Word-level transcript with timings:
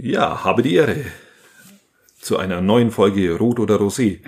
Ja, 0.00 0.44
habe 0.44 0.62
die 0.62 0.76
Ehre 0.76 1.06
zu 2.20 2.38
einer 2.38 2.60
neuen 2.60 2.92
Folge 2.92 3.36
Rot 3.36 3.58
oder 3.58 3.80
Rosé. 3.80 4.20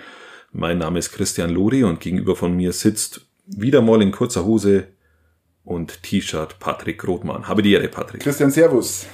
Mein 0.51 0.79
Name 0.79 0.99
ist 0.99 1.13
Christian 1.13 1.51
Lori 1.51 1.85
und 1.85 2.01
gegenüber 2.01 2.35
von 2.35 2.57
mir 2.57 2.73
sitzt 2.73 3.21
wieder 3.47 3.81
mal 3.81 4.03
in 4.03 4.11
kurzer 4.11 4.45
Hose 4.45 4.89
und 5.63 6.03
T-Shirt 6.03 6.59
Patrick 6.59 7.07
Rothmann. 7.07 7.47
Habe 7.47 7.63
die 7.63 7.73
Ehre, 7.73 7.87
Patrick. 7.87 8.21
Christian, 8.21 8.51
Servus. 8.51 9.07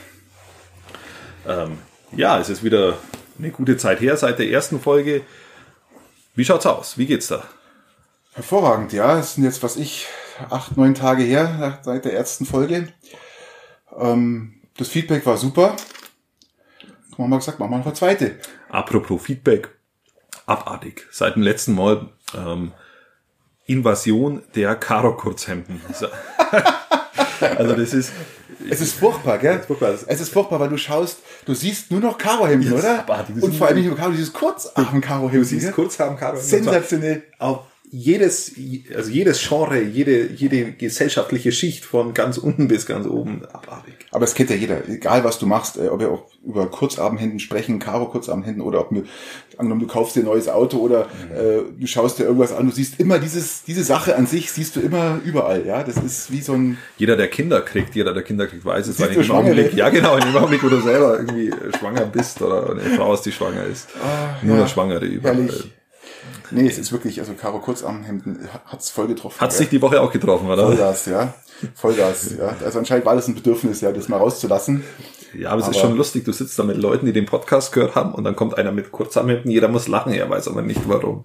Ähm, 1.46 1.76
ja, 2.12 2.40
es 2.40 2.48
ist 2.48 2.64
wieder 2.64 2.96
eine 3.38 3.50
gute 3.50 3.76
Zeit 3.76 4.00
her 4.00 4.16
seit 4.16 4.38
der 4.38 4.48
ersten 4.48 4.80
Folge. 4.80 5.20
Wie 6.36 6.44
schaut's 6.46 6.64
aus? 6.64 6.96
Wie 6.96 7.04
geht's 7.04 7.28
da? 7.28 7.44
Hervorragend, 8.32 8.94
ja. 8.94 9.18
Es 9.18 9.34
sind 9.34 9.44
jetzt, 9.44 9.62
was 9.62 9.76
ich, 9.76 10.06
acht, 10.48 10.74
neun 10.78 10.94
Tage 10.94 11.22
her 11.22 11.80
seit 11.82 12.06
der 12.06 12.14
ersten 12.14 12.46
Folge. 12.46 12.88
Ähm, 13.94 14.54
das 14.78 14.88
Feedback 14.88 15.26
war 15.26 15.36
super. 15.36 15.76
Haben 17.16 17.24
wir 17.24 17.28
mal 17.28 17.38
gesagt, 17.38 17.58
machen 17.58 17.70
wir 17.70 17.78
noch 17.78 17.86
eine 17.86 17.94
zweite. 17.94 18.36
Apropos 18.68 19.22
Feedback, 19.22 19.70
abartig. 20.44 21.06
Seit 21.10 21.34
dem 21.34 21.42
letzten 21.42 21.74
Mal 21.74 22.10
ähm, 22.36 22.72
Invasion 23.64 24.42
der 24.54 24.74
Karo-Kurzhemden. 24.76 25.80
also 27.40 27.74
das 27.74 27.94
ist... 27.94 28.12
Es 28.68 28.80
ist 28.80 28.94
furchtbar, 28.94 29.38
gell? 29.38 29.62
Es 30.08 30.20
ist 30.20 30.32
furchtbar, 30.32 30.58
weil 30.60 30.68
du 30.68 30.76
schaust, 30.76 31.18
du 31.44 31.54
siehst 31.54 31.90
nur 31.90 32.00
noch 32.00 32.18
Karohemden, 32.18 32.72
ist 32.72 32.78
oder? 32.78 33.00
abartig. 33.00 33.42
Und 33.42 33.54
vor 33.54 33.68
allem 33.68 33.76
nicht 33.76 33.86
nur 33.86 33.96
Karo, 33.96 34.10
dieses 34.10 34.32
Kurzarm-Karohemden. 34.32 35.40
Du 35.40 35.46
siehst 35.46 35.66
gell? 35.66 35.72
Kurzhaben 35.72 36.16
Karo. 36.16 36.36
Sensationell. 36.36 37.22
Auch 37.38 37.64
jedes, 37.90 38.52
also 38.94 39.10
jedes 39.10 39.40
Genre, 39.46 39.80
jede, 39.80 40.26
jede 40.32 40.72
gesellschaftliche 40.72 41.52
Schicht 41.52 41.84
von 41.84 42.14
ganz 42.14 42.36
unten 42.38 42.68
bis 42.68 42.86
ganz 42.86 43.06
oben 43.06 43.44
abartig. 43.46 43.94
Aber 44.10 44.24
es 44.24 44.34
kennt 44.34 44.50
ja 44.50 44.56
jeder, 44.56 44.88
egal 44.88 45.24
was 45.24 45.38
du 45.38 45.46
machst, 45.46 45.76
äh, 45.78 45.88
ob 45.88 46.00
wir 46.00 46.10
auch 46.10 46.24
über 46.44 46.66
Kurzarmhemden 46.66 47.38
sprechen, 47.38 47.78
Karo-Kurzarmhemden 47.78 48.60
oder 48.62 48.80
ob 48.80 48.90
du, 48.90 49.04
angenommen, 49.56 49.80
du 49.80 49.86
kaufst 49.86 50.16
dir 50.16 50.20
ein 50.20 50.26
neues 50.26 50.48
Auto 50.48 50.78
oder 50.78 51.06
äh, 51.34 51.62
du 51.78 51.86
schaust 51.86 52.18
dir 52.18 52.24
irgendwas 52.24 52.52
an, 52.52 52.66
du 52.66 52.72
siehst 52.72 52.98
immer 53.00 53.18
dieses, 53.18 53.62
diese 53.64 53.84
Sache 53.84 54.16
an 54.16 54.26
sich, 54.26 54.50
siehst 54.50 54.76
du 54.76 54.80
immer 54.80 55.20
überall, 55.24 55.64
ja. 55.66 55.82
Das 55.82 55.96
ist 55.96 56.30
wie 56.32 56.40
so 56.40 56.54
ein, 56.54 56.78
Jeder, 56.98 57.16
der 57.16 57.28
Kinder 57.28 57.60
kriegt, 57.62 57.94
jeder, 57.94 58.12
der 58.12 58.22
Kinder 58.22 58.46
kriegt, 58.46 58.64
weiß 58.64 58.88
es, 58.88 59.00
weil 59.00 59.12
in 59.12 59.22
dem 59.22 59.30
Augenblick, 59.30 59.74
ja 59.74 59.88
genau, 59.90 60.16
in 60.16 60.24
dem 60.24 60.36
Augenblick, 60.36 60.62
wo 60.64 60.68
du 60.68 60.80
selber 60.80 61.18
irgendwie 61.18 61.52
schwanger 61.78 62.06
bist 62.06 62.42
oder 62.42 62.70
eine 62.70 62.80
Frau 62.96 63.14
ist, 63.14 63.22
die 63.22 63.32
schwanger 63.32 63.64
ist. 63.64 63.88
Nur 64.42 64.54
Ah, 64.54 64.58
ja, 64.58 64.62
noch 64.62 64.68
Schwangere 64.68 65.04
überall. 65.04 65.36
herrlich. 65.36 65.72
Nee, 66.50 66.66
es 66.66 66.78
ist 66.78 66.92
wirklich, 66.92 67.18
also 67.20 67.32
Karo 67.34 67.58
Kurzarmhemden 67.60 68.48
hat's 68.66 68.90
voll 68.90 69.06
getroffen. 69.08 69.40
Hat's 69.40 69.56
ja. 69.56 69.60
dich 69.62 69.70
die 69.70 69.82
Woche 69.82 70.00
auch 70.00 70.12
getroffen, 70.12 70.48
oder? 70.48 70.66
Vollgas, 70.66 71.06
ja. 71.06 71.34
Vollgas, 71.74 72.36
ja. 72.38 72.54
Also 72.64 72.78
anscheinend 72.78 73.06
war 73.06 73.14
das 73.14 73.28
ein 73.28 73.34
Bedürfnis, 73.34 73.80
ja, 73.80 73.92
das 73.92 74.08
mal 74.08 74.18
rauszulassen. 74.18 74.84
Ja, 75.34 75.50
aber 75.50 75.60
es 75.62 75.68
ist 75.68 75.76
Aber- 75.76 75.88
schon 75.88 75.96
lustig, 75.96 76.24
du 76.24 76.32
sitzt 76.32 76.58
da 76.58 76.64
mit 76.64 76.76
Leuten, 76.76 77.06
die 77.06 77.12
den 77.12 77.26
Podcast 77.26 77.72
gehört 77.72 77.94
haben 77.94 78.14
und 78.14 78.24
dann 78.24 78.36
kommt 78.36 78.56
einer 78.56 78.72
mit 78.72 78.92
Kurzarmhemden, 78.92 79.50
jeder 79.50 79.68
muss 79.68 79.88
lachen, 79.88 80.12
er 80.12 80.28
weiß 80.30 80.48
aber 80.48 80.62
nicht 80.62 80.80
warum. 80.88 81.24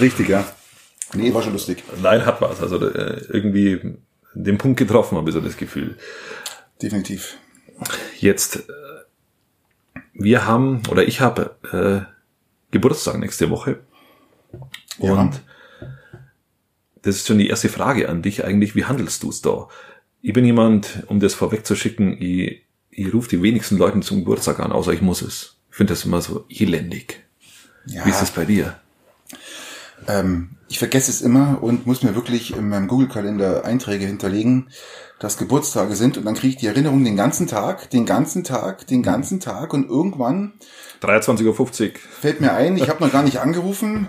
Richtig, 0.00 0.28
ja. 0.28 0.44
Nee, 1.14 1.32
war 1.32 1.42
schon 1.42 1.52
lustig. 1.52 1.84
Nein, 2.02 2.26
hat 2.26 2.40
was, 2.40 2.60
also 2.60 2.84
äh, 2.88 3.22
irgendwie 3.28 3.96
den 4.34 4.58
Punkt 4.58 4.78
getroffen, 4.78 5.16
habe 5.16 5.30
ich 5.30 5.34
so 5.34 5.40
das 5.40 5.56
Gefühl. 5.56 5.96
Definitiv. 6.82 7.38
Jetzt, 8.18 8.56
äh, 8.56 8.62
wir 10.12 10.46
haben, 10.46 10.82
oder 10.90 11.06
ich 11.06 11.20
habe 11.20 11.56
äh, 11.72 12.13
Geburtstag 12.74 13.18
nächste 13.18 13.50
Woche. 13.50 13.80
Ja. 14.98 15.12
Und 15.12 15.40
das 17.02 17.16
ist 17.16 17.26
schon 17.28 17.38
die 17.38 17.48
erste 17.48 17.68
Frage 17.68 18.08
an 18.08 18.20
dich 18.20 18.44
eigentlich, 18.44 18.74
wie 18.74 18.84
handelst 18.84 19.22
du 19.22 19.30
es 19.30 19.40
da? 19.40 19.68
Ich 20.22 20.32
bin 20.32 20.44
jemand, 20.44 21.04
um 21.06 21.20
das 21.20 21.34
vorwegzuschicken, 21.34 22.20
ich, 22.20 22.62
ich 22.90 23.14
rufe 23.14 23.28
die 23.28 23.42
wenigsten 23.42 23.76
Leuten 23.76 24.02
zum 24.02 24.18
Geburtstag 24.18 24.58
an, 24.58 24.72
außer 24.72 24.92
ich 24.92 25.02
muss 25.02 25.22
es. 25.22 25.56
Ich 25.70 25.76
finde 25.76 25.92
das 25.92 26.04
immer 26.04 26.20
so 26.20 26.46
elendig. 26.48 27.22
Ja. 27.86 28.04
Wie 28.04 28.10
ist 28.10 28.20
das 28.20 28.32
bei 28.32 28.44
dir? 28.44 28.80
Ähm, 30.08 30.53
ich 30.68 30.78
vergesse 30.78 31.10
es 31.10 31.20
immer 31.20 31.62
und 31.62 31.86
muss 31.86 32.02
mir 32.02 32.14
wirklich 32.14 32.56
in 32.56 32.68
meinem 32.68 32.88
Google-Kalender 32.88 33.64
Einträge 33.64 34.06
hinterlegen, 34.06 34.68
dass 35.18 35.38
Geburtstage 35.38 35.94
sind 35.94 36.16
und 36.16 36.24
dann 36.24 36.34
kriege 36.34 36.54
ich 36.54 36.56
die 36.56 36.66
Erinnerung 36.66 37.04
den 37.04 37.16
ganzen 37.16 37.46
Tag, 37.46 37.90
den 37.90 38.06
ganzen 38.06 38.44
Tag, 38.44 38.86
den 38.86 39.02
ganzen 39.02 39.40
Tag 39.40 39.72
und 39.72 39.88
irgendwann 39.88 40.54
23.50 41.02 41.46
Uhr. 41.46 41.92
fällt 42.20 42.40
mir 42.40 42.52
ein, 42.52 42.76
ich 42.76 42.88
habe 42.88 43.04
noch 43.04 43.12
gar 43.12 43.22
nicht 43.22 43.38
angerufen, 43.40 44.08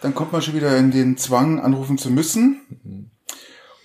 dann 0.00 0.14
kommt 0.14 0.32
man 0.32 0.42
schon 0.42 0.54
wieder 0.54 0.76
in 0.76 0.90
den 0.90 1.16
Zwang, 1.16 1.60
anrufen 1.60 1.98
zu 1.98 2.10
müssen. 2.10 3.10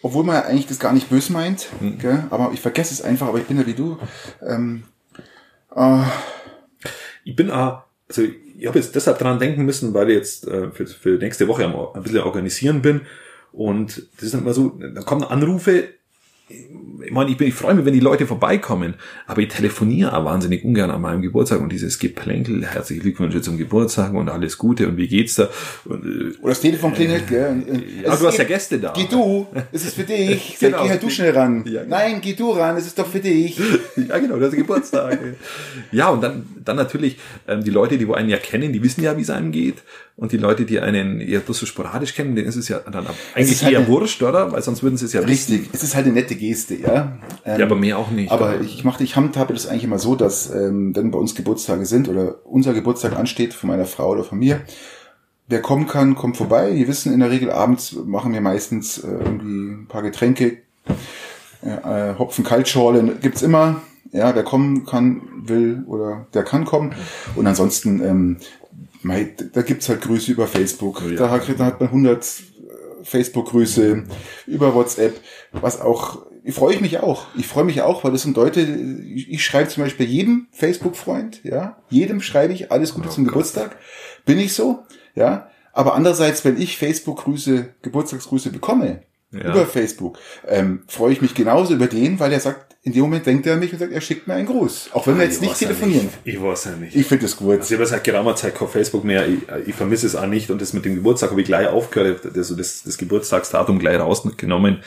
Obwohl 0.01 0.23
man 0.23 0.35
ja 0.35 0.41
eigentlich 0.43 0.67
das 0.67 0.79
gar 0.79 0.93
nicht 0.93 1.09
böse 1.09 1.33
meint, 1.33 1.67
gell? 1.99 2.25
aber 2.29 2.51
ich 2.53 2.61
vergesse 2.61 2.93
es 2.93 3.01
einfach, 3.01 3.27
aber 3.27 3.39
ich 3.39 3.45
bin 3.45 3.57
ja 3.57 3.65
wie 3.65 3.73
du. 3.73 3.97
Ähm, 4.41 4.83
äh, 5.75 6.03
Ich 7.23 7.35
bin 7.35 7.51
auch, 7.51 7.83
also 8.09 8.23
ich 8.57 8.65
habe 8.65 8.79
jetzt 8.79 8.95
deshalb 8.95 9.19
dran 9.19 9.39
denken 9.39 9.65
müssen, 9.65 9.93
weil 9.93 10.09
ich 10.09 10.15
jetzt 10.15 10.47
äh, 10.47 10.71
für, 10.71 10.87
für 10.87 11.17
nächste 11.17 11.47
Woche 11.47 11.65
am, 11.65 11.75
ein 11.93 12.03
bisschen 12.03 12.21
organisieren 12.21 12.81
bin. 12.81 13.01
Und 13.51 14.07
das 14.15 14.23
ist 14.23 14.33
dann 14.33 14.41
immer 14.41 14.53
so, 14.53 14.77
da 14.93 15.01
kommen 15.01 15.23
Anrufe. 15.23 15.85
Ich 16.49 17.11
meine, 17.11 17.29
ich, 17.29 17.37
bin, 17.37 17.47
ich 17.49 17.53
freue 17.53 17.75
mich, 17.75 17.83
wenn 17.85 17.93
die 17.93 17.99
Leute 17.99 18.25
vorbeikommen, 18.25 18.93
aber 19.25 19.41
ich 19.41 19.49
telefoniere 19.49 20.15
auch 20.15 20.23
wahnsinnig 20.23 20.63
ungern 20.63 20.91
an 20.91 21.01
meinem 21.01 21.21
Geburtstag 21.21 21.59
und 21.59 21.69
dieses 21.71 21.99
Geplänkel, 21.99 22.65
herzliche 22.65 23.01
Glückwünsche 23.01 23.41
zum 23.41 23.57
Geburtstag 23.57 24.13
und 24.13 24.29
alles 24.29 24.57
Gute 24.57 24.87
und 24.87 24.95
wie 24.95 25.09
geht's 25.09 25.35
da? 25.35 25.49
Und, 25.83 26.05
äh, 26.05 26.37
oder 26.39 26.49
das 26.49 26.61
Telefon 26.61 26.93
klingelt, 26.93 27.27
gell? 27.27 27.49
und, 27.49 27.67
äh, 27.67 28.03
ja, 28.03 28.13
es 28.13 28.19
du 28.19 28.27
hast 28.27 28.37
ja 28.37 28.45
Gäste 28.45 28.79
da. 28.79 28.93
Geh 28.95 29.07
du, 29.09 29.45
es 29.73 29.85
ist 29.85 29.95
für 29.95 30.03
dich. 30.05 30.57
Genau. 30.57 30.83
Geh 30.83 30.89
halt 30.89 31.03
du 31.03 31.09
schnell 31.09 31.31
ran. 31.31 31.65
Ja, 31.65 31.83
genau. 31.83 31.97
Nein, 31.97 32.21
geh 32.21 32.33
du 32.33 32.51
ran, 32.51 32.77
es 32.77 32.87
ist 32.87 32.97
doch 32.97 33.07
für 33.07 33.19
dich. 33.19 33.59
Ja, 34.07 34.19
genau, 34.19 34.37
das 34.37 34.53
ist 34.53 34.57
Geburtstag. 34.57 35.19
ja, 35.91 36.09
und 36.09 36.21
dann, 36.21 36.45
dann 36.67 36.75
natürlich 36.77 37.17
ähm, 37.47 37.63
die 37.63 37.69
Leute, 37.69 37.97
die 37.97 38.07
wo 38.07 38.13
einen 38.13 38.29
ja 38.29 38.37
kennen, 38.37 38.73
die 38.73 38.81
wissen 38.83 39.03
ja, 39.03 39.17
wie 39.17 39.21
es 39.21 39.29
einem 39.29 39.51
geht. 39.51 39.75
Und 40.15 40.31
die 40.31 40.37
Leute, 40.37 40.65
die 40.65 40.79
einen 40.79 41.19
eher 41.21 41.41
bloß 41.41 41.59
so 41.59 41.65
sporadisch 41.67 42.15
kennen, 42.15 42.35
denen 42.35 42.47
ist 42.47 42.55
es 42.55 42.67
ja 42.69 42.79
dann 42.79 43.05
eigentlich 43.35 43.61
halt 43.63 43.73
eher 43.73 43.79
eine- 43.79 43.87
wurscht, 43.87 44.21
oder? 44.23 44.51
Weil 44.51 44.63
sonst 44.63 44.81
würden 44.81 44.97
sie 44.97 45.05
es 45.05 45.13
ja 45.13 45.19
wissen. 45.27 45.53
Richtig, 45.53 45.69
es 45.73 45.83
ist 45.83 45.95
halt 45.95 46.05
eine 46.05 46.15
nette 46.15 46.35
Geste, 46.35 46.73
ja. 46.75 47.17
Ähm, 47.45 47.59
Ja, 47.59 47.65
aber 47.65 47.75
mehr 47.75 47.97
auch 47.99 48.09
nicht. 48.09 48.31
aber 48.31 48.59
ich 48.61 48.83
mache, 48.83 49.03
ich 49.03 49.15
handhabe 49.15 49.53
das 49.53 49.67
eigentlich 49.67 49.83
immer 49.83 49.99
so, 49.99 50.15
dass 50.15 50.49
ähm, 50.51 50.95
wenn 50.95 51.11
bei 51.11 51.19
uns 51.19 51.35
Geburtstage 51.35 51.85
sind 51.85 52.09
oder 52.09 52.35
unser 52.45 52.73
Geburtstag 52.73 53.15
ansteht 53.15 53.53
von 53.53 53.69
meiner 53.69 53.85
Frau 53.85 54.09
oder 54.11 54.23
von 54.23 54.39
mir, 54.39 54.61
wer 55.47 55.61
kommen 55.61 55.87
kann, 55.87 56.15
kommt 56.15 56.35
vorbei. 56.37 56.73
Wir 56.73 56.87
wissen 56.87 57.13
in 57.13 57.19
der 57.19 57.29
Regel 57.29 57.51
abends 57.51 57.93
machen 58.05 58.33
wir 58.33 58.41
meistens 58.41 58.97
äh, 58.97 59.07
irgendwie 59.07 59.71
ein 59.83 59.85
paar 59.87 60.01
Getränke, 60.01 60.57
äh, 61.63 62.11
äh, 62.11 62.17
Hopfen, 62.17 62.43
Kaltschorle 62.43 63.15
gibt's 63.21 63.41
immer. 63.43 63.81
Ja, 64.11 64.33
wer 64.35 64.43
kommen 64.43 64.85
kann, 64.85 65.21
will 65.45 65.83
oder 65.87 66.27
der 66.33 66.43
kann 66.43 66.65
kommen. 66.65 66.93
Und 67.35 67.47
ansonsten, 67.47 68.01
ähm, 68.01 68.37
da 69.53 69.61
gibt's 69.61 69.89
halt 69.89 70.01
Grüße 70.01 70.31
über 70.31 70.47
Facebook. 70.47 71.01
Oh 71.05 71.09
ja. 71.09 71.15
da, 71.17 71.29
hat, 71.29 71.43
da 71.57 71.65
hat 71.65 71.79
man 71.79 71.89
100 71.89 72.25
Facebook-Grüße 73.03 74.03
über 74.47 74.75
WhatsApp, 74.75 75.19
was 75.51 75.79
auch, 75.81 76.25
ich 76.43 76.53
freue 76.53 76.79
mich 76.79 76.99
auch. 76.99 77.27
Ich 77.35 77.47
freue 77.47 77.63
mich 77.63 77.81
auch, 77.81 78.03
weil 78.03 78.11
das 78.11 78.23
sind 78.23 78.35
Leute, 78.37 78.61
ich, 78.61 79.43
schreibe 79.43 79.69
zum 79.69 79.83
Beispiel 79.83 80.05
jedem 80.07 80.47
Facebook-Freund, 80.51 81.41
ja, 81.43 81.77
jedem 81.89 82.21
schreibe 82.21 82.53
ich 82.53 82.71
alles 82.71 82.93
Gute 82.93 83.09
zum 83.09 83.25
Geburtstag. 83.25 83.77
Bin 84.25 84.39
ich 84.39 84.53
so, 84.53 84.83
ja. 85.15 85.49
Aber 85.73 85.93
andererseits, 85.93 86.43
wenn 86.43 86.59
ich 86.59 86.77
Facebook-Grüße, 86.77 87.69
Geburtstagsgrüße 87.81 88.49
bekomme, 88.51 89.03
Ja. 89.31 89.51
über 89.51 89.65
Facebook, 89.65 90.17
ähm, 90.47 90.83
freue 90.87 91.11
ich 91.13 91.21
mich 91.21 91.35
genauso 91.35 91.73
über 91.73 91.87
den, 91.87 92.19
weil 92.19 92.31
er 92.31 92.39
sagt, 92.39 92.66
in 92.87 92.93
dem 92.93 93.01
Moment 93.01 93.25
denkt 93.25 93.45
er 93.45 93.53
an 93.55 93.59
mich 93.59 93.73
und 93.73 93.79
sagt, 93.79 93.91
er 93.91 93.99
schickt 93.99 94.27
mir 94.27 94.35
einen 94.35 94.47
Gruß. 94.47 94.91
Auch 94.93 95.05
wenn 95.07 95.17
wir 95.17 95.25
jetzt 95.25 95.35
Ich 95.35 95.41
nicht 95.41 95.57
telefonieren. 95.59 96.05
nicht. 96.05 96.17
Ich 96.23 96.41
weiß 96.41 96.65
ja 96.65 96.71
nicht. 96.71 96.95
Ich 96.95 97.05
finde 97.05 97.25
das 97.25 97.35
gut. 97.35 97.59
also 97.59 97.73
ich 97.73 97.79
habe 97.79 97.85
seit 97.85 98.03
geraumer 98.05 98.35
Zeit 98.37 98.55
kein 98.55 98.69
Facebook 98.69 99.03
mehr. 99.03 99.27
Ich, 99.27 99.39
ich 99.67 99.75
vermisse 99.75 100.07
es 100.07 100.15
auch 100.15 100.25
nicht. 100.25 100.49
Und 100.49 100.61
das 100.61 100.71
mit 100.71 100.85
dem 100.85 100.95
Geburtstag 100.95 101.31
habe 101.31 101.41
ich 101.41 101.47
gleich 101.47 101.67
aufgehört. 101.67 102.21
Das, 102.33 102.55
das, 102.55 102.83
das 102.83 102.97
Geburtstagsdatum 102.97 103.77
gleich 103.79 103.99
rausgenommen. 103.99 104.79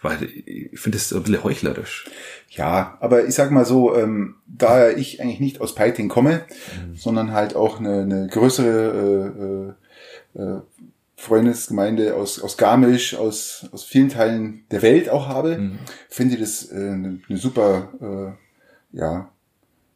Weil 0.00 0.28
ich 0.46 0.78
finde 0.80 0.96
das 0.96 1.12
ein 1.12 1.22
bisschen 1.24 1.42
heuchlerisch. 1.44 2.06
Ja, 2.50 2.96
aber 3.00 3.26
ich 3.26 3.34
sag 3.34 3.50
mal 3.50 3.64
so, 3.64 3.94
ähm, 3.96 4.36
da 4.46 4.88
ich 4.90 5.20
eigentlich 5.20 5.40
nicht 5.40 5.60
aus 5.60 5.74
Peiting 5.74 6.08
komme, 6.08 6.42
sondern 6.94 7.32
halt 7.32 7.54
auch 7.56 7.80
eine, 7.80 8.02
eine 8.02 8.28
größere 8.28 9.74
äh, 10.36 10.40
äh, 10.40 10.42
äh, 10.42 10.60
Freundesgemeinde 11.20 12.14
aus, 12.14 12.40
aus 12.40 12.56
Garmisch, 12.56 13.14
aus, 13.14 13.66
aus 13.72 13.84
vielen 13.84 14.08
Teilen 14.08 14.64
der 14.70 14.80
Welt 14.80 15.10
auch 15.10 15.28
habe, 15.28 15.72
finde 16.08 16.34
ich 16.34 16.40
das 16.40 16.72
äh, 16.72 16.76
eine, 16.76 17.20
eine 17.28 17.38
super, 17.38 17.92
äh, 18.00 18.96
ja, 18.96 19.30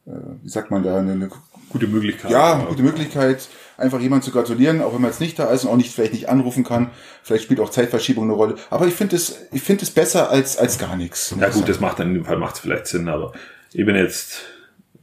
äh, 0.07 0.11
wie 0.43 0.49
sagt 0.51 0.71
man 0.71 0.83
da, 0.83 0.99
eine, 0.99 1.13
eine 1.13 1.31
Gute 1.71 1.87
Möglichkeit. 1.87 2.31
ja, 2.31 2.67
gute 2.67 2.83
Möglichkeit, 2.83 3.49
einfach 3.79 4.01
jemand 4.01 4.23
zu 4.23 4.33
gratulieren, 4.33 4.83
auch 4.83 4.93
wenn 4.93 5.01
man 5.01 5.11
jetzt 5.11 5.21
nicht 5.21 5.39
da 5.39 5.47
ist 5.47 5.65
und 5.65 5.71
auch 5.71 5.77
nicht, 5.77 5.95
vielleicht 5.95 6.13
nicht 6.13 6.29
anrufen 6.29 6.63
kann. 6.63 6.91
Vielleicht 7.23 7.45
spielt 7.45 7.59
auch 7.59 7.71
Zeitverschiebung 7.71 8.25
eine 8.25 8.35
Rolle. 8.35 8.57
Aber 8.69 8.87
ich 8.87 8.95
finde 8.95 9.17
es, 9.17 9.47
ich 9.51 9.63
finde 9.63 9.85
es 9.85 9.91
besser 9.91 10.31
als, 10.31 10.59
als 10.59 10.79
gar 10.79 10.95
nichts. 10.95 11.35
Ja 11.41 11.49
gut, 11.49 11.69
das 11.69 11.81
macht 11.81 12.01
dann 12.01 12.09
in 12.09 12.15
dem 12.15 12.25
Fall 12.27 12.37
macht 12.37 12.57
es 12.57 12.61
vielleicht 12.61 12.87
Sinn, 12.87 13.09
aber 13.09 13.33
ich 13.73 13.85
bin 13.87 13.97
jetzt 13.97 14.43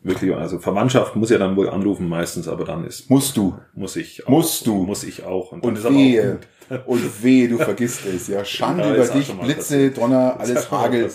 wirklich, 0.03 0.33
also 0.35 0.59
Verwandtschaft 0.59 1.15
muss 1.15 1.29
ja 1.29 1.37
dann 1.37 1.55
wohl 1.55 1.69
anrufen 1.69 2.07
meistens, 2.09 2.47
aber 2.47 2.65
dann 2.65 2.85
ist 2.85 3.09
Musst 3.09 3.37
du. 3.37 3.57
muss 3.73 3.95
ich 3.95 4.25
auch, 4.25 4.29
Musst 4.29 4.65
du. 4.67 4.75
muss 4.83 5.03
ich 5.03 5.23
auch 5.23 5.51
und, 5.51 5.63
Und 5.63 5.85
auch 5.85 5.91
wehe, 5.91 6.39
gut. 6.69 6.81
und 6.85 7.23
wehe, 7.23 7.47
du 7.49 7.57
vergisst 7.57 8.05
es. 8.05 8.27
Ja, 8.27 8.43
Schande 8.45 8.83
Ja, 8.87 8.93
über 8.95 9.03
auch 9.03 9.09
dich, 9.13 9.33
mal 9.35 9.43
Blitze, 9.45 9.59
passiert. 9.59 9.97
Donner, 9.97 10.35
alles 10.39 10.67
auch 10.67 10.71
mal 10.71 10.81
Hagel. 10.81 11.09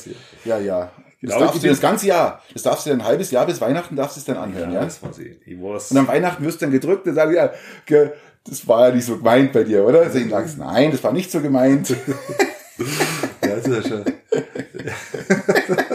Ja, 0.45 0.59
ja. 0.59 0.91
Das 1.23 1.39
darfst 1.39 1.65
du 1.65 1.69
das 1.69 1.81
ganze 1.81 2.07
Jahr. 2.07 2.43
Das 2.53 2.63
darfst 2.63 2.87
du 2.87 2.91
ein 2.93 3.03
halbes 3.05 3.31
Jahr 3.31 3.47
bis 3.47 3.61
Weihnachten 3.61 3.97
darfst 3.97 4.17
du 4.17 4.21
es 4.21 4.25
dann 4.27 4.37
anhören, 4.37 4.71
ja? 4.73 4.85
das 4.85 5.03
war 5.03 5.13
sie. 5.13 5.37
Ich 5.45 5.61
weiß. 5.61 5.91
Und 5.91 5.97
am 5.99 6.07
Weihnachten 6.09 6.45
wirst 6.45 6.61
du 6.61 6.67
dann 6.67 6.73
gedrückt 6.73 7.07
und 7.07 7.15
sagen, 7.15 7.35
ja, 7.35 7.51
das 8.49 8.69
war 8.69 8.89
ja 8.89 8.95
nicht 8.95 9.07
so 9.07 9.17
gemeint 9.17 9.53
bei 9.53 9.65
dir, 9.65 9.85
oder? 9.85 10.03
Also 10.03 10.19
ich 10.19 10.31
sagst, 10.31 10.59
nein, 10.59 10.93
das 10.93 11.03
war 11.03 11.13
nicht 11.13 11.31
so 11.33 11.41
gemeint. 11.41 11.89
ja, 12.79 13.57
das 13.57 13.67
ist 13.67 13.75
ja 13.75 13.83
schon. 13.89 14.05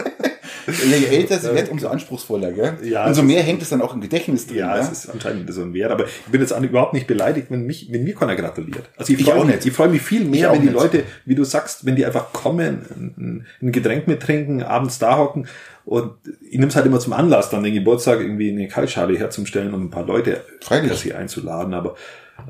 Je 0.84 1.04
älter 1.06 1.38
sie 1.38 1.54
wird, 1.54 1.70
umso 1.70 1.88
anspruchsvoller, 1.88 2.52
gell? 2.52 2.74
Ja, 2.82 3.06
umso 3.06 3.22
mehr 3.22 3.42
hängt 3.42 3.62
es 3.62 3.70
dann 3.70 3.82
auch 3.82 3.94
im 3.94 4.00
Gedächtnis 4.00 4.46
drin. 4.46 4.58
Ja, 4.58 4.76
Ja, 4.76 4.82
es 4.82 4.90
ist 4.90 5.08
anscheinend 5.08 5.52
so 5.52 5.62
ein 5.62 5.74
Wert, 5.74 5.90
aber 5.92 6.04
ich 6.06 6.30
bin 6.32 6.40
jetzt 6.40 6.52
überhaupt 6.56 6.92
nicht 6.94 7.06
beleidigt, 7.06 7.48
wenn 7.50 7.64
mich, 7.66 7.92
wenn 7.92 8.04
mir 8.04 8.14
keiner 8.14 8.36
gratuliert. 8.36 8.88
Also 8.96 9.12
ich, 9.12 9.20
Ich 9.20 9.26
freue 9.26 9.36
auch 9.40 9.44
mich, 9.44 9.56
nicht. 9.56 9.66
ich 9.66 9.72
freue 9.72 9.88
mich 9.88 10.02
viel 10.02 10.24
mehr, 10.24 10.52
wenn 10.52 10.60
die 10.60 10.66
nicht. 10.68 10.74
Leute, 10.74 11.04
wie 11.24 11.34
du 11.34 11.44
sagst, 11.44 11.84
wenn 11.86 11.96
die 11.96 12.04
einfach 12.06 12.32
kommen, 12.32 12.86
ein, 13.16 13.46
ein 13.60 13.72
Getränk 13.72 14.08
mittrinken, 14.08 14.62
abends 14.62 14.98
da 14.98 15.18
hocken 15.18 15.46
und 15.84 16.12
ich 16.42 16.58
nehme 16.58 16.68
es 16.68 16.76
halt 16.76 16.86
immer 16.86 17.00
zum 17.00 17.12
Anlass, 17.12 17.50
dann 17.50 17.62
den 17.64 17.74
Geburtstag 17.74 18.20
irgendwie 18.20 18.50
eine 18.50 18.68
Kaltschale 18.68 19.18
herzustellen 19.18 19.74
und 19.74 19.82
ein 19.84 19.90
paar 19.90 20.06
Leute 20.06 20.44
Freilich. 20.60 21.14
einzuladen, 21.14 21.74
aber 21.74 21.96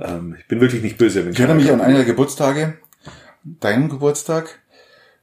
ähm, 0.00 0.36
ich 0.38 0.46
bin 0.48 0.60
wirklich 0.60 0.82
nicht 0.82 0.98
böse, 0.98 1.24
wenn 1.24 1.32
Ich 1.32 1.38
erinnere 1.40 1.56
mich 1.56 1.70
an 1.70 1.80
einen 1.80 1.96
der 1.96 2.04
Geburtstage, 2.04 2.74
deinen 3.44 3.88
Geburtstag. 3.88 4.60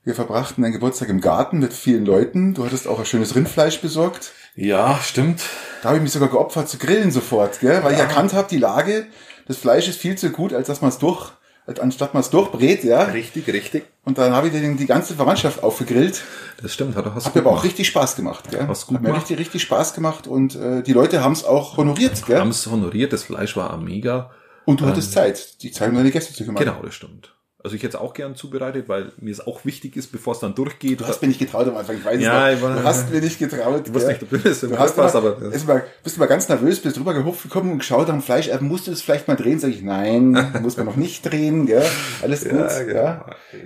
Wir 0.09 0.15
verbrachten 0.15 0.63
deinen 0.63 0.71
Geburtstag 0.71 1.07
im 1.09 1.21
Garten 1.21 1.59
mit 1.59 1.71
vielen 1.71 2.03
Leuten. 2.03 2.55
Du 2.55 2.65
hattest 2.65 2.87
auch 2.87 2.97
ein 2.97 3.05
schönes 3.05 3.35
Rindfleisch 3.35 3.79
besorgt. 3.79 4.31
Ja, 4.55 4.99
stimmt. 5.03 5.43
Da 5.83 5.89
habe 5.89 5.97
ich 5.97 6.01
mich 6.01 6.11
sogar 6.11 6.29
geopfert 6.29 6.67
zu 6.67 6.79
grillen 6.79 7.11
sofort, 7.11 7.59
gell? 7.59 7.83
weil 7.83 7.93
ich 7.93 7.99
erkannt 7.99 8.33
habe, 8.33 8.47
die 8.49 8.57
Lage, 8.57 9.05
das 9.47 9.57
Fleisch 9.57 9.87
ist 9.87 9.99
viel 9.99 10.17
zu 10.17 10.31
gut, 10.31 10.51
als 10.51 10.65
dass 10.65 10.81
man 10.81 10.89
es 10.89 10.97
durch, 10.97 11.31
anstatt 11.79 12.15
man 12.15 12.21
es 12.21 12.31
durchbrät, 12.31 12.83
ja. 12.83 13.03
Richtig, 13.03 13.45
richtig. 13.49 13.85
Und 14.03 14.17
dann 14.17 14.33
habe 14.33 14.47
ich 14.47 14.53
den, 14.53 14.77
die 14.77 14.87
ganze 14.87 15.13
Verwandtschaft 15.13 15.61
aufgegrillt. 15.61 16.23
Das 16.59 16.73
stimmt, 16.73 16.95
hat 16.95 17.05
auch 17.05 17.15
was 17.15 17.27
Hat 17.27 17.35
mir 17.35 17.41
aber 17.41 17.51
auch 17.51 17.63
richtig 17.63 17.85
Spaß 17.85 18.15
gemacht, 18.15 18.49
gell? 18.49 18.67
Hast 18.67 18.87
gut 18.87 18.95
Hat 18.95 19.03
mir 19.03 19.09
gemacht. 19.09 19.21
richtig, 19.21 19.37
richtig 19.37 19.61
Spaß 19.61 19.93
gemacht 19.93 20.25
und 20.25 20.55
äh, 20.55 20.81
die 20.81 20.93
Leute 20.93 21.23
haben 21.23 21.33
es 21.33 21.43
auch 21.43 21.77
honoriert, 21.77 22.25
gell? 22.25 22.39
haben 22.39 22.49
es 22.49 22.65
honoriert, 22.65 23.13
das 23.13 23.25
Fleisch 23.25 23.55
war 23.55 23.77
mega. 23.77 24.31
Und 24.65 24.81
du 24.81 24.87
hattest 24.87 25.11
Zeit, 25.11 25.61
die 25.61 25.69
Zeit, 25.69 25.89
um 25.89 25.95
deine 25.95 26.09
Gäste 26.09 26.33
zu 26.33 26.45
kümmern. 26.45 26.63
Genau, 26.63 26.81
das 26.81 26.95
stimmt. 26.95 27.35
Also 27.61 27.75
ich 27.75 27.83
hätte 27.83 27.97
es 27.97 28.01
auch 28.01 28.13
gern 28.13 28.35
zubereitet, 28.37 28.87
weil 28.87 29.11
mir 29.17 29.31
es 29.33 29.45
auch 29.45 29.65
wichtig 29.65 29.97
ist, 29.97 30.13
bevor 30.13 30.31
es 30.33 30.39
dann 30.39 30.55
durchgeht. 30.55 31.01
Du 31.01 31.05
hast 31.05 31.21
mir 31.21 31.27
nicht 31.27 31.39
getraut 31.41 31.67
am 31.67 31.75
Anfang, 31.75 31.97
ich 31.97 32.05
weiß 32.05 32.21
Ja, 32.21 32.49
es 32.51 32.61
noch. 32.61 32.73
Du 32.73 32.83
hast 32.85 33.11
mir 33.11 33.19
nicht 33.19 33.37
getraut. 33.37 33.93
Wusste 33.93 33.99
gell? 33.99 34.07
nicht, 34.13 34.23
ob 34.23 34.29
du 34.29 34.35
im 34.37 34.71
Du 34.71 34.79
hast 34.79 34.97
hast, 34.97 35.15
aber, 35.15 35.35
aber- 35.35 35.49
bist 35.49 35.67
mal, 35.67 35.83
bist 36.01 36.17
mal 36.17 36.27
ganz 36.27 36.47
nervös, 36.47 36.79
bist 36.79 36.95
drüber 36.95 37.13
gehupft 37.13 37.43
gekommen 37.43 37.73
und 37.73 37.79
geschaut 37.79 38.09
am 38.09 38.21
Fleisch, 38.21 38.47
äh, 38.47 38.59
musst 38.61 38.87
du 38.87 38.91
das 38.91 39.01
vielleicht 39.01 39.27
mal 39.27 39.35
drehen? 39.35 39.59
Sag 39.59 39.71
ich, 39.71 39.81
nein, 39.81 40.31
muss 40.61 40.77
man 40.77 40.85
noch 40.85 40.95
nicht 40.95 41.23
drehen, 41.29 41.65
gell? 41.65 41.83
Alles 42.21 42.45
gut, 42.45 42.53
Ja, 42.53 42.79
ja. 42.79 42.83
genau. 42.83 43.25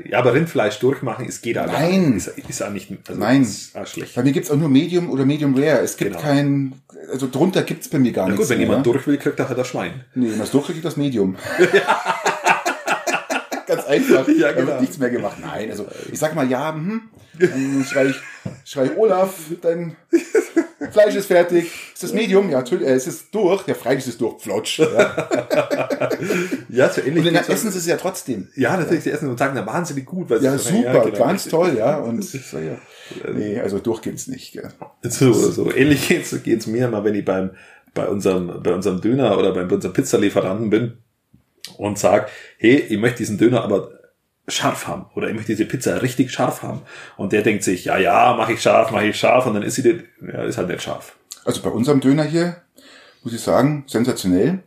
ja, 0.09 0.17
aber 0.17 0.33
Rindfleisch 0.33 0.79
durchmachen, 0.79 1.27
es 1.29 1.43
geht 1.43 1.59
aber. 1.59 1.71
Nein. 1.73 2.13
Ist, 2.17 2.29
ist 2.29 2.63
auch 2.63 2.71
nicht, 2.71 2.89
also 3.07 3.19
Nein. 3.19 3.43
Ist 3.43 3.77
auch 3.77 3.85
schlecht. 3.85 4.15
Bei 4.15 4.23
mir 4.23 4.31
gibt's 4.31 4.49
auch 4.49 4.57
nur 4.57 4.69
Medium 4.69 5.11
oder 5.11 5.23
Medium 5.23 5.53
Rare. 5.53 5.81
Es 5.81 5.97
gibt 5.97 6.13
Genau. 6.13 6.23
kein, 6.23 6.73
also 7.11 7.27
drunter 7.31 7.61
gibt's 7.61 7.89
bei 7.89 7.99
mir 7.99 8.11
gar 8.11 8.23
Na 8.25 8.31
nichts. 8.31 8.47
gut, 8.47 8.49
wenn 8.49 8.57
mehr, 8.57 8.67
jemand 8.69 8.87
ja. 8.87 8.91
durch 8.91 9.05
will, 9.05 9.17
kriegt 9.19 9.37
er 9.39 9.49
halt 9.49 9.57
das 9.59 9.67
Schwein. 9.67 10.03
Nee, 10.15 10.31
wenn 10.31 10.39
das 10.39 10.49
durchkriegt, 10.49 10.83
das 10.83 10.97
Medium. 10.97 11.35
Einfach. 13.93 14.27
Ja, 14.37 14.47
Da 14.47 14.53
genau. 14.53 14.67
wird 14.67 14.81
nichts 14.81 14.97
mehr 14.97 15.09
gemacht. 15.09 15.37
Nein, 15.41 15.69
also 15.71 15.85
ich 16.11 16.19
sag 16.19 16.35
mal 16.35 16.49
ja, 16.49 16.73
hm, 16.73 17.01
dann 17.39 17.85
schrei 17.89 18.07
ich, 18.07 18.15
schrei 18.65 18.85
ich 18.85 18.97
Olaf, 18.97 19.33
dein 19.61 19.95
Fleisch 20.91 21.15
ist 21.15 21.27
fertig. 21.27 21.71
Ist 21.93 22.03
das 22.03 22.13
Medium? 22.13 22.49
Ja, 22.49 22.57
natürlich, 22.59 22.87
äh, 22.87 22.91
es 22.93 23.07
ist 23.07 23.33
durch. 23.33 23.65
Ja, 23.67 23.73
freilich 23.73 23.99
ist 24.05 24.09
es 24.13 24.17
durch. 24.17 24.41
Flotsch. 24.41 24.79
Ja. 24.79 25.29
Ja, 26.69 26.89
so 26.89 27.01
ähnlich. 27.01 27.25
Und 27.27 27.33
dann 27.33 27.43
essen 27.47 27.71
sie 27.71 27.77
es 27.77 27.85
ja 27.85 27.97
trotzdem. 27.97 28.47
ja, 28.55 28.75
natürlich, 28.77 29.03
die 29.03 29.11
essen 29.11 29.29
und 29.29 29.37
sagen, 29.37 29.53
na, 29.55 29.65
wahnsinnig 29.65 30.05
gut. 30.05 30.29
Weil 30.29 30.41
Ja, 30.43 30.57
sie- 30.57 30.73
super, 30.77 31.05
genau. 31.05 31.17
ganz 31.25 31.45
toll, 31.47 31.75
ja. 31.77 31.97
Und 31.97 32.23
so, 32.23 32.57
ja. 32.57 32.77
Nee, 33.31 33.59
also 33.59 33.79
durch 33.79 34.01
geht's 34.01 34.27
nicht. 34.27 34.53
Gell. 34.53 34.69
So, 35.03 35.31
so 35.33 35.71
ähnlich 35.73 36.07
geht's, 36.07 36.35
geht's 36.43 36.67
mir 36.67 36.87
immer, 36.87 37.03
wenn 37.03 37.15
ich 37.15 37.25
beim, 37.25 37.51
bei 37.93 38.07
unserem, 38.07 38.61
bei 38.63 38.73
unserem 38.73 39.01
Döner 39.01 39.37
oder 39.37 39.53
bei 39.53 39.63
unserem 39.63 39.93
Pizzalieferanten 39.93 40.69
bin 40.69 40.93
und 41.77 41.97
sag, 41.97 42.29
hey, 42.57 42.75
ich 42.75 42.97
möchte 42.97 43.19
diesen 43.19 43.37
Döner 43.37 43.63
aber 43.63 43.89
scharf 44.47 44.87
haben 44.87 45.05
oder 45.15 45.29
ich 45.29 45.35
möchte 45.35 45.53
diese 45.53 45.65
Pizza 45.65 46.01
richtig 46.01 46.31
scharf 46.31 46.63
haben. 46.63 46.81
Und 47.17 47.31
der 47.31 47.43
denkt 47.43 47.63
sich, 47.63 47.85
ja, 47.85 47.97
ja, 47.97 48.35
mache 48.37 48.53
ich 48.53 48.61
scharf, 48.61 48.91
mache 48.91 49.07
ich 49.07 49.17
scharf 49.17 49.45
und 49.45 49.53
dann 49.53 49.63
ist 49.63 49.75
sie, 49.75 49.83
die, 49.83 50.03
ja, 50.21 50.43
ist 50.43 50.57
halt 50.57 50.67
nicht 50.67 50.81
scharf. 50.81 51.15
Also 51.45 51.61
bei 51.61 51.69
unserem 51.69 51.99
Döner 51.99 52.23
hier, 52.23 52.57
muss 53.23 53.33
ich 53.33 53.41
sagen, 53.41 53.85
sensationell. 53.87 54.63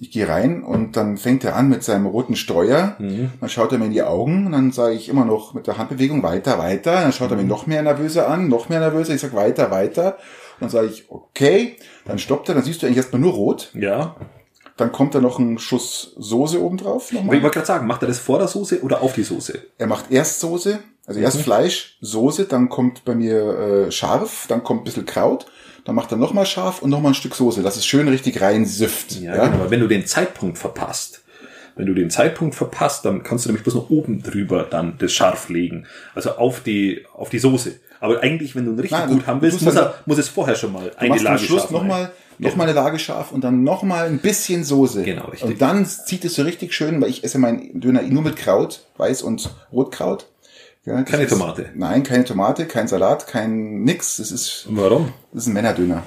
Ich 0.00 0.12
gehe 0.12 0.28
rein 0.28 0.62
und 0.62 0.96
dann 0.96 1.16
fängt 1.16 1.42
er 1.42 1.56
an 1.56 1.68
mit 1.68 1.82
seinem 1.82 2.06
roten 2.06 2.36
Streuer. 2.36 2.94
Dann 3.40 3.48
schaut 3.48 3.72
er 3.72 3.78
mir 3.78 3.86
in 3.86 3.90
die 3.90 4.04
Augen 4.04 4.46
und 4.46 4.52
dann 4.52 4.70
sage 4.70 4.94
ich 4.94 5.08
immer 5.08 5.24
noch 5.24 5.54
mit 5.54 5.66
der 5.66 5.76
Handbewegung 5.76 6.22
weiter, 6.22 6.56
weiter. 6.60 6.92
Dann 6.92 7.12
schaut 7.12 7.32
er 7.32 7.36
mich 7.36 7.46
noch 7.46 7.66
mehr 7.66 7.82
nervöser 7.82 8.28
an, 8.28 8.46
noch 8.46 8.68
mehr 8.68 8.78
nervöser. 8.78 9.14
Ich 9.14 9.20
sage 9.20 9.34
weiter, 9.34 9.72
weiter. 9.72 10.16
Und 10.54 10.60
dann 10.60 10.70
sage 10.70 10.86
ich, 10.86 11.10
okay. 11.10 11.76
Dann 12.04 12.20
stoppt 12.20 12.48
er, 12.48 12.54
dann 12.54 12.62
siehst 12.62 12.80
du 12.80 12.86
eigentlich 12.86 12.98
erstmal 12.98 13.20
nur 13.20 13.32
rot. 13.32 13.72
Ja. 13.74 14.14
Dann 14.78 14.92
kommt 14.92 15.14
da 15.14 15.20
noch 15.20 15.38
ein 15.38 15.58
Schuss 15.58 16.14
Soße 16.18 16.62
obendrauf. 16.62 17.08
Aber 17.10 17.12
ich 17.12 17.12
Nochmal. 17.24 17.42
wollte 17.42 17.54
gerade 17.56 17.66
sagen, 17.66 17.86
macht 17.86 18.02
er 18.02 18.08
das 18.08 18.18
vor 18.18 18.38
der 18.38 18.48
Soße 18.48 18.80
oder 18.82 19.02
auf 19.02 19.12
die 19.12 19.24
Soße? 19.24 19.58
Er 19.76 19.86
macht 19.86 20.10
erst 20.10 20.40
Soße, 20.40 20.78
also 21.06 21.20
erst 21.20 21.40
Fleisch, 21.42 21.98
Soße, 22.00 22.46
dann 22.46 22.68
kommt 22.70 23.04
bei 23.04 23.14
mir 23.14 23.86
äh, 23.88 23.92
scharf, 23.92 24.46
dann 24.48 24.62
kommt 24.64 24.82
ein 24.82 24.84
bisschen 24.84 25.04
Kraut, 25.04 25.46
dann 25.84 25.94
macht 25.94 26.10
er 26.12 26.16
nochmal 26.18 26.46
scharf 26.46 26.80
und 26.80 26.90
nochmal 26.90 27.12
ein 27.12 27.14
Stück 27.14 27.34
Soße, 27.34 27.62
dass 27.62 27.76
es 27.76 27.84
schön 27.86 28.08
richtig 28.08 28.40
rein 28.40 28.64
süfft. 28.66 29.12
Ja, 29.20 29.32
genau. 29.46 29.56
Aber 29.62 29.70
wenn 29.70 29.80
du 29.80 29.88
den 29.88 30.06
Zeitpunkt 30.06 30.58
verpasst, 30.58 31.22
wenn 31.76 31.86
du 31.86 31.94
den 31.94 32.10
Zeitpunkt 32.10 32.54
verpasst, 32.54 33.04
dann 33.04 33.22
kannst 33.22 33.44
du 33.44 33.48
nämlich 33.50 33.62
bloß 33.64 33.74
noch 33.74 33.90
oben 33.90 34.22
drüber 34.22 34.64
dann 34.68 34.94
das 34.98 35.12
Scharf 35.12 35.48
legen. 35.48 35.86
Also 36.14 36.32
auf 36.32 36.60
die, 36.60 37.04
auf 37.14 37.30
die 37.30 37.38
Soße. 37.38 37.76
Aber 38.00 38.20
eigentlich, 38.20 38.54
wenn 38.54 38.64
du 38.64 38.72
ihn 38.72 38.78
richtig 38.80 38.98
Nein, 38.98 39.08
gut 39.10 39.22
du- 39.22 39.26
haben 39.26 39.42
willst, 39.42 39.62
muss, 39.62 39.74
er, 39.74 39.94
muss 40.06 40.18
es 40.18 40.28
vorher 40.28 40.54
schon 40.56 40.72
mal 40.72 40.90
eine 40.96 41.16
Lage 41.18 41.38
Schluss 41.44 41.62
scharf 41.62 41.72
nochmal 42.38 42.66
mal 42.66 42.72
eine 42.72 42.72
Lage 42.80 42.98
scharf 42.98 43.32
und 43.32 43.42
dann 43.44 43.62
nochmal 43.64 44.06
ein 44.06 44.18
bisschen 44.18 44.64
Soße. 44.64 45.02
Genau, 45.02 45.26
richtig. 45.26 45.48
Und 45.50 45.60
dann 45.62 45.86
zieht 45.86 46.24
es 46.24 46.34
so 46.34 46.42
richtig 46.42 46.72
schön, 46.74 47.00
weil 47.00 47.10
ich 47.10 47.24
esse 47.24 47.38
meinen 47.38 47.80
Döner 47.80 48.02
nur 48.02 48.22
mit 48.22 48.36
Kraut, 48.36 48.84
Weiß- 48.96 49.22
und 49.22 49.50
Rotkraut. 49.72 50.26
Ja, 50.84 51.02
Keine 51.02 51.24
ist- 51.24 51.30
Tomate. 51.30 51.70
Nein, 51.74 52.02
keine 52.02 52.24
Tomate, 52.24 52.66
kein 52.66 52.88
Salat, 52.88 53.26
kein 53.26 53.82
nix. 53.82 54.16
Das 54.16 54.30
ist, 54.32 54.66
Warum? 54.70 55.12
das 55.32 55.42
ist 55.42 55.48
ein 55.48 55.52
Männerdöner. 55.52 56.02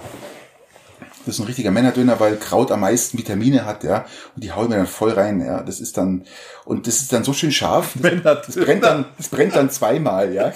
Das 1.25 1.35
ist 1.35 1.39
ein 1.41 1.45
richtiger 1.45 1.69
Männerdöner, 1.69 2.19
weil 2.19 2.35
Kraut 2.37 2.71
am 2.71 2.79
meisten 2.79 3.15
Vitamine 3.19 3.63
hat, 3.65 3.83
ja. 3.83 4.05
Und 4.35 4.43
die 4.43 4.51
hauen 4.53 4.69
mir 4.69 4.77
dann 4.77 4.87
voll 4.87 5.11
rein, 5.11 5.39
ja. 5.39 5.61
Das 5.61 5.79
ist 5.79 5.97
dann, 5.97 6.23
und 6.65 6.87
das 6.87 6.99
ist 7.01 7.13
dann 7.13 7.23
so 7.23 7.31
schön 7.33 7.51
scharf. 7.51 7.93
Das, 8.01 8.47
das 8.47 8.55
brennt 8.55 8.83
dann, 8.83 9.05
das 9.17 9.29
brennt 9.29 9.55
dann 9.55 9.69
zweimal, 9.69 10.33
ja. 10.33 10.51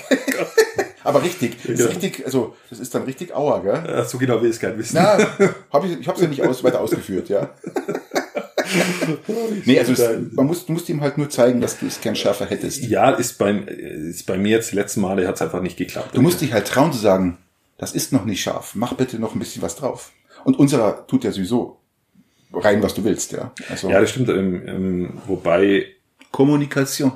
Aber 1.06 1.24
richtig, 1.24 1.56
das 1.62 1.72
ist 1.72 1.80
Ja. 1.80 1.86
richtig, 1.86 2.26
also, 2.26 2.56
das 2.70 2.80
ist 2.80 2.94
dann 2.94 3.04
richtig 3.04 3.34
Auer, 3.34 3.64
gell. 3.64 3.84
Ja, 3.88 4.04
so 4.04 4.18
genau 4.18 4.42
will 4.42 4.50
ich 4.50 4.58
es 4.58 4.62
nicht 4.62 4.78
wissen. 4.78 4.96
Na, 4.96 5.18
hab 5.72 5.86
ich, 5.86 6.00
ich 6.00 6.08
habe 6.08 6.18
es 6.18 6.22
ja 6.24 6.28
nicht 6.28 6.42
aus, 6.42 6.64
weiter 6.64 6.82
ausgeführt, 6.82 7.30
ja. 7.30 7.50
nee, 9.66 9.80
also 9.80 9.94
es, 9.94 10.34
man 10.34 10.48
muss, 10.48 10.66
du 10.66 10.74
musst 10.74 10.90
ihm 10.90 11.02
halt 11.02 11.18
nur 11.18 11.30
zeigen, 11.30 11.62
dass 11.62 11.80
du 11.80 11.86
es 11.86 12.02
gern 12.02 12.16
schärfer 12.16 12.48
hättest. 12.48 12.84
Ja, 12.84 13.12
ist 13.12 13.38
bei, 13.38 13.52
ist 13.52 14.26
bei 14.26 14.38
mir 14.38 14.52
jetzt 14.58 14.72
die 14.72 14.76
letzten 14.76 15.02
Male 15.02 15.28
hat 15.28 15.36
es 15.36 15.42
einfach 15.42 15.62
nicht 15.62 15.78
geklappt. 15.78 16.16
Du 16.18 16.22
musst 16.22 16.42
dich 16.42 16.52
halt 16.54 16.68
trauen 16.68 16.92
zu 16.92 17.00
sagen, 17.00 17.38
das 17.78 17.94
ist 17.94 18.12
noch 18.12 18.26
nicht 18.26 18.42
scharf, 18.42 18.72
mach 18.74 18.94
bitte 18.94 19.20
noch 19.20 19.36
ein 19.36 19.40
bisschen 19.40 19.62
was 19.62 19.76
drauf. 19.76 20.12
Und 20.44 20.58
unserer 20.58 21.06
tut 21.08 21.24
ja 21.24 21.32
sowieso 21.32 21.78
rein, 22.54 22.82
was 22.82 22.96
du 22.96 23.04
willst, 23.04 23.32
ja. 23.32 23.52
Also 23.70 23.90
ja, 23.90 24.02
das 24.02 24.10
stimmt. 24.10 24.30
Ähm, 24.30 24.64
ähm, 24.68 25.14
wobei 25.28 25.86
Kommunikation. 26.32 27.12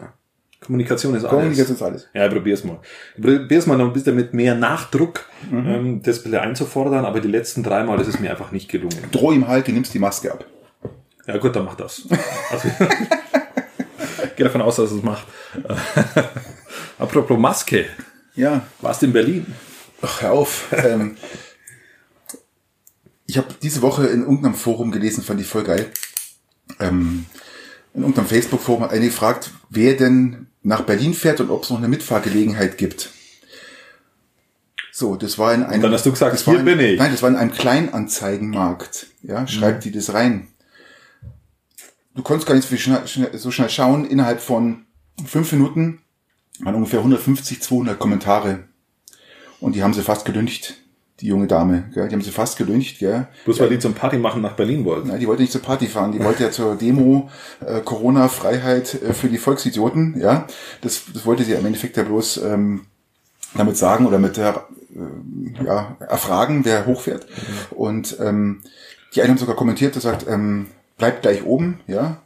Kommunikation 0.61 1.15
ist 1.15 1.23
alles. 1.23 1.31
Kommunikation 1.31 1.75
ist 1.75 1.81
alles. 1.81 2.07
Ja, 2.13 2.27
ich 2.27 2.33
probier's 2.33 2.63
mal. 2.63 2.79
Ich 3.15 3.23
probier's 3.23 3.65
mal 3.65 3.77
noch 3.77 3.85
ein 3.87 3.93
bisschen 3.93 4.15
mit 4.15 4.33
mehr 4.33 4.55
Nachdruck, 4.55 5.25
Mhm. 5.49 5.65
ähm, 5.67 6.01
das 6.03 6.21
bisschen 6.21 6.39
einzufordern, 6.39 7.05
aber 7.05 7.21
die 7.21 7.29
letzten 7.29 7.63
drei 7.63 7.83
Mal 7.83 7.99
ist 8.01 8.07
es 8.07 8.19
mir 8.19 8.29
einfach 8.31 8.51
nicht 8.51 8.69
gelungen. 8.69 8.97
Droh 9.11 9.31
ihm 9.31 9.47
halt, 9.47 9.67
du 9.67 9.71
nimmst 9.71 9.93
die 9.93 9.99
Maske 9.99 10.31
ab. 10.31 10.45
Ja 11.27 11.37
gut, 11.37 11.55
dann 11.55 11.65
mach 11.65 11.75
das. 11.75 12.07
Also, 12.51 12.69
Geh 14.35 14.43
davon 14.43 14.61
aus, 14.61 14.77
dass 14.77 14.91
es 14.91 15.03
macht. 15.03 15.25
Apropos 16.97 17.37
Maske, 17.39 17.85
Ja, 18.35 18.65
warst 18.81 19.01
du 19.01 19.05
in 19.07 19.13
Berlin? 19.13 19.45
Ach, 20.01 20.21
hör 20.21 20.31
auf. 20.33 20.67
ähm, 20.71 21.17
ich 23.27 23.37
habe 23.37 23.47
diese 23.61 23.81
Woche 23.81 24.07
in 24.07 24.21
irgendeinem 24.21 24.55
Forum 24.55 24.91
gelesen, 24.91 25.23
fand 25.23 25.39
ich 25.41 25.47
voll 25.47 25.63
geil. 25.63 25.91
Ähm, 26.79 27.25
in 27.93 28.01
irgendeinem 28.01 28.27
Facebook-Forum 28.27 28.83
hat 28.83 28.91
einer 28.91 29.05
gefragt, 29.05 29.51
wer 29.69 29.95
denn 29.95 30.47
nach 30.63 30.81
Berlin 30.81 31.13
fährt 31.13 31.39
und 31.39 31.49
ob 31.49 31.63
es 31.63 31.69
noch 31.69 31.77
eine 31.77 31.87
Mitfahrgelegenheit 31.87 32.77
gibt. 32.77 33.11
So, 34.91 35.15
das 35.15 35.37
war 35.37 35.53
in 35.53 35.63
einem. 35.63 35.81
dann 35.81 35.93
hast 35.93 36.05
du 36.05 36.11
gesagt, 36.11 36.33
das 36.33 36.43
hier 36.43 36.59
in, 36.59 36.65
bin 36.65 36.79
ich. 36.79 36.99
Nein, 36.99 37.11
das 37.11 37.21
war 37.21 37.29
in 37.29 37.37
einem 37.37 37.51
Kleinanzeigenmarkt. 37.51 39.07
Ja, 39.23 39.47
schreibt 39.47 39.85
die 39.85 39.91
das 39.91 40.13
rein. 40.13 40.49
Du 42.15 42.21
konntest 42.21 42.47
gar 42.47 42.55
nicht 42.55 42.67
so, 42.67 42.75
schnell, 42.75 43.07
schnell, 43.07 43.37
so 43.37 43.49
schnell 43.49 43.69
schauen. 43.69 44.05
Innerhalb 44.05 44.41
von 44.41 44.85
fünf 45.25 45.53
Minuten 45.53 46.01
waren 46.59 46.75
ungefähr 46.75 46.99
150, 46.99 47.61
200 47.61 47.97
Kommentare. 47.97 48.65
Und 49.61 49.75
die 49.75 49.83
haben 49.83 49.93
sie 49.93 50.03
fast 50.03 50.25
gelüncht, 50.25 50.78
die 51.21 51.27
junge 51.27 51.47
Dame. 51.47 51.85
Gell? 51.93 52.07
Die 52.07 52.15
haben 52.15 52.21
sie 52.21 52.31
fast 52.31 52.57
gelüncht. 52.57 52.99
Gell? 52.99 53.27
Bloß 53.45 53.59
weil 53.59 53.69
die 53.69 53.79
zum 53.79 53.93
Party 53.93 54.17
machen 54.17 54.41
nach 54.41 54.53
Berlin 54.53 54.85
wollten. 54.85 55.09
Nein, 55.09 55.19
die 55.19 55.27
wollte 55.27 55.41
nicht 55.41 55.51
zur 55.51 55.61
Party 55.61 55.87
fahren, 55.87 56.11
die 56.11 56.23
wollte 56.23 56.43
ja 56.43 56.51
zur 56.51 56.75
Demo 56.75 57.29
äh, 57.65 57.81
Corona-Freiheit 57.81 59.01
äh, 59.01 59.13
für 59.13 59.27
die 59.27 59.37
Volksidioten. 59.37 60.19
Ja, 60.19 60.47
das, 60.81 61.03
das 61.13 61.25
wollte 61.25 61.43
sie 61.43 61.53
im 61.53 61.65
Endeffekt 61.65 61.97
ja 61.97 62.03
bloß 62.03 62.37
ähm, 62.43 62.85
damit 63.55 63.77
sagen 63.77 64.05
oder 64.05 64.19
mit 64.19 64.37
der 64.37 64.67
äh, 64.95 65.65
ja, 65.65 65.97
erfragen, 65.99 66.65
wer 66.65 66.85
hochfährt. 66.85 67.27
Mhm. 67.29 67.77
Und 67.77 68.17
ähm, 68.19 68.61
die 69.13 69.21
einen 69.21 69.31
haben 69.31 69.37
sogar 69.37 69.55
kommentiert, 69.55 69.95
der 69.95 70.01
sagt, 70.01 70.27
ähm, 70.27 70.67
bleibt 70.97 71.23
gleich 71.23 71.43
oben, 71.43 71.79
ja, 71.87 72.21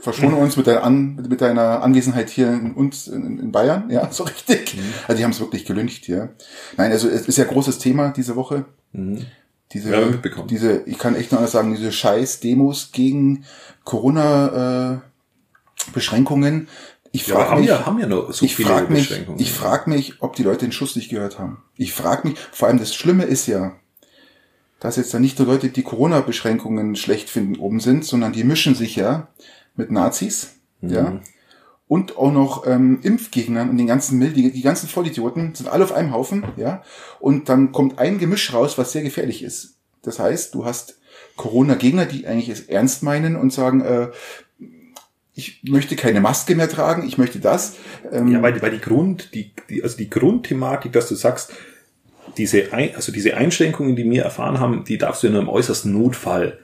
verschone 0.00 0.36
uns 0.36 0.56
mit, 0.56 0.66
deiner 0.66 0.82
An 0.82 1.16
mit 1.28 1.40
deiner 1.40 1.82
Anwesenheit 1.82 2.30
hier 2.30 2.48
in 2.48 2.72
uns 2.72 3.06
in, 3.08 3.38
in 3.38 3.52
Bayern, 3.52 3.90
ja, 3.90 4.08
so 4.12 4.24
richtig. 4.24 4.76
Mhm. 4.76 4.80
Also 5.06 5.18
die 5.18 5.24
haben 5.24 5.32
es 5.32 5.40
wirklich 5.40 5.64
gelüncht, 5.64 6.08
ja. 6.08 6.30
Nein, 6.76 6.92
also 6.92 7.08
es 7.08 7.26
ist 7.26 7.38
ja 7.38 7.44
großes 7.44 7.78
Thema 7.78 8.10
diese 8.10 8.36
Woche. 8.36 8.64
Mhm. 8.92 9.26
Diese, 9.72 9.90
ja, 9.90 10.44
diese, 10.48 10.82
ich 10.86 10.98
kann 10.98 11.16
echt 11.16 11.32
nur 11.32 11.44
sagen, 11.48 11.74
diese 11.74 11.90
scheiß 11.90 12.40
Demos 12.40 12.92
gegen 12.92 13.44
Corona 13.82 14.92
äh. 14.92 14.98
Ich 17.12 17.24
frage 17.24 17.50
ja, 17.50 17.56
mich, 17.56 17.68
ja, 17.68 17.86
haben 17.86 17.98
ja 17.98 18.06
noch 18.06 18.32
so 18.32 18.44
ich 18.44 18.56
frage 18.56 18.92
mich, 18.92 19.12
ich 19.38 19.52
frage 19.52 19.88
mich, 19.90 20.20
ob 20.20 20.34
die 20.34 20.42
Leute 20.42 20.66
den 20.66 20.72
Schuss 20.72 20.96
nicht 20.96 21.10
gehört 21.10 21.38
haben. 21.38 21.62
Ich 21.76 21.92
frage 21.92 22.26
mich, 22.26 22.38
vor 22.50 22.68
allem 22.68 22.78
das 22.78 22.94
Schlimme 22.94 23.24
ist 23.24 23.46
ja, 23.46 23.76
dass 24.80 24.96
jetzt 24.96 25.14
da 25.14 25.20
nicht 25.20 25.38
nur 25.38 25.46
Leute, 25.46 25.68
die 25.68 25.82
Corona-Beschränkungen 25.82 26.96
schlecht 26.96 27.30
finden, 27.30 27.56
oben 27.60 27.80
sind, 27.80 28.04
sondern 28.04 28.32
die 28.32 28.44
mischen 28.44 28.74
sich 28.74 28.96
ja 28.96 29.28
mit 29.76 29.90
Nazis, 29.90 30.56
mhm. 30.80 30.90
ja, 30.90 31.20
und 31.86 32.16
auch 32.16 32.32
noch 32.32 32.66
ähm, 32.66 33.00
Impfgegnern 33.02 33.68
und 33.70 33.76
den 33.76 33.86
ganzen 33.86 34.18
Müll, 34.18 34.32
die, 34.32 34.50
die 34.50 34.62
ganzen 34.62 34.88
Vollidioten 34.88 35.54
sind 35.54 35.68
alle 35.68 35.84
auf 35.84 35.92
einem 35.92 36.12
Haufen, 36.12 36.44
ja, 36.56 36.82
und 37.20 37.48
dann 37.48 37.72
kommt 37.72 37.98
ein 37.98 38.18
Gemisch 38.18 38.52
raus, 38.52 38.78
was 38.78 38.92
sehr 38.92 39.02
gefährlich 39.02 39.42
ist. 39.42 39.76
Das 40.02 40.18
heißt, 40.18 40.54
du 40.54 40.64
hast 40.64 40.98
Corona-Gegner, 41.36 42.06
die 42.06 42.26
eigentlich 42.26 42.48
es 42.48 42.60
ernst 42.62 43.02
meinen 43.02 43.36
und 43.36 43.52
sagen, 43.52 43.80
äh, 43.80 44.10
ich 45.34 45.62
möchte 45.64 45.96
keine 45.96 46.20
Maske 46.20 46.54
mehr 46.54 46.68
tragen, 46.68 47.06
ich 47.06 47.18
möchte 47.18 47.40
das. 47.40 47.74
Ähm, 48.12 48.28
ja, 48.28 48.42
weil, 48.42 48.60
weil 48.62 48.70
die 48.70 48.80
Grund, 48.80 49.34
die, 49.34 49.52
die, 49.68 49.82
also 49.82 49.96
die 49.96 50.08
Grundthematik, 50.08 50.92
dass 50.92 51.08
du 51.08 51.16
sagst, 51.16 51.52
diese, 52.36 52.72
ein, 52.72 52.94
also 52.94 53.12
diese 53.12 53.36
Einschränkungen, 53.36 53.96
die 53.96 54.08
wir 54.08 54.22
erfahren 54.22 54.60
haben, 54.60 54.84
die 54.84 54.98
darfst 54.98 55.22
du 55.22 55.26
in 55.26 55.36
einem 55.36 55.48
äußersten 55.48 55.92
Notfall 55.92 56.58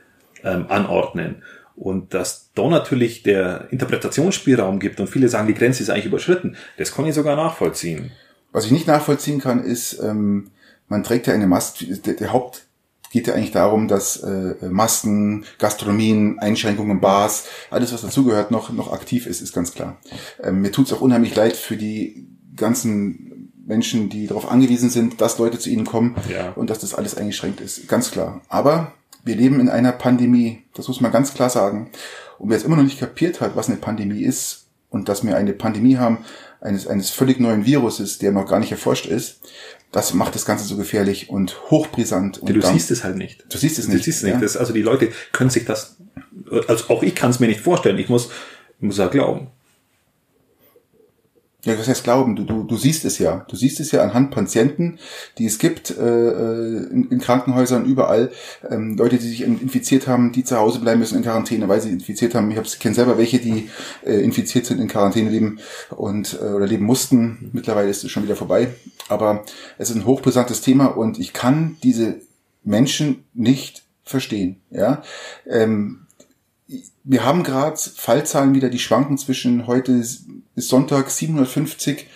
ähm, 0.44 0.66
anordnen. 0.68 1.42
Und 1.80 2.12
dass 2.12 2.50
da 2.54 2.68
natürlich 2.68 3.22
der 3.22 3.68
Interpretationsspielraum 3.70 4.80
gibt 4.80 5.00
und 5.00 5.06
viele 5.06 5.30
sagen, 5.30 5.48
die 5.48 5.54
Grenze 5.54 5.82
ist 5.82 5.88
eigentlich 5.88 6.04
überschritten, 6.04 6.56
das 6.76 6.92
kann 6.92 7.06
ich 7.06 7.14
sogar 7.14 7.36
nachvollziehen. 7.36 8.12
Was 8.52 8.66
ich 8.66 8.70
nicht 8.70 8.86
nachvollziehen 8.86 9.40
kann, 9.40 9.64
ist, 9.64 9.98
ähm, 10.02 10.50
man 10.88 11.02
trägt 11.02 11.26
ja 11.26 11.32
eine 11.32 11.46
Maske, 11.46 11.86
der, 11.86 12.14
der 12.14 12.34
Haupt 12.34 12.66
geht 13.10 13.28
ja 13.28 13.34
eigentlich 13.34 13.52
darum, 13.52 13.88
dass 13.88 14.18
äh, 14.18 14.56
Masken, 14.68 15.46
Gastronomien, 15.58 16.38
Einschränkungen, 16.38 17.00
Bars, 17.00 17.46
alles 17.70 17.94
was 17.94 18.02
dazugehört, 18.02 18.50
noch, 18.50 18.70
noch 18.70 18.92
aktiv 18.92 19.26
ist, 19.26 19.40
ist 19.40 19.54
ganz 19.54 19.72
klar. 19.72 19.96
Ähm, 20.42 20.60
mir 20.60 20.72
tut's 20.72 20.92
auch 20.92 21.00
unheimlich 21.00 21.34
leid 21.34 21.56
für 21.56 21.78
die 21.78 22.28
ganzen 22.56 23.54
Menschen, 23.66 24.10
die 24.10 24.26
darauf 24.26 24.50
angewiesen 24.50 24.90
sind, 24.90 25.22
dass 25.22 25.38
Leute 25.38 25.58
zu 25.58 25.70
ihnen 25.70 25.86
kommen 25.86 26.14
ja. 26.28 26.50
und 26.50 26.68
dass 26.68 26.80
das 26.80 26.94
alles 26.94 27.16
eingeschränkt 27.16 27.62
ist. 27.62 27.88
Ganz 27.88 28.10
klar. 28.10 28.42
Aber 28.50 28.92
wir 29.24 29.36
leben 29.36 29.60
in 29.60 29.68
einer 29.68 29.92
Pandemie. 29.92 30.62
Das 30.74 30.88
muss 30.88 31.00
man 31.00 31.12
ganz 31.12 31.34
klar 31.34 31.50
sagen. 31.50 31.90
Und 32.38 32.50
wer 32.50 32.56
es 32.56 32.64
immer 32.64 32.76
noch 32.76 32.84
nicht 32.84 33.00
kapiert 33.00 33.40
hat, 33.40 33.56
was 33.56 33.68
eine 33.68 33.78
Pandemie 33.78 34.22
ist 34.22 34.66
und 34.88 35.08
dass 35.08 35.24
wir 35.24 35.36
eine 35.36 35.52
Pandemie 35.52 35.98
haben 35.98 36.18
eines, 36.60 36.86
eines 36.86 37.10
völlig 37.10 37.40
neuen 37.40 37.64
Viruses, 37.66 38.18
der 38.18 38.32
noch 38.32 38.46
gar 38.46 38.60
nicht 38.60 38.72
erforscht 38.72 39.06
ist, 39.06 39.40
das 39.92 40.14
macht 40.14 40.34
das 40.34 40.44
Ganze 40.44 40.64
so 40.64 40.76
gefährlich 40.76 41.30
und 41.30 41.70
hochbrisant. 41.70 42.38
Und 42.38 42.48
du 42.48 42.60
dann, 42.60 42.72
siehst 42.72 42.90
es 42.90 43.02
halt 43.02 43.16
nicht. 43.16 43.44
Du 43.50 43.58
siehst 43.58 43.78
es 43.78 43.88
nicht. 43.88 44.00
Du 44.00 44.04
siehst 44.04 44.18
es 44.18 44.24
nicht. 44.24 44.34
Ja? 44.34 44.40
Das, 44.40 44.56
also 44.56 44.72
die 44.72 44.82
Leute 44.82 45.10
können 45.32 45.50
sich 45.50 45.64
das, 45.64 45.96
also 46.68 46.88
auch 46.88 47.02
ich 47.02 47.14
kann 47.14 47.30
es 47.30 47.40
mir 47.40 47.48
nicht 47.48 47.60
vorstellen. 47.60 47.98
Ich 47.98 48.08
muss, 48.08 48.30
muss 48.78 48.98
ja 48.98 49.08
glauben. 49.08 49.48
Ja, 51.64 51.78
was 51.78 51.88
heißt 51.88 52.04
glauben? 52.04 52.36
Du, 52.36 52.44
du, 52.44 52.62
du 52.62 52.76
siehst 52.76 53.04
es 53.04 53.18
ja. 53.18 53.44
Du 53.48 53.56
siehst 53.56 53.80
es 53.80 53.92
ja 53.92 54.02
anhand 54.02 54.30
Patienten, 54.30 54.98
die 55.36 55.46
es 55.46 55.58
gibt 55.58 55.90
äh, 55.90 56.28
äh 56.28 56.86
in, 56.90 57.08
in 57.10 57.18
Krankenhäusern 57.20 57.84
überall. 57.84 58.30
Ähm, 58.68 58.96
Leute, 58.96 59.18
die 59.18 59.28
sich 59.28 59.42
infiziert 59.42 60.06
haben, 60.06 60.32
die 60.32 60.44
zu 60.44 60.56
Hause 60.56 60.80
bleiben 60.80 61.00
müssen 61.00 61.18
in 61.18 61.22
Quarantäne, 61.22 61.68
weil 61.68 61.80
sie 61.80 61.90
infiziert 61.90 62.34
haben. 62.34 62.50
Ich 62.50 62.78
kenne 62.78 62.94
selber 62.94 63.18
welche, 63.18 63.38
die 63.38 63.68
äh, 64.04 64.20
infiziert 64.22 64.66
sind, 64.66 64.80
in 64.80 64.88
Quarantäne 64.88 65.30
leben 65.30 65.58
und 65.90 66.38
äh, 66.40 66.44
oder 66.46 66.66
leben 66.66 66.86
mussten. 66.86 67.50
Mittlerweile 67.52 67.90
ist 67.90 68.04
es 68.04 68.10
schon 68.10 68.22
wieder 68.22 68.36
vorbei. 68.36 68.68
Aber 69.08 69.44
es 69.76 69.90
ist 69.90 69.96
ein 69.96 70.06
hochbrisantes 70.06 70.62
Thema 70.62 70.86
und 70.86 71.18
ich 71.18 71.32
kann 71.32 71.76
diese 71.82 72.20
Menschen 72.64 73.24
nicht 73.34 73.84
verstehen. 74.02 74.60
Ja, 74.70 75.02
ähm, 75.46 76.06
wir 77.04 77.24
haben 77.24 77.42
gerade 77.42 77.76
Fallzahlen 77.76 78.54
wieder, 78.54 78.68
die 78.68 78.78
schwanken 78.78 79.18
zwischen 79.18 79.66
heute 79.66 79.92
ist 80.60 80.68
Sonntag 80.68 81.10
750 81.10 82.06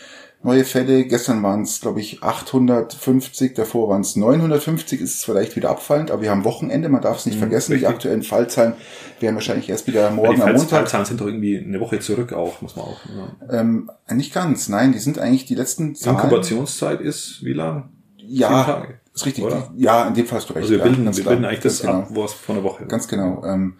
neue 0.44 0.64
Fälle. 0.64 1.04
Gestern 1.04 1.42
waren 1.42 1.62
es, 1.62 1.80
glaube 1.80 2.00
ich, 2.00 2.22
850, 2.22 3.54
davor 3.54 3.88
waren 3.88 4.02
es 4.02 4.14
950, 4.14 5.00
ist 5.00 5.16
es 5.16 5.24
vielleicht 5.24 5.56
wieder 5.56 5.70
abfallend, 5.70 6.10
aber 6.10 6.22
wir 6.22 6.30
haben 6.30 6.44
Wochenende, 6.44 6.88
man 6.88 7.02
darf 7.02 7.18
es 7.18 7.26
nicht 7.26 7.36
mhm, 7.36 7.40
vergessen. 7.40 7.72
Richtig. 7.72 7.88
Die 7.88 7.94
aktuellen 7.94 8.22
Fallzahlen 8.22 8.74
werden 9.20 9.34
wahrscheinlich 9.34 9.68
erst 9.68 9.86
wieder 9.86 10.10
morgen 10.10 10.42
am 10.42 10.50
Montag. 10.50 10.60
Die 10.60 10.74
Fallzahlen 10.74 11.06
sind 11.06 11.20
doch 11.20 11.26
irgendwie 11.26 11.58
eine 11.58 11.80
Woche 11.80 11.98
zurück 11.98 12.32
auch, 12.32 12.60
muss 12.60 12.76
man 12.76 12.84
auch. 12.84 13.00
Ja. 13.06 13.60
Ähm, 13.60 13.90
nicht 14.12 14.32
ganz, 14.34 14.68
nein, 14.68 14.92
die 14.92 14.98
sind 14.98 15.18
eigentlich 15.18 15.46
die 15.46 15.54
letzten 15.54 15.94
Zahlen. 15.94 16.16
Inkubationszeit 16.16 17.00
ist 17.00 17.42
wie 17.42 17.54
lang? 17.54 17.90
Ja, 18.16 18.86
ist 19.14 19.26
richtig. 19.26 19.44
Oder? 19.44 19.70
Ja, 19.76 20.06
in 20.08 20.14
dem 20.14 20.26
Fall 20.26 20.38
hast 20.38 20.50
du 20.50 20.54
recht. 20.54 20.64
Also 20.64 20.74
wir 20.74 20.82
bilden, 20.82 21.04
ja, 21.04 21.16
wir 21.16 21.24
bilden 21.24 21.44
eigentlich 21.44 21.60
das 21.60 21.80
genau. 21.80 22.00
ab, 22.00 22.08
wo 22.10 22.24
es 22.24 22.32
vor 22.32 22.54
einer 22.54 22.64
Woche. 22.64 22.86
Ganz 22.86 23.06
genau. 23.08 23.44
Ähm, 23.44 23.74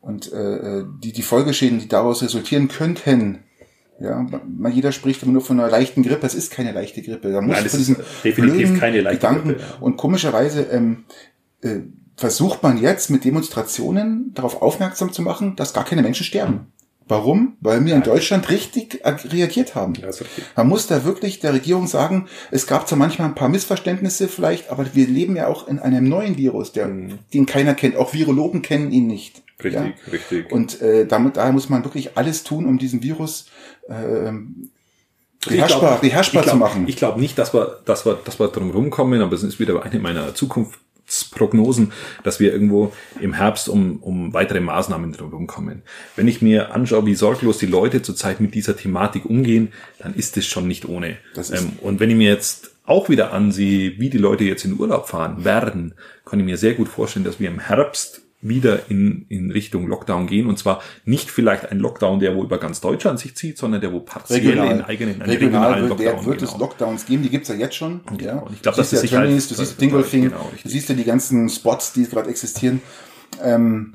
und 0.00 0.32
äh, 0.32 0.84
die, 1.02 1.12
die 1.12 1.22
Folgeschäden, 1.22 1.78
die 1.78 1.88
daraus 1.88 2.22
resultieren 2.22 2.68
könnten, 2.68 3.40
ja, 4.00 4.26
man, 4.46 4.72
jeder 4.72 4.92
spricht 4.92 5.22
immer 5.22 5.32
nur 5.32 5.42
von 5.42 5.60
einer 5.60 5.70
leichten 5.70 6.02
Grippe. 6.02 6.26
Es 6.26 6.34
ist 6.34 6.50
keine 6.50 6.72
leichte 6.72 7.02
Grippe. 7.02 7.30
Da 7.30 7.40
muss 7.40 7.56
Nein, 7.56 7.64
das 7.64 7.74
ist 7.74 7.96
definitiv 8.24 8.78
keine 8.80 9.02
leichte 9.02 9.18
Gedanken. 9.26 9.48
Grippe. 9.50 9.62
Ja. 9.62 9.76
Und 9.80 9.96
komischerweise 9.98 10.62
ähm, 10.62 11.04
äh, 11.60 11.80
versucht 12.16 12.62
man 12.62 12.78
jetzt 12.78 13.10
mit 13.10 13.24
Demonstrationen 13.24 14.32
darauf 14.34 14.62
aufmerksam 14.62 15.12
zu 15.12 15.22
machen, 15.22 15.54
dass 15.56 15.74
gar 15.74 15.84
keine 15.84 16.02
Menschen 16.02 16.24
sterben. 16.24 16.72
Warum? 17.10 17.56
Weil 17.60 17.84
wir 17.84 17.96
in 17.96 18.02
Deutschland 18.02 18.48
richtig 18.50 19.00
reagiert 19.04 19.74
haben. 19.74 19.94
Man 20.54 20.68
muss 20.68 20.86
da 20.86 21.04
wirklich 21.04 21.40
der 21.40 21.52
Regierung 21.52 21.88
sagen, 21.88 22.28
es 22.52 22.68
gab 22.68 22.86
zwar 22.86 22.98
manchmal 22.98 23.28
ein 23.28 23.34
paar 23.34 23.48
Missverständnisse 23.48 24.28
vielleicht, 24.28 24.70
aber 24.70 24.86
wir 24.94 25.08
leben 25.08 25.34
ja 25.34 25.48
auch 25.48 25.66
in 25.66 25.80
einem 25.80 26.08
neuen 26.08 26.38
Virus, 26.38 26.70
der, 26.70 26.86
mhm. 26.86 27.18
den 27.34 27.46
keiner 27.46 27.74
kennt. 27.74 27.96
Auch 27.96 28.14
Virologen 28.14 28.62
kennen 28.62 28.92
ihn 28.92 29.08
nicht. 29.08 29.42
Richtig, 29.62 29.74
ja? 29.74 30.12
richtig. 30.12 30.52
Und 30.52 30.80
äh, 30.80 31.04
damit, 31.04 31.36
daher 31.36 31.52
muss 31.52 31.68
man 31.68 31.82
wirklich 31.84 32.16
alles 32.16 32.44
tun, 32.44 32.64
um 32.64 32.78
diesen 32.78 33.02
Virus 33.02 33.46
äh, 33.88 34.30
beherrschbar, 35.48 35.80
glaub, 35.80 36.00
beherrschbar 36.00 36.42
glaub, 36.44 36.52
zu 36.52 36.58
machen. 36.58 36.84
Ich 36.86 36.96
glaube 36.96 37.20
nicht, 37.20 37.36
dass 37.38 37.52
wir, 37.52 37.80
dass 37.86 38.06
wir, 38.06 38.20
dass 38.24 38.38
wir 38.38 38.48
drum 38.48 38.70
rumkommen, 38.70 39.20
aber 39.20 39.34
es 39.34 39.42
ist 39.42 39.58
wieder 39.58 39.82
eine 39.82 39.98
meiner 39.98 40.32
Zukunftsprognosen, 41.10 41.92
dass 42.22 42.40
wir 42.40 42.52
irgendwo 42.52 42.92
im 43.20 43.32
Herbst 43.34 43.68
um, 43.68 43.98
um 43.98 44.32
weitere 44.32 44.60
Maßnahmen 44.60 45.12
drum 45.12 45.30
rumkommen. 45.30 45.82
Wenn 46.16 46.28
ich 46.28 46.40
mir 46.40 46.72
anschaue, 46.72 47.06
wie 47.06 47.14
sorglos 47.14 47.58
die 47.58 47.66
Leute 47.66 48.02
zurzeit 48.02 48.40
mit 48.40 48.54
dieser 48.54 48.76
Thematik 48.76 49.26
umgehen, 49.26 49.72
dann 49.98 50.14
ist 50.14 50.36
es 50.36 50.46
schon 50.46 50.68
nicht 50.68 50.86
ohne. 50.88 51.16
Ähm, 51.36 51.72
und 51.80 52.00
wenn 52.00 52.10
ich 52.10 52.16
mir 52.16 52.30
jetzt 52.30 52.70
auch 52.84 53.08
wieder 53.08 53.32
ansehe, 53.32 53.98
wie 53.98 54.10
die 54.10 54.18
Leute 54.18 54.44
jetzt 54.44 54.64
in 54.64 54.78
Urlaub 54.78 55.08
fahren 55.08 55.44
werden, 55.44 55.94
kann 56.24 56.40
ich 56.40 56.46
mir 56.46 56.56
sehr 56.56 56.74
gut 56.74 56.88
vorstellen, 56.88 57.24
dass 57.24 57.40
wir 57.40 57.48
im 57.48 57.60
Herbst 57.60 58.22
wieder 58.42 58.90
in, 58.90 59.26
in 59.28 59.50
Richtung 59.50 59.86
Lockdown 59.86 60.26
gehen. 60.26 60.46
Und 60.46 60.58
zwar 60.58 60.80
nicht 61.04 61.30
vielleicht 61.30 61.70
ein 61.70 61.78
Lockdown, 61.78 62.20
der 62.20 62.34
wo 62.34 62.42
über 62.42 62.58
ganz 62.58 62.80
Deutschland 62.80 63.18
sich 63.18 63.36
zieht, 63.36 63.58
sondern 63.58 63.80
der 63.80 63.92
wo 63.92 64.00
partiell 64.00 64.40
regional. 64.40 64.70
in 64.72 64.82
eigenen 64.82 65.22
regional 65.22 65.72
regionalen 65.74 65.88
wird, 65.88 65.90
Lockdown. 65.90 66.26
wird 66.26 66.38
genau. 66.38 66.52
es 66.52 66.58
Lockdowns 66.58 67.06
geben, 67.06 67.22
die 67.22 67.30
gibt's 67.30 67.48
ja 67.48 67.54
jetzt 67.54 67.76
schon. 67.76 68.00
Genau. 68.06 68.24
Ja. 68.24 68.38
Und 68.38 68.52
ich 68.54 68.62
glaube, 68.62 68.76
das 68.76 68.92
ist 68.92 69.10
ja 69.10 69.20
Tönnies, 69.20 69.48
du 69.48 69.54
siehst 69.54 69.80
Dingolfing, 69.80 70.24
genau, 70.24 70.50
du 70.62 70.68
siehst 70.68 70.88
ja 70.88 70.94
die 70.94 71.04
ganzen 71.04 71.48
Spots, 71.48 71.92
die 71.92 72.04
gerade 72.04 72.30
existieren. 72.30 72.80
Ähm, 73.42 73.94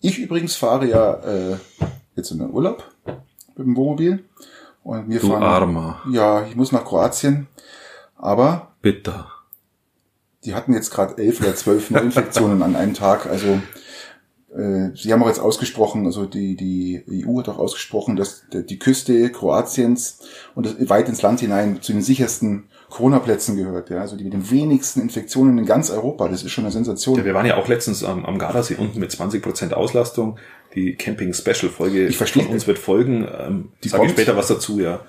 ich 0.00 0.18
übrigens 0.18 0.56
fahre 0.56 0.88
ja 0.88 1.14
äh, 1.14 1.56
jetzt 2.16 2.30
in 2.30 2.38
den 2.38 2.50
Urlaub 2.50 2.84
mit 3.06 3.66
dem 3.66 3.76
Wohnmobil. 3.76 4.24
Und 4.82 5.10
wir 5.10 5.20
du 5.20 5.28
fahren. 5.28 5.42
Armer. 5.42 6.00
Ja, 6.10 6.46
ich 6.46 6.56
muss 6.56 6.72
nach 6.72 6.84
Kroatien. 6.84 7.46
Aber. 8.16 8.72
Bitter. 8.80 9.30
Die 10.44 10.54
hatten 10.54 10.72
jetzt 10.72 10.90
gerade 10.90 11.18
elf 11.18 11.40
oder 11.40 11.54
zwölf 11.54 11.90
Neuinfektionen 11.90 12.62
an 12.62 12.76
einem 12.76 12.94
Tag. 12.94 13.26
Also 13.26 13.60
äh, 14.54 14.90
Sie 14.94 15.12
haben 15.12 15.22
auch 15.22 15.28
jetzt 15.28 15.40
ausgesprochen, 15.40 16.06
also 16.06 16.26
die, 16.26 16.56
die 16.56 17.24
EU 17.26 17.38
hat 17.38 17.48
auch 17.48 17.58
ausgesprochen, 17.58 18.16
dass 18.16 18.44
die 18.52 18.78
Küste 18.78 19.30
Kroatiens 19.30 20.20
und 20.54 20.88
weit 20.88 21.08
ins 21.08 21.22
Land 21.22 21.40
hinein 21.40 21.82
zu 21.82 21.92
den 21.92 22.02
sichersten 22.02 22.69
Corona-Plätzen 22.90 23.56
gehört, 23.56 23.88
ja, 23.88 24.00
also 24.00 24.16
die 24.16 24.24
mit 24.24 24.32
den 24.32 24.50
wenigsten 24.50 25.00
Infektionen 25.00 25.56
in 25.58 25.64
ganz 25.64 25.90
Europa. 25.90 26.28
Das 26.28 26.42
ist 26.42 26.50
schon 26.50 26.64
eine 26.64 26.72
Sensation. 26.72 27.16
Ja, 27.16 27.24
wir 27.24 27.34
waren 27.34 27.46
ja 27.46 27.56
auch 27.56 27.68
letztens 27.68 28.04
am, 28.04 28.26
am 28.26 28.38
Gardasee 28.38 28.74
unten 28.74 28.98
mit 28.98 29.10
20 29.10 29.42
Prozent 29.42 29.74
Auslastung. 29.74 30.38
Die 30.74 30.94
Camping-Special-Folge 30.94 32.06
ich 32.06 32.16
verstehe, 32.16 32.44
von 32.44 32.52
uns 32.52 32.66
wird 32.66 32.78
folgen. 32.78 33.26
Ähm, 33.38 33.68
die 33.82 33.88
sage 33.88 34.08
später 34.08 34.36
was 34.36 34.48
dazu, 34.48 34.80
ja. 34.80 35.00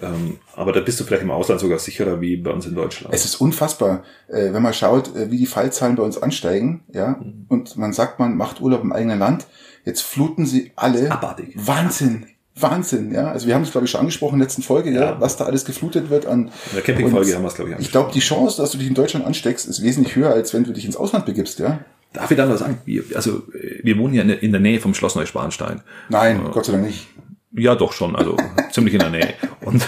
Ähm, 0.00 0.38
aber 0.54 0.72
da 0.72 0.80
bist 0.80 1.00
du 1.00 1.04
vielleicht 1.04 1.22
im 1.22 1.30
Ausland 1.30 1.60
sogar 1.60 1.78
sicherer 1.78 2.20
wie 2.20 2.36
bei 2.36 2.50
uns 2.50 2.66
in 2.66 2.74
Deutschland. 2.74 3.14
Es 3.14 3.24
ist 3.24 3.36
unfassbar, 3.36 4.04
äh, 4.28 4.52
wenn 4.52 4.62
man 4.62 4.72
schaut, 4.72 5.14
äh, 5.14 5.30
wie 5.30 5.38
die 5.38 5.46
Fallzahlen 5.46 5.96
bei 5.96 6.02
uns 6.02 6.16
ansteigen, 6.16 6.84
ja, 6.92 7.20
mhm. 7.20 7.46
und 7.48 7.76
man 7.76 7.92
sagt, 7.92 8.18
man 8.18 8.36
macht 8.36 8.60
Urlaub 8.60 8.82
im 8.82 8.92
eigenen 8.92 9.18
Land. 9.18 9.46
Jetzt 9.84 10.02
fluten 10.02 10.46
sie 10.46 10.72
alle. 10.76 11.10
Abartig. 11.10 11.54
Wahnsinn. 11.56 12.26
Wahnsinn, 12.54 13.12
ja. 13.12 13.30
Also 13.30 13.46
wir 13.46 13.54
haben 13.54 13.62
es, 13.62 13.70
glaube 13.72 13.86
ich, 13.86 13.90
schon 13.90 14.00
angesprochen 14.00 14.34
in 14.34 14.40
der 14.40 14.46
letzten 14.48 14.62
Folge, 14.62 14.90
ja, 14.90 15.00
Ja. 15.00 15.20
was 15.20 15.36
da 15.36 15.44
alles 15.44 15.64
geflutet 15.64 16.10
wird 16.10 16.26
an. 16.26 16.46
In 16.46 16.50
der 16.74 16.82
Campingfolge 16.82 17.34
haben 17.34 17.42
wir 17.42 17.48
es, 17.48 17.54
glaube 17.54 17.70
ich, 17.72 17.78
Ich 17.78 17.90
glaube, 17.90 18.10
die 18.12 18.20
Chance, 18.20 18.60
dass 18.60 18.72
du 18.72 18.78
dich 18.78 18.88
in 18.88 18.94
Deutschland 18.94 19.24
ansteckst, 19.24 19.66
ist 19.66 19.82
wesentlich 19.82 20.16
höher, 20.16 20.30
als 20.30 20.52
wenn 20.52 20.64
du 20.64 20.72
dich 20.72 20.84
ins 20.84 20.96
Ausland 20.96 21.24
begibst, 21.24 21.58
ja. 21.58 21.80
Darf 22.12 22.30
ich 22.30 22.36
dann 22.36 22.50
was 22.50 22.60
sagen? 22.60 22.78
Wir, 22.84 23.04
also, 23.14 23.42
äh, 23.54 23.80
wir 23.82 23.96
wohnen 23.96 24.12
ja 24.12 24.22
in 24.22 24.52
der, 24.52 24.60
Nähe 24.60 24.80
vom 24.80 24.92
Schloss 24.92 25.14
Neuschwanstein. 25.14 25.80
Nein, 26.10 26.42
Gott 26.52 26.66
sei 26.66 26.72
Dank 26.72 26.84
nicht. 26.84 27.06
Ja, 27.52 27.74
doch 27.74 27.92
schon, 27.92 28.14
also 28.16 28.36
ziemlich 28.70 28.92
in 28.94 29.00
der 29.00 29.10
Nähe. 29.10 29.34
Und, 29.62 29.82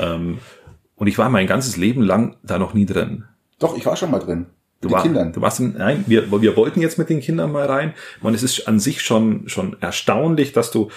ähm, 0.00 0.38
und 0.96 1.06
ich 1.06 1.16
war 1.16 1.30
mein 1.30 1.46
ganzes 1.46 1.76
Leben 1.76 2.02
lang 2.02 2.36
da 2.42 2.58
noch 2.58 2.74
nie 2.74 2.86
drin. 2.86 3.24
Doch, 3.60 3.76
ich 3.76 3.86
war 3.86 3.94
schon 3.96 4.10
mal 4.10 4.18
drin. 4.18 4.46
Du, 4.80 4.88
Mit 4.88 4.96
war, 4.96 5.02
den 5.02 5.12
Kindern. 5.12 5.32
du 5.32 5.40
warst 5.42 5.60
in, 5.60 5.74
nein, 5.76 6.04
wir, 6.08 6.30
wir 6.42 6.56
wollten 6.56 6.80
jetzt 6.80 6.98
mit 6.98 7.08
den 7.10 7.20
Kindern 7.20 7.52
mal 7.52 7.66
rein. 7.66 7.94
Und 8.22 8.34
es 8.34 8.42
ist 8.42 8.66
an 8.66 8.80
sich 8.80 9.02
schon, 9.02 9.48
schon 9.48 9.76
erstaunlich, 9.80 10.52
dass 10.52 10.70
du, 10.70 10.90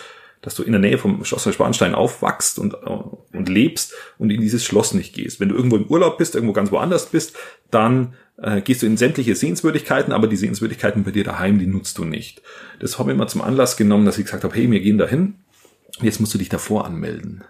dass 0.43 0.55
du 0.55 0.61
in 0.61 0.73
der 0.73 0.81
Nähe 0.81 0.99
vom 0.99 1.25
Schloss 1.25 1.45
Neuschwanstein 1.47 1.95
aufwachst 1.95 2.59
und, 2.59 2.75
äh, 2.75 3.37
und 3.37 3.49
lebst 3.49 3.93
und 4.19 4.29
in 4.29 4.41
dieses 4.41 4.63
Schloss 4.63 4.93
nicht 4.93 5.15
gehst. 5.15 5.39
Wenn 5.39 5.49
du 5.49 5.55
irgendwo 5.55 5.77
im 5.77 5.87
Urlaub 5.87 6.19
bist, 6.19 6.35
irgendwo 6.35 6.53
ganz 6.53 6.71
woanders 6.71 7.07
bist, 7.07 7.35
dann 7.71 8.13
äh, 8.37 8.61
gehst 8.61 8.83
du 8.83 8.85
in 8.85 8.97
sämtliche 8.97 9.35
Sehenswürdigkeiten, 9.35 10.13
aber 10.13 10.27
die 10.27 10.35
Sehenswürdigkeiten 10.35 11.03
bei 11.03 11.11
dir 11.11 11.23
daheim, 11.23 11.57
die 11.57 11.65
nutzt 11.65 11.97
du 11.97 12.03
nicht. 12.05 12.41
Das 12.79 12.99
habe 12.99 13.11
ich 13.11 13.15
immer 13.15 13.27
zum 13.27 13.41
Anlass 13.41 13.77
genommen, 13.77 14.05
dass 14.05 14.17
ich 14.17 14.25
gesagt 14.25 14.43
habe, 14.43 14.55
hey, 14.55 14.69
wir 14.69 14.81
gehen 14.81 14.97
dahin. 14.97 15.35
Jetzt 16.01 16.19
musst 16.19 16.33
du 16.33 16.37
dich 16.37 16.49
davor 16.49 16.85
anmelden. 16.85 17.43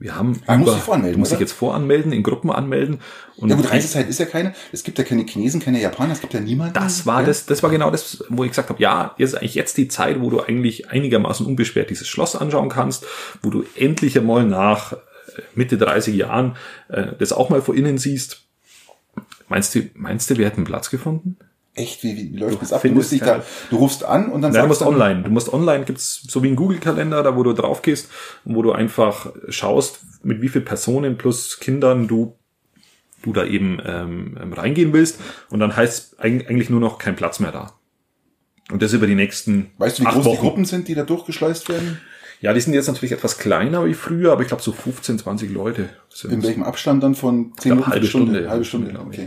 Wir 0.00 0.16
haben 0.16 0.40
Ah, 0.46 0.56
musst 0.56 0.76
dich 0.76 0.82
voranmelden, 0.82 1.12
du 1.12 1.18
musst 1.18 1.32
dich 1.32 1.40
jetzt 1.40 1.52
voranmelden, 1.52 2.10
in 2.12 2.22
Gruppen 2.22 2.50
anmelden. 2.50 3.00
Und 3.36 3.50
Ja 3.50 3.56
gut, 3.56 3.70
Reisezeit 3.70 4.08
ist 4.08 4.18
ja 4.18 4.24
keine. 4.24 4.54
Es 4.72 4.82
gibt 4.82 4.96
ja 4.98 5.04
keine 5.04 5.26
Chinesen, 5.26 5.60
keine 5.60 5.78
Japaner, 5.78 6.14
es 6.14 6.22
gibt 6.22 6.32
ja 6.32 6.40
niemanden. 6.40 6.72
Das 6.72 7.04
war 7.04 7.20
ja? 7.20 7.26
das, 7.26 7.44
das 7.44 7.62
war 7.62 7.68
genau 7.68 7.90
das, 7.90 8.24
wo 8.30 8.42
ich 8.44 8.50
gesagt 8.50 8.70
habe, 8.70 8.82
ja, 8.82 9.14
jetzt 9.18 9.34
ist 9.34 9.38
eigentlich 9.38 9.54
jetzt 9.54 9.76
die 9.76 9.88
Zeit, 9.88 10.18
wo 10.22 10.30
du 10.30 10.40
eigentlich 10.40 10.88
einigermaßen 10.88 11.44
unbeschwert 11.44 11.90
dieses 11.90 12.08
Schloss 12.08 12.34
anschauen 12.34 12.70
kannst, 12.70 13.04
wo 13.42 13.50
du 13.50 13.66
endlich 13.76 14.18
einmal 14.18 14.46
nach 14.46 14.94
äh, 14.94 14.96
Mitte 15.54 15.76
30 15.76 16.16
Jahren 16.16 16.56
äh, 16.88 17.08
das 17.18 17.34
auch 17.34 17.50
mal 17.50 17.60
vor 17.60 17.74
innen 17.74 17.98
siehst. 17.98 18.44
Meinst 19.50 19.74
du, 19.74 19.82
meinst 19.94 20.30
du, 20.30 20.38
wir 20.38 20.46
hätten 20.46 20.64
Platz 20.64 20.88
gefunden? 20.88 21.36
Echt, 21.74 22.02
wie, 22.02 22.16
wie, 22.16 22.32
wie 22.32 22.36
läuft 22.36 22.54
Du 22.56 22.58
das 22.60 22.72
ab? 22.72 22.82
Du 22.82 22.88
musst 22.90 23.12
dich 23.12 23.20
da, 23.20 23.42
du 23.70 23.76
rufst 23.76 24.04
an 24.04 24.30
und 24.32 24.42
dann 24.42 24.52
Nein, 24.52 24.62
du 24.62 24.68
musst 24.68 24.80
sagst 24.80 24.92
online. 24.92 25.22
Du 25.22 25.30
musst 25.30 25.52
online, 25.52 25.84
gibt's 25.84 26.22
so 26.28 26.42
wie 26.42 26.48
ein 26.48 26.56
Google-Kalender, 26.56 27.22
da 27.22 27.36
wo 27.36 27.42
du 27.44 27.52
drauf 27.52 27.82
gehst 27.82 28.10
und 28.44 28.56
wo 28.56 28.62
du 28.62 28.72
einfach 28.72 29.32
schaust, 29.48 30.00
mit 30.24 30.42
wie 30.42 30.48
viel 30.48 30.62
Personen 30.62 31.16
plus 31.16 31.58
Kindern 31.60 32.08
du 32.08 32.36
du 33.22 33.32
da 33.34 33.44
eben 33.44 33.80
ähm, 33.84 34.38
ähm, 34.42 34.52
reingehen 34.54 34.92
willst 34.94 35.20
und 35.50 35.60
dann 35.60 35.76
heißt 35.76 36.20
eig- 36.20 36.46
eigentlich 36.48 36.70
nur 36.70 36.80
noch 36.80 36.96
kein 36.98 37.16
Platz 37.16 37.38
mehr 37.38 37.52
da. 37.52 37.74
Und 38.72 38.80
das 38.82 38.92
über 38.94 39.06
die 39.06 39.14
nächsten 39.14 39.72
Weißt 39.78 39.98
du, 39.98 40.02
wie 40.02 40.06
groß 40.06 40.22
die 40.24 40.28
Wochen. 40.30 40.40
Gruppen 40.40 40.64
sind, 40.64 40.88
die 40.88 40.94
da 40.94 41.02
durchgeschleust 41.02 41.68
werden? 41.68 42.00
Ja, 42.40 42.54
die 42.54 42.60
sind 42.60 42.72
jetzt 42.72 42.86
natürlich 42.86 43.12
etwas 43.12 43.36
kleiner 43.36 43.84
wie 43.84 43.92
früher, 43.92 44.32
aber 44.32 44.40
ich 44.42 44.48
glaube 44.48 44.62
so 44.62 44.72
15, 44.72 45.18
20 45.18 45.50
Leute. 45.50 45.82
In 45.82 46.30
Sind. 46.30 46.42
welchem 46.44 46.62
Abstand 46.62 47.02
dann 47.02 47.14
von 47.14 47.52
zehn 47.58 47.72
glaub, 47.72 47.76
Minuten, 47.76 47.90
halbe 47.92 48.06
Stunde? 48.06 48.32
Stunde, 48.32 48.50
halbe 48.50 48.64
Stunde, 48.64 48.90
glaube 48.90 49.14
ich. 49.14 49.20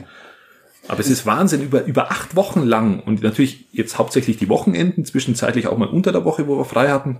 Aber 0.87 0.99
es 0.99 1.09
ist 1.09 1.25
Wahnsinn, 1.25 1.61
über, 1.61 1.85
über 1.85 2.11
acht 2.11 2.35
Wochen 2.35 2.61
lang 2.61 2.99
und 2.99 3.23
natürlich 3.23 3.67
jetzt 3.71 3.97
hauptsächlich 3.97 4.37
die 4.37 4.49
Wochenenden, 4.49 5.05
zwischenzeitlich 5.05 5.67
auch 5.67 5.77
mal 5.77 5.87
unter 5.87 6.11
der 6.11 6.25
Woche, 6.25 6.47
wo 6.47 6.57
wir 6.57 6.65
frei 6.65 6.89
hatten. 6.89 7.19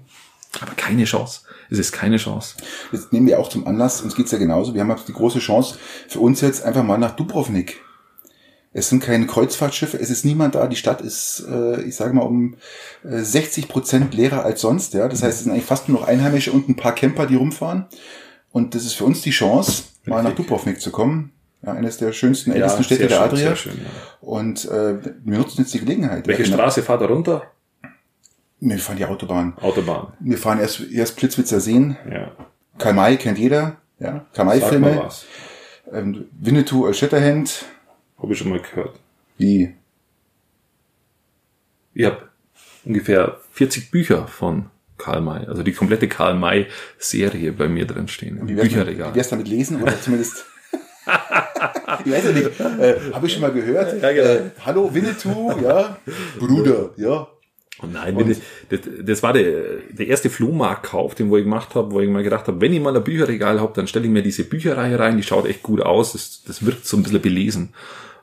Aber 0.60 0.74
keine 0.74 1.05
Chance. 1.05 1.41
Es 1.70 1.79
ist 1.79 1.91
keine 1.91 2.17
Chance. 2.17 2.58
Das 2.91 3.12
nehmen 3.12 3.25
wir 3.25 3.39
auch 3.39 3.50
zum 3.50 3.65
Anlass, 3.65 4.01
uns 4.01 4.15
geht's 4.15 4.32
ja 4.32 4.38
genauso. 4.38 4.74
Wir 4.74 4.82
haben 4.82 4.91
jetzt 4.91 5.08
die 5.08 5.13
große 5.13 5.39
Chance 5.39 5.77
für 6.08 6.20
uns 6.20 6.41
jetzt 6.41 6.63
einfach 6.63 6.84
mal 6.84 6.98
nach 6.98 7.15
Dubrovnik. 7.15 7.82
Es 8.74 8.89
sind 8.89 9.03
keine 9.03 9.27
Kreuzfahrtschiffe, 9.27 10.00
es 10.00 10.10
ist 10.10 10.25
niemand 10.25 10.55
da. 10.55 10.67
Die 10.67 10.75
Stadt 10.75 11.01
ist, 11.01 11.46
äh, 11.48 11.82
ich 11.84 11.96
sage 11.96 12.13
mal, 12.13 12.24
um 12.24 12.55
äh, 13.03 13.20
60 13.20 13.67
Prozent 13.67 14.13
leerer 14.15 14.43
als 14.43 14.62
sonst. 14.62 14.96
Ja, 14.96 15.08
das 15.08 15.22
heißt, 15.22 15.38
es 15.38 15.43
sind 15.43 15.51
eigentlich 15.51 15.65
fast 15.65 15.89
nur 15.89 16.00
noch 16.00 16.08
Einheimische 16.08 16.51
und 16.51 16.67
ein 16.70 16.75
paar 16.75 16.96
Camper, 16.96 17.27
die 17.27 17.36
rumfahren. 17.36 17.86
Und 18.51 18.74
das 18.74 18.86
ist 18.86 18.93
für 18.93 19.05
uns 19.05 19.22
die 19.22 19.32
Chance, 19.32 19.84
mal 20.05 20.24
nach. 20.24 20.34
Dubrovnik 20.34 20.82
zu 20.82 20.91
kommen. 20.91 21.34
Ja, 21.65 21.72
eines 21.72 21.98
der 21.98 22.12
schönsten, 22.12 22.52
ältesten 22.52 22.84
Städte 22.84 23.08
sehr 23.08 23.10
der 23.10 23.15
schön, 23.15 23.26
Adria. 23.26 23.47
sehr 23.47 23.56
schön, 23.56 23.78
ja. 23.78 23.89
Und 24.19 24.65
äh, 24.65 24.97
wir 25.23 25.38
nutzen 25.38 25.62
jetzt 25.62 25.73
die 25.73 25.80
Gelegenheit. 25.80 26.28
Welche 26.28 26.43
ja. 26.43 26.54
Straße 26.54 26.84
fahrt 26.84 27.02
ihr 27.02 27.08
runter? 27.08 27.52
Wir 28.60 28.78
fahren 28.80 28.97
die 28.97 29.06
Autobahn. 29.06 29.54
Autobahn. 29.62 30.13
Wir 30.19 30.38
fahren 30.38 30.60
erst, 30.60 30.91
erst 30.91 31.15
Plitzwitzer 31.15 31.60
Seen. 31.60 31.97
Ja. 32.10 32.32
Karl 32.78 32.93
May 32.93 33.17
kennt 33.17 33.38
jeder. 33.38 33.78
Ja, 33.99 34.26
Karl 34.34 34.45
May 34.45 34.60
Sag 34.60 34.80
mal 34.80 34.91
Filme. 34.91 35.04
was. 35.06 35.26
Ähm, 35.91 36.26
Winnetou 36.39 36.86
Old 36.86 36.95
Shatterhand. 36.95 37.65
Habe 38.17 38.34
ich 38.34 38.39
schon 38.39 38.49
mal 38.49 38.60
gehört. 38.60 38.99
Wie? 39.38 39.73
Ich 41.93 42.06
habe 42.06 42.30
ungefähr 42.84 43.38
40 43.52 43.91
Bücher 43.91 44.28
von 44.28 44.69
Karl 44.97 45.21
May, 45.21 45.45
also 45.45 45.63
die 45.63 45.73
komplette 45.73 46.08
Karl 46.08 46.36
May 46.36 46.67
Serie 46.97 47.52
bei 47.52 47.67
mir 47.67 47.86
drin 47.86 48.08
stehen. 48.08 48.47
Wie 48.47 48.56
wär's, 48.56 48.65
mit, 48.65 48.73
Bücherregal. 48.73 49.12
wie 49.12 49.15
wär's 49.15 49.30
damit 49.30 49.47
lesen 49.47 49.82
oder 49.82 49.99
zumindest? 49.99 50.45
ich 52.06 52.12
weiß 52.12 52.24
ja 52.26 52.32
nicht. 52.32 52.60
Äh, 52.60 53.13
Habe 53.13 53.28
ich 53.28 53.34
schon 53.34 53.42
mal 53.42 53.52
gehört. 53.52 54.02
Ja, 54.02 54.12
genau. 54.12 54.30
äh, 54.30 54.42
Hallo 54.66 54.94
Winnetou, 54.94 55.52
ja. 55.62 55.98
Bruder, 56.39 56.92
ja. 56.98 57.28
Und 57.82 57.94
nein, 57.94 58.18
ich, 58.30 58.38
das, 58.70 58.80
das 59.02 59.24
war 59.24 59.34
der, 59.34 59.80
der 59.89 60.08
erste 60.08 60.30
Flohmarktkauf, 60.30 61.16
den 61.16 61.30
wo 61.30 61.38
ich 61.38 61.44
gemacht 61.44 61.76
habe, 61.76 61.92
wo 61.92 62.00
ich 62.00 62.10
mal 62.10 62.24
gedacht 62.24 62.48
habe, 62.48 62.62
wenn 62.62 62.72
ich 62.72 62.80
mal 62.80 62.96
ein 62.96 63.04
Bücherregal 63.04 63.60
habe, 63.60 63.74
dann 63.76 63.88
stelle 63.88 64.06
ich 64.06 64.12
mir 64.12 64.24
diese 64.24 64.46
Bücherreihe 64.46 64.98
rein, 64.98 65.18
die 65.18 65.24
schaut 65.24 65.48
echt 65.48 65.63
gut 65.63 65.82
aus, 65.82 66.13
das, 66.13 66.44
das 66.46 66.66
wirkt 66.66 66.86
so 66.86 66.96
ein 66.98 67.04
bisschen 67.04 67.22
belesen. 67.22 67.74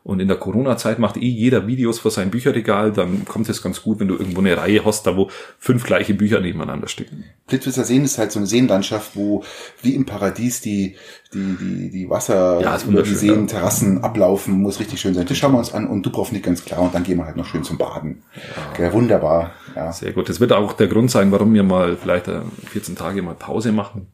Und 0.02 0.18
in 0.20 0.28
der 0.28 0.38
Corona-Zeit 0.38 0.98
macht 0.98 1.18
eh 1.18 1.28
jeder 1.28 1.66
Videos 1.66 1.98
vor 1.98 2.10
seinem 2.10 2.30
Bücherregal, 2.30 2.90
dann 2.90 3.26
kommt 3.26 3.48
es 3.50 3.62
ganz 3.62 3.82
gut, 3.82 4.00
wenn 4.00 4.08
du 4.08 4.16
irgendwo 4.16 4.40
eine 4.40 4.56
Reihe 4.56 4.82
hast, 4.84 5.06
da 5.06 5.14
wo 5.14 5.28
fünf 5.58 5.84
gleiche 5.84 6.14
Bücher 6.14 6.40
nebeneinander 6.40 6.88
stehen. 6.88 7.24
Plitzwitzer 7.46 7.84
Seen 7.84 8.04
ist 8.04 8.16
halt 8.16 8.32
so 8.32 8.38
eine 8.38 8.46
Seenlandschaft, 8.46 9.14
wo 9.14 9.44
wie 9.82 9.94
im 9.94 10.06
Paradies 10.06 10.62
die, 10.62 10.96
die, 11.34 11.56
die, 11.60 11.90
die 11.90 12.08
Wasser 12.08 12.60
Ja, 12.62 12.78
über 12.88 13.02
die 13.02 13.14
Seen, 13.14 13.40
ja. 13.42 13.46
Terrassen 13.46 14.02
ablaufen, 14.02 14.54
muss 14.54 14.80
richtig 14.80 15.00
schön 15.00 15.12
sein. 15.12 15.26
Das 15.26 15.36
schauen 15.36 15.52
wir 15.52 15.58
uns 15.58 15.74
an 15.74 15.86
und 15.86 16.04
Dubrovnik 16.06 16.44
ganz 16.44 16.64
klar 16.64 16.80
und 16.80 16.94
dann 16.94 17.02
gehen 17.02 17.18
wir 17.18 17.26
halt 17.26 17.36
noch 17.36 17.46
schön 17.46 17.62
zum 17.62 17.76
Baden. 17.76 18.22
Ja. 18.78 18.92
wunderbar. 18.94 19.52
Ja. 19.76 19.92
Sehr 19.92 20.12
gut. 20.12 20.30
Das 20.30 20.40
wird 20.40 20.52
auch 20.52 20.72
der 20.72 20.86
Grund 20.88 21.10
sein, 21.10 21.30
warum 21.30 21.52
wir 21.52 21.62
mal 21.62 21.96
vielleicht 21.96 22.26
äh, 22.26 22.40
14 22.70 22.96
Tage 22.96 23.20
mal 23.20 23.34
Pause 23.34 23.70
machen. 23.70 24.06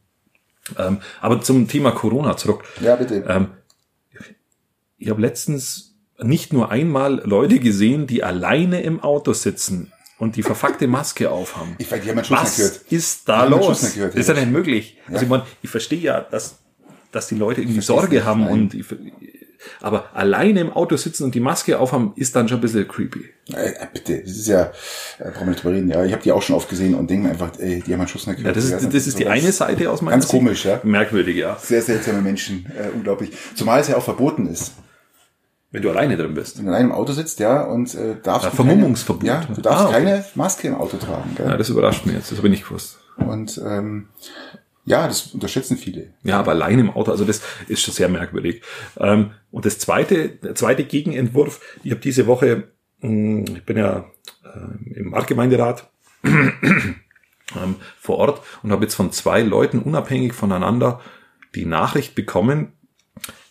Ähm, 0.77 0.97
aber 1.21 1.39
zum 1.41 1.67
Thema 1.69 1.91
Corona 1.91 2.35
zurück. 2.35 2.65
ja, 2.81 2.97
bitte. 2.97 3.23
Ähm, 3.27 3.47
ich 4.97 5.09
habe 5.09 5.21
letztens 5.21 5.95
nicht 6.21 6.53
nur 6.53 6.71
einmal 6.71 7.21
Leute 7.25 7.59
gesehen, 7.59 8.07
die 8.07 8.23
alleine 8.23 8.81
im 8.81 8.99
Auto 9.01 9.33
sitzen 9.33 9.91
und 10.17 10.35
die 10.35 10.43
verfuckte 10.43 10.87
Maske 10.87 11.29
aufhaben. 11.29 11.75
Ich 11.77 11.91
weiß, 11.91 12.01
die 12.03 12.09
haben 12.09 12.23
Schuss 12.23 12.37
Was 12.37 12.55
gehört. 12.57 12.81
ist 12.89 13.29
da 13.29 13.45
los? 13.45 13.93
Gehört, 13.93 14.15
ist 14.15 14.27
ja 14.27 14.33
ja. 14.33 14.41
nicht 14.41 14.51
möglich. 14.51 14.97
Also 15.07 15.23
ich 15.23 15.29
meine, 15.29 15.45
ich 15.61 15.69
verstehe 15.69 15.99
ja, 15.99 16.21
dass, 16.21 16.57
dass 17.11 17.27
die 17.27 17.35
Leute 17.35 17.61
irgendwie 17.61 17.81
Sorge 17.81 18.25
haben 18.25 18.41
nein. 18.41 18.51
und 18.51 18.73
ich, 18.73 18.85
aber 19.81 20.15
alleine 20.15 20.61
im 20.61 20.71
Auto 20.71 20.97
sitzen 20.97 21.23
und 21.23 21.35
die 21.35 21.39
Maske 21.39 21.79
aufhaben, 21.79 22.13
ist 22.15 22.35
dann 22.35 22.47
schon 22.47 22.59
ein 22.59 22.61
bisschen 22.61 22.87
creepy. 22.87 23.25
Äh, 23.53 23.69
äh, 23.69 23.87
bitte, 23.93 24.21
das 24.21 24.31
ist 24.31 24.47
ja, 24.47 24.71
äh, 25.19 25.31
brauchen 25.31 25.41
wir 25.41 25.45
nicht 25.47 25.63
drüber 25.63 25.75
reden. 25.75 25.89
Ja, 25.89 26.03
ich 26.03 26.11
habe 26.11 26.23
die 26.23 26.31
auch 26.31 26.41
schon 26.41 26.55
oft 26.55 26.69
gesehen 26.69 26.95
und 26.95 27.09
denke 27.09 27.25
mir 27.25 27.31
einfach, 27.33 27.51
ey, 27.59 27.81
die 27.85 27.91
haben 27.91 27.99
meinen 27.99 28.07
Schuss 28.07 28.27
nicht 28.27 28.37
Ja, 28.39 28.51
gehört. 28.51 28.57
das 28.57 28.65
ist, 28.65 28.93
das 28.93 29.07
ist 29.07 29.13
so 29.13 29.17
die 29.19 29.27
eine 29.27 29.51
Seite 29.51 29.91
aus 29.91 30.01
meiner 30.01 30.15
Ganz 30.15 30.25
Sicht. 30.25 30.31
komisch, 30.31 30.65
ja. 30.65 30.79
Merkwürdig, 30.83 31.37
ja. 31.37 31.57
Sehr 31.61 31.81
seltsame 31.81 32.21
Menschen, 32.21 32.65
äh, 32.77 32.89
unglaublich. 32.93 33.31
Zumal 33.55 33.79
es 33.81 33.87
ja 33.87 33.97
auch 33.97 34.03
verboten 34.03 34.47
ist. 34.47 34.73
Wenn 35.71 35.81
du 35.81 35.89
alleine 35.89 36.15
drin 36.15 36.33
bist. 36.33 36.57
Wenn 36.57 36.65
du 36.65 36.71
in 36.71 36.77
einem 36.77 36.91
Auto 36.93 37.11
sitzt, 37.13 37.39
ja, 37.39 37.61
und 37.63 37.93
äh, 37.93 38.15
darfst 38.23 38.45
Ja, 38.45 38.49
du 38.51 38.55
Vermummungsverbot. 38.55 39.25
Keine, 39.27 39.41
ja, 39.47 39.53
du 39.53 39.61
darfst 39.61 39.85
Ah, 39.85 39.89
okay. 39.89 39.93
keine 40.03 40.25
Maske 40.35 40.67
im 40.69 40.75
Auto 40.75 40.97
tragen. 40.97 41.35
Gell? 41.35 41.45
Ja, 41.47 41.57
das 41.57 41.69
überrascht 41.69 42.05
mich 42.05 42.15
jetzt. 42.15 42.31
Das 42.31 42.37
habe 42.37 42.47
ich 42.47 42.51
nicht 42.51 42.67
gewusst. 42.67 42.99
Und 43.17 43.61
ähm, 43.65 44.07
ja, 44.85 45.05
das 45.07 45.33
unterschätzen 45.33 45.75
viele. 45.77 46.13
Ja, 46.23 46.39
aber 46.39 46.51
allein 46.51 46.79
im 46.79 46.89
Auto, 46.89 47.11
also 47.11 47.25
das 47.25 47.41
ist 47.67 47.81
schon 47.81 47.93
sehr 47.93 48.07
merkwürdig. 48.07 48.61
Ähm, 48.97 49.31
und 49.51 49.65
das 49.65 49.77
zweite, 49.79 50.29
der 50.29 50.55
zweite 50.55 50.85
Gegenentwurf, 50.85 51.59
ich 51.83 51.91
habe 51.91 51.99
diese 51.99 52.27
Woche, 52.27 52.69
mh, 53.01 53.51
ich 53.57 53.65
bin 53.65 53.75
ja 53.77 54.05
äh, 54.45 54.93
im 54.97 55.09
Marktgemeinderat 55.09 55.89
ähm, 56.23 57.75
vor 57.99 58.17
Ort 58.17 58.41
und 58.63 58.71
habe 58.71 58.83
jetzt 58.85 58.95
von 58.95 59.11
zwei 59.11 59.41
Leuten 59.41 59.79
unabhängig 59.79 60.33
voneinander 60.33 61.01
die 61.55 61.65
Nachricht 61.65 62.15
bekommen, 62.15 62.73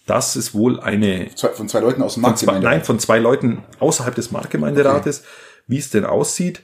dass 0.07 0.37
es 0.37 0.55
wohl 0.55 0.81
eine 0.81 1.29
von 1.37 1.69
zwei 1.69 1.81
Leuten 1.81 2.03
aus 2.03 2.15
dem 2.15 2.23
von 2.23 2.37
zwei, 2.37 2.59
nein, 2.61 2.85
von 2.85 2.99
zwei 2.99 3.19
Leuten 3.19 3.65
außerhalb 3.81 4.15
des 4.15 4.31
Marktgemeinderates, 4.31 5.25
wie 5.67 5.79
es 5.79 5.91
denn 5.91 6.05
aussieht. 6.05 6.63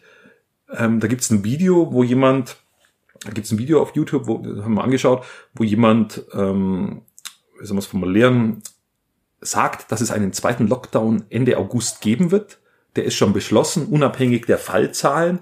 Ähm, 0.73 1.01
da 1.01 1.09
gibt's 1.09 1.31
ein 1.31 1.45
Video, 1.45 1.93
wo 1.93 2.05
jemand, 2.05 2.57
da 3.25 3.33
gibt's 3.33 3.51
ein 3.51 3.59
Video 3.59 3.83
auf 3.83 3.95
YouTube, 3.95 4.27
wo 4.27 4.39
haben 4.63 4.75
wir 4.75 4.85
angeschaut, 4.85 5.25
wo 5.55 5.65
jemand, 5.65 6.25
ähm, 6.33 7.03
wie 7.61 7.67
soll 7.67 7.75
man 7.75 7.83
es 7.83 7.87
formulieren, 7.87 8.63
sagt, 9.41 9.91
dass 9.91 10.01
es 10.01 10.13
einen 10.13 10.33
zweiten 10.33 10.69
Lockdown 10.69 11.25
Ende 11.29 11.59
August 11.59 12.01
geben 12.01 12.31
wird. 12.31 12.61
Der 12.95 13.05
ist 13.05 13.15
schon 13.15 13.33
beschlossen, 13.33 13.87
unabhängig 13.87 14.47
der 14.47 14.59
Fallzahlen. 14.59 15.41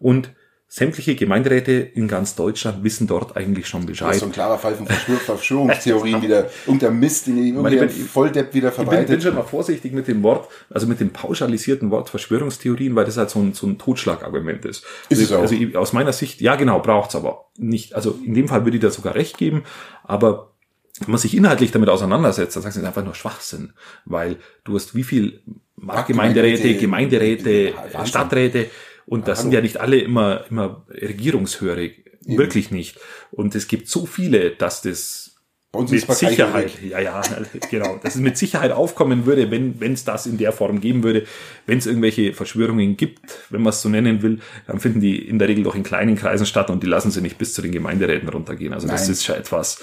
Und 0.00 0.32
sämtliche 0.74 1.14
Gemeinderäte 1.16 1.72
in 1.72 2.08
ganz 2.08 2.34
Deutschland 2.34 2.82
wissen 2.82 3.06
dort 3.06 3.36
eigentlich 3.36 3.66
schon 3.66 3.82
Das 3.82 3.88
Bescheid. 3.88 4.14
ist 4.14 4.20
so 4.20 4.24
ein 4.26 4.32
klarer 4.32 4.58
Fall 4.58 4.74
von 4.74 4.86
Verschwör 4.86 5.18
Verschwörungstheorien 5.18 6.22
wieder. 6.22 6.48
Irgendein 6.64 6.98
Mist, 6.98 7.26
den 7.26 7.36
irgendein 7.36 7.90
Volldepp 7.90 8.54
wieder 8.54 8.70
Ich 8.70 8.76
bin, 8.76 8.86
bin 8.86 8.94
verbreitet. 8.94 9.22
schon 9.22 9.34
mal 9.34 9.42
vorsichtig 9.42 9.92
mit 9.92 10.08
dem 10.08 10.22
Wort, 10.22 10.48
also 10.70 10.86
mit 10.86 10.98
dem 10.98 11.10
pauschalisierten 11.10 11.90
Wort 11.90 12.08
Verschwörungstheorien, 12.08 12.96
weil 12.96 13.04
das 13.04 13.18
halt 13.18 13.28
so 13.28 13.40
ein, 13.40 13.52
so 13.52 13.66
ein 13.66 13.76
Totschlagargument 13.76 14.64
ist. 14.64 14.82
Ist 15.10 15.20
also, 15.20 15.22
es 15.24 15.32
auch. 15.32 15.40
also 15.42 15.54
ich- 15.56 15.76
aus 15.76 15.92
meiner 15.92 16.14
Sicht, 16.14 16.40
ja 16.40 16.56
genau, 16.56 16.80
braucht's 16.80 17.14
aber 17.16 17.50
nicht. 17.58 17.94
Also 17.94 18.18
in 18.24 18.32
dem 18.32 18.48
Fall 18.48 18.64
würde 18.64 18.78
ich 18.78 18.82
da 18.82 18.90
sogar 18.90 19.14
recht 19.14 19.36
geben, 19.36 19.64
aber 20.04 20.54
wenn 21.00 21.10
man 21.10 21.18
sich 21.18 21.36
inhaltlich 21.36 21.70
damit 21.70 21.90
auseinandersetzt, 21.90 22.56
dann 22.56 22.62
sagst 22.62 22.76
du, 22.76 22.80
es 22.80 22.84
ist 22.84 22.88
einfach 22.88 23.04
nur 23.04 23.14
Schwachsinn, 23.14 23.74
weil 24.06 24.36
du 24.64 24.74
hast 24.76 24.94
wie 24.94 25.02
viel 25.02 25.42
Marktgemeinderäte, 25.76 26.76
Gemeinderäte, 26.76 27.72
Gemeinderäte. 27.72 28.06
Stadträte 28.06 28.66
und 29.12 29.28
das 29.28 29.40
sind 29.40 29.48
hallo. 29.48 29.56
ja 29.56 29.60
nicht 29.62 29.76
alle 29.78 29.98
immer, 29.98 30.44
immer 30.50 30.84
regierungshörig. 30.90 32.04
Wirklich 32.24 32.70
nicht. 32.70 32.98
Und 33.30 33.54
es 33.54 33.66
gibt 33.66 33.88
so 33.88 34.06
viele, 34.06 34.52
dass 34.52 34.80
das 34.80 35.28
mit 35.74 36.06
es 36.08 36.18
Sicherheit, 36.18 36.70
ja, 36.82 37.00
ja, 37.00 37.22
genau, 37.70 37.98
dass 38.02 38.14
es 38.14 38.20
mit 38.20 38.36
Sicherheit 38.38 38.72
aufkommen 38.72 39.24
würde, 39.26 39.50
wenn 39.50 39.80
wenn 39.80 39.94
es 39.94 40.04
das 40.04 40.26
in 40.26 40.36
der 40.38 40.52
Form 40.52 40.80
geben 40.80 41.02
würde, 41.02 41.24
wenn 41.66 41.78
es 41.78 41.86
irgendwelche 41.86 42.34
Verschwörungen 42.34 42.96
gibt, 42.96 43.20
wenn 43.50 43.62
man 43.62 43.70
es 43.70 43.80
so 43.82 43.88
nennen 43.88 44.22
will, 44.22 44.38
dann 44.66 44.80
finden 44.80 45.00
die 45.00 45.16
in 45.16 45.38
der 45.38 45.48
Regel 45.48 45.64
doch 45.64 45.74
in 45.74 45.82
kleinen 45.82 46.14
Kreisen 46.14 46.44
statt 46.46 46.68
und 46.70 46.82
die 46.82 46.86
lassen 46.86 47.10
sie 47.10 47.22
nicht 47.22 47.38
bis 47.38 47.54
zu 47.54 47.62
den 47.62 47.72
Gemeinderäten 47.72 48.28
runtergehen. 48.28 48.72
Also 48.74 48.86
das 48.86 49.02
Nein. 49.02 49.12
ist 49.12 49.24
schon 49.24 49.34
etwas 49.36 49.80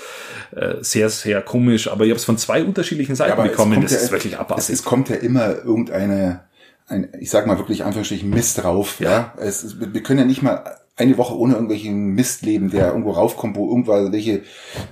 äh, 0.55 0.75
sehr, 0.81 1.09
sehr 1.09 1.41
komisch, 1.41 1.87
aber 1.87 2.05
ich 2.05 2.11
habe 2.11 2.17
es 2.19 2.25
von 2.25 2.37
zwei 2.37 2.63
unterschiedlichen 2.63 3.15
Seiten 3.15 3.41
es 3.41 3.49
bekommen, 3.49 3.81
das 3.81 3.91
ja- 3.91 3.97
ist 3.97 4.11
wirklich 4.11 4.33
Es, 4.33 4.39
abartig. 4.39 4.69
es 4.69 4.83
kommt 4.83 5.09
ja 5.09 5.15
immer 5.15 5.55
irgendeine, 5.55 6.41
ein, 6.89 7.09
ich 7.19 7.29
sag 7.29 7.47
mal 7.47 7.57
wirklich 7.57 7.83
Anführungsstrichen 7.83 8.29
Mist 8.29 8.63
drauf. 8.63 8.99
Ja. 8.99 9.33
Es, 9.37 9.63
ist- 9.63 9.93
wir 9.93 10.03
können 10.03 10.19
ja 10.19 10.25
nicht 10.25 10.41
mal 10.41 10.77
eine 10.95 11.17
Woche 11.17 11.37
ohne 11.37 11.53
irgendwelchen 11.53 12.13
Mist 12.13 12.41
leben, 12.41 12.69
der 12.71 12.87
irgendwo 12.87 13.11
raufkommt, 13.11 13.55
wo 13.55 13.69
irgendwelche 13.69 14.41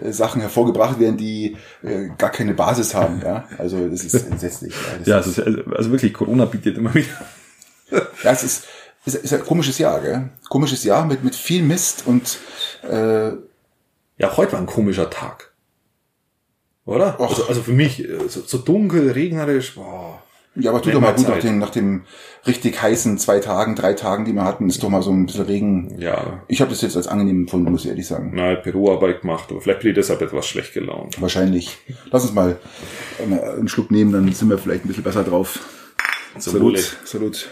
äh, 0.01 0.11
Sachen 0.11 0.39
hervorgebracht 0.39 0.99
werden, 0.99 1.17
die 1.17 1.57
äh, 1.83 2.07
gar 2.17 2.29
keine 2.29 2.53
Basis 2.53 2.95
haben. 2.95 3.21
Ja. 3.25 3.45
Also 3.57 3.89
das 3.89 4.05
ist 4.05 4.13
entsetzlich. 4.25 4.73
Ja, 5.05 5.19
das 5.19 5.35
ja, 5.35 5.43
ist, 5.43 5.47
also, 5.47 5.63
also 5.75 5.91
wirklich, 5.91 6.13
Corona 6.13 6.45
bietet 6.45 6.77
immer 6.77 6.93
wieder. 6.93 7.07
ja, 8.23 8.31
es 8.31 8.43
ist, 8.43 8.63
ist, 9.05 9.15
ist 9.15 9.33
ein 9.33 9.43
komisches 9.43 9.77
Jahr, 9.79 9.99
gell? 9.99 10.29
Komisches 10.49 10.83
Jahr 10.85 11.05
mit, 11.05 11.23
mit 11.25 11.35
viel 11.35 11.61
Mist 11.63 12.03
und 12.05 12.37
äh, 12.89 13.31
Ja, 14.17 14.37
heute 14.37 14.53
war 14.53 14.59
ein 14.59 14.65
komischer 14.65 15.09
Tag. 15.09 15.51
Oder? 16.85 17.19
Also, 17.19 17.45
also 17.47 17.61
für 17.61 17.73
mich, 17.73 17.99
äh, 18.07 18.17
so, 18.29 18.41
so 18.45 18.59
dunkel, 18.59 19.11
regnerisch, 19.11 19.75
boah. 19.75 20.23
Ja, 20.59 20.71
aber 20.71 20.81
tut 20.81 20.93
doch 20.93 21.01
mal 21.01 21.13
gut 21.13 21.27
nach 21.27 21.39
den, 21.39 21.59
nach 21.59 21.69
dem 21.69 22.03
richtig 22.47 22.81
heißen 22.81 23.17
zwei 23.17 23.39
Tagen, 23.39 23.75
drei 23.75 23.93
Tagen, 23.93 24.25
die 24.25 24.33
wir 24.33 24.43
hatten, 24.43 24.69
ist 24.69 24.81
doch 24.81 24.89
mal 24.89 25.03
so 25.03 25.11
ein 25.11 25.27
bisschen 25.27 25.45
Regen. 25.45 25.99
Ja, 25.99 26.41
Ich 26.47 26.61
habe 26.61 26.71
das 26.71 26.81
jetzt 26.81 26.97
als 26.97 27.07
angenehm 27.07 27.41
empfunden, 27.41 27.71
muss 27.71 27.83
ich 27.83 27.89
ehrlich 27.89 28.07
sagen. 28.07 28.31
na, 28.33 28.55
Büroarbeit 28.55 29.21
gemacht, 29.21 29.47
aber 29.51 29.61
vielleicht 29.61 29.81
bin 29.81 29.89
ich 29.91 29.95
deshalb 29.95 30.21
etwas 30.21 30.47
schlecht 30.47 30.73
gelaunt. 30.73 31.21
Wahrscheinlich. 31.21 31.77
Lass 32.11 32.23
uns 32.23 32.33
mal 32.33 32.57
ähm, 33.21 33.33
einen 33.33 33.67
Schluck 33.67 33.91
nehmen, 33.91 34.11
dann 34.11 34.31
sind 34.33 34.49
wir 34.49 34.57
vielleicht 34.57 34.85
ein 34.85 34.87
bisschen 34.87 35.03
besser 35.03 35.23
drauf. 35.23 35.59
Zum 36.39 36.59
Wohle. 36.59 36.81
Salut. 37.03 37.49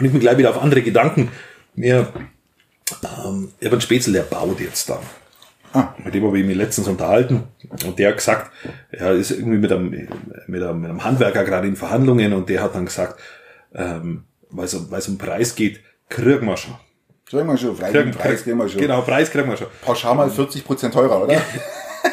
bringt 0.00 0.14
mich 0.14 0.20
gleich 0.20 0.38
wieder 0.38 0.50
auf 0.50 0.62
andere 0.62 0.82
Gedanken. 0.82 1.28
Mir, 1.74 2.12
ähm, 3.02 3.50
ich 3.58 3.66
habe 3.66 3.74
einen 3.76 3.80
Spätzle, 3.80 4.12
der 4.14 4.22
baut 4.22 4.60
jetzt 4.60 4.88
da. 4.88 5.00
Ah. 5.72 5.94
Mit 6.04 6.14
dem 6.14 6.24
habe 6.24 6.38
ich 6.38 6.44
mich 6.44 6.56
letztens 6.56 6.88
unterhalten 6.88 7.44
und 7.86 7.98
der 7.98 8.08
hat 8.08 8.16
gesagt, 8.16 8.50
er 8.90 9.12
ist 9.12 9.30
irgendwie 9.30 9.58
mit 9.58 9.70
einem, 9.70 9.90
mit 10.46 10.62
einem, 10.62 10.80
mit 10.80 10.90
einem 10.90 11.04
Handwerker 11.04 11.44
gerade 11.44 11.68
in 11.68 11.76
Verhandlungen 11.76 12.32
und 12.32 12.48
der 12.48 12.62
hat 12.62 12.74
dann 12.74 12.86
gesagt, 12.86 13.20
ähm, 13.74 14.24
weil 14.50 14.64
es 14.66 15.08
um, 15.08 15.18
Preis 15.18 15.54
geht, 15.54 15.80
kriegen 16.08 16.46
wir 16.46 16.56
schon. 16.56 16.74
Sagen 17.30 17.46
wir 17.46 17.56
schon, 17.56 17.76
freiwilligen 17.76 18.10
Preis 18.10 18.42
kriegen 18.42 18.58
wir 18.58 18.68
schon. 18.68 18.80
Genau, 18.80 19.02
Preis 19.02 19.30
kriegen 19.30 19.48
wir 19.48 19.56
schon. 19.56 19.68
Pauschal 19.82 20.16
mal 20.16 20.28
40 20.28 20.64
Prozent 20.64 20.94
teurer, 20.94 21.22
oder? 21.22 21.40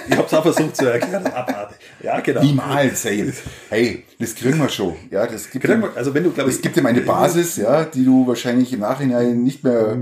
Ich 0.09 0.15
habe 0.15 0.27
es 0.27 0.33
auch 0.33 0.43
versucht 0.43 0.75
zu 0.75 0.85
erklären. 0.85 1.25
abartig. 1.27 1.77
Ja, 2.01 2.19
genau. 2.19 2.41
Niemals, 2.41 3.05
hey. 3.05 3.33
Hey, 3.69 4.03
das 4.19 4.35
kriegen 4.35 4.57
wir 4.57 4.69
schon. 4.69 4.95
Ja, 5.11 5.25
das 5.27 5.49
gibt 5.49 5.65
Kriegen 5.65 5.81
ihm, 5.81 5.83
wir, 5.83 5.97
also 5.97 6.13
wenn 6.13 6.23
du, 6.23 6.31
glaube 6.31 6.49
es 6.49 6.61
gibt 6.61 6.77
ihm 6.77 6.85
eine 6.85 7.01
Basis, 7.01 7.57
ja, 7.57 7.85
die 7.85 8.05
du 8.05 8.27
wahrscheinlich 8.27 8.71
im 8.73 8.81
Nachhinein 8.81 9.43
nicht 9.43 9.63
mehr, 9.63 9.97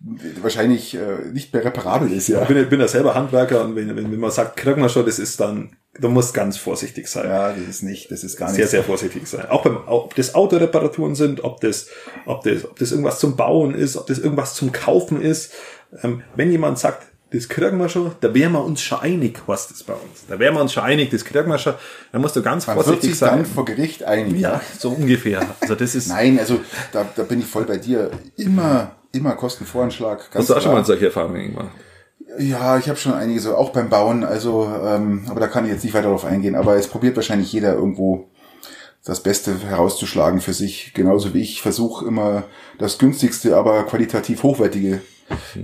wahrscheinlich 0.00 0.94
äh, 0.94 1.30
nicht 1.32 1.52
mehr 1.52 1.64
reparabel 1.64 2.12
ist, 2.12 2.28
ja. 2.28 2.42
Ich 2.42 2.48
bin, 2.48 2.68
bin 2.68 2.80
ja 2.80 2.88
selber 2.88 3.14
Handwerker 3.14 3.64
und 3.64 3.74
wenn, 3.74 3.88
wenn, 3.96 4.10
wenn 4.10 4.20
man 4.20 4.30
sagt, 4.30 4.56
kriegen 4.56 4.80
wir 4.80 4.88
schon, 4.88 5.04
das 5.04 5.18
ist 5.18 5.40
dann, 5.40 5.76
du 5.98 6.08
musst 6.08 6.34
ganz 6.34 6.56
vorsichtig 6.56 7.08
sein. 7.08 7.26
Ja, 7.26 7.52
das 7.52 7.68
ist 7.68 7.82
nicht, 7.82 8.10
das 8.10 8.22
ist 8.22 8.36
gar 8.36 8.48
sehr, 8.50 8.60
nicht. 8.60 8.70
sehr 8.70 8.84
vorsichtig 8.84 9.26
sein. 9.26 9.46
Auch 9.48 9.62
beim, 9.62 9.78
ob 9.86 10.14
das 10.14 10.34
Autoreparaturen 10.34 11.16
sind, 11.16 11.42
ob 11.42 11.60
das, 11.60 11.88
ob 12.26 12.44
das, 12.44 12.64
ob 12.64 12.78
das 12.78 12.92
irgendwas 12.92 13.18
zum 13.18 13.36
Bauen 13.36 13.74
ist, 13.74 13.96
ob 13.96 14.06
das 14.06 14.18
irgendwas 14.18 14.54
zum 14.54 14.70
Kaufen 14.70 15.20
ist. 15.20 15.52
Ähm, 16.02 16.22
wenn 16.36 16.52
jemand 16.52 16.78
sagt, 16.78 17.06
das 17.30 17.48
kriegen 17.48 17.76
wir 17.78 17.88
schon, 17.88 18.12
da 18.20 18.32
wären 18.32 18.52
wir 18.52 18.64
uns 18.64 18.80
schon 18.80 19.00
einig, 19.00 19.42
was 19.46 19.68
das 19.68 19.82
bei 19.82 19.92
uns. 19.92 20.24
Da 20.28 20.38
wären 20.38 20.54
wir 20.54 20.62
uns 20.62 20.72
schon 20.72 20.84
einig, 20.84 21.10
das 21.10 21.24
kriegen 21.24 21.48
wir 21.48 21.58
schon. 21.58 21.74
Da 22.10 22.18
musst 22.18 22.36
du 22.36 22.42
ganz 22.42 22.66
Man 22.66 22.76
wird 22.76 22.86
vorsichtig 22.86 23.10
sich 23.10 23.18
sein. 23.18 23.38
dann 23.38 23.46
vor 23.46 23.64
Gericht 23.66 24.04
einig. 24.04 24.40
Ja, 24.40 24.62
so 24.78 24.90
ungefähr. 24.90 25.44
Also 25.60 25.74
das 25.74 25.94
ist, 25.94 26.08
Nein, 26.08 26.38
also 26.38 26.60
da, 26.92 27.06
da 27.14 27.24
bin 27.24 27.40
ich 27.40 27.46
voll 27.46 27.64
bei 27.64 27.76
dir. 27.76 28.10
Immer, 28.36 28.92
immer 29.12 29.32
Kostenvoranschlag. 29.32 30.30
Hast 30.34 30.50
du 30.50 30.54
auch 30.54 30.60
schon 30.60 30.72
mal 30.72 30.84
solche 30.84 31.06
Erfahrungen 31.06 31.54
gemacht? 31.54 31.70
Ja, 32.38 32.78
ich 32.78 32.88
habe 32.88 32.98
schon 32.98 33.14
einige 33.14 33.40
so, 33.40 33.56
auch 33.56 33.70
beim 33.70 33.88
Bauen, 33.88 34.22
also, 34.22 34.70
ähm, 34.84 35.24
aber 35.28 35.40
da 35.40 35.46
kann 35.46 35.64
ich 35.64 35.72
jetzt 35.72 35.84
nicht 35.84 35.94
weiter 35.94 36.08
darauf 36.08 36.24
eingehen, 36.24 36.54
aber 36.54 36.76
es 36.76 36.88
probiert 36.88 37.16
wahrscheinlich 37.16 37.52
jeder 37.52 37.74
irgendwo 37.74 38.28
das 39.04 39.22
Beste 39.22 39.58
herauszuschlagen 39.60 40.40
für 40.40 40.52
sich, 40.52 40.92
genauso 40.94 41.32
wie 41.32 41.40
ich 41.40 41.62
versuche 41.62 42.06
immer 42.06 42.44
das 42.78 42.98
günstigste, 42.98 43.56
aber 43.56 43.84
qualitativ 43.84 44.42
hochwertige 44.42 45.00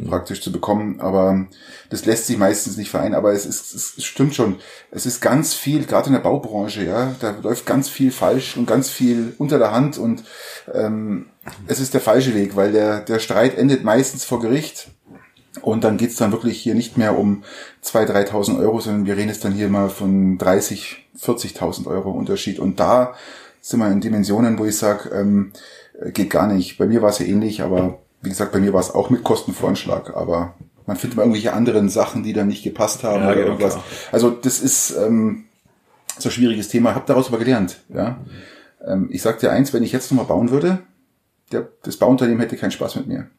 praktisch 0.09 0.41
zu 0.43 0.53
bekommen, 0.53 1.01
aber 1.01 1.47
das 1.91 2.05
lässt 2.05 2.27
sich 2.27 2.39
meistens 2.39 2.77
nicht 2.77 2.91
vereinen, 2.91 3.15
aber 3.15 3.33
es 3.33 3.47
ist, 3.47 3.75
es 3.75 4.05
stimmt 4.05 4.35
schon, 4.35 4.57
es 4.91 5.07
ist 5.07 5.21
ganz 5.21 5.55
viel, 5.55 5.85
gerade 5.85 6.09
in 6.09 6.13
der 6.13 6.21
Baubranche, 6.21 6.85
ja, 6.85 7.15
da 7.21 7.35
läuft 7.43 7.67
ganz 7.67 7.89
viel 7.89 8.11
falsch 8.11 8.57
und 8.57 8.67
ganz 8.67 8.91
viel 8.91 9.35
unter 9.39 9.59
der 9.59 9.73
Hand 9.73 9.99
und 9.99 10.25
ähm, 10.73 11.27
es 11.67 11.81
ist 11.81 11.95
der 11.95 12.01
falsche 12.01 12.35
Weg, 12.35 12.57
weil 12.57 12.73
der, 12.73 13.01
der 13.01 13.19
Streit 13.19 13.57
endet 13.57 13.85
meistens 13.85 14.25
vor 14.25 14.41
Gericht 14.41 14.89
und 15.63 15.85
dann 15.85 15.97
geht's 15.97 16.17
dann 16.17 16.33
wirklich 16.33 16.61
hier 16.61 16.75
nicht 16.75 16.97
mehr 16.97 17.19
um 17.19 17.43
2.000, 17.85 18.31
3.000 18.31 18.59
Euro, 18.61 18.81
sondern 18.81 19.07
wir 19.07 19.17
reden 19.17 19.29
jetzt 19.29 19.45
dann 19.45 19.53
hier 19.53 19.69
mal 19.69 19.89
von 19.89 20.39
30, 20.39 21.07
40.000 21.21 21.87
Euro 21.87 22.11
Unterschied. 22.11 22.59
Und 22.59 22.81
da 22.81 23.15
sind 23.61 23.81
wir 23.81 23.91
in 23.91 24.01
Dimensionen, 24.01 24.59
wo 24.59 24.65
ich 24.65 24.77
sage, 24.77 25.11
ähm, 25.11 25.53
geht 26.13 26.31
gar 26.31 26.47
nicht. 26.53 26.77
Bei 26.77 26.87
mir 26.87 27.03
war 27.03 27.11
es 27.11 27.19
ja 27.19 27.27
ähnlich, 27.27 27.63
aber 27.63 27.99
wie 28.21 28.31
gesagt, 28.31 28.53
bei 28.53 28.59
mir 28.61 28.73
war 28.73 28.81
es 28.81 28.91
auch 28.91 29.11
mit 29.11 29.23
Kostenvoranschlag. 29.23 30.17
Aber 30.17 30.55
man 30.87 30.97
findet 30.97 31.17
mal 31.17 31.23
irgendwelche 31.23 31.53
anderen 31.53 31.89
Sachen, 31.89 32.25
die 32.25 32.33
dann 32.33 32.49
nicht 32.49 32.65
gepasst 32.65 33.05
haben 33.05 33.21
Ja, 33.23 33.27
oder 33.29 33.35
genau, 33.37 33.47
irgendwas. 33.49 33.75
klar. 33.75 33.85
Also 34.13 34.31
das 34.31 34.61
ist 34.61 34.91
ähm, 34.97 35.45
so 36.19 36.29
ein 36.29 36.33
schwieriges 36.33 36.69
Thema. 36.69 36.95
Hab 36.95 37.07
daraus 37.07 37.29
aber 37.29 37.39
gelernt. 37.39 37.79
Ja, 37.91 38.19
ähm, 38.87 39.09
Ich 39.13 39.23
sag 39.23 39.39
dir 39.39 39.53
eins, 39.53 39.73
wenn 39.73 39.83
ich 39.85 39.93
jetzt 39.93 40.11
nochmal 40.11 40.27
bauen 40.27 40.51
würde, 40.51 40.81
der, 41.55 41.69
das 41.83 41.97
Bauunternehmen 41.97 42.41
hätte 42.41 42.57
keinen 42.57 42.73
Spaß 42.73 42.97
mit 42.97 43.07
mir 43.07 43.31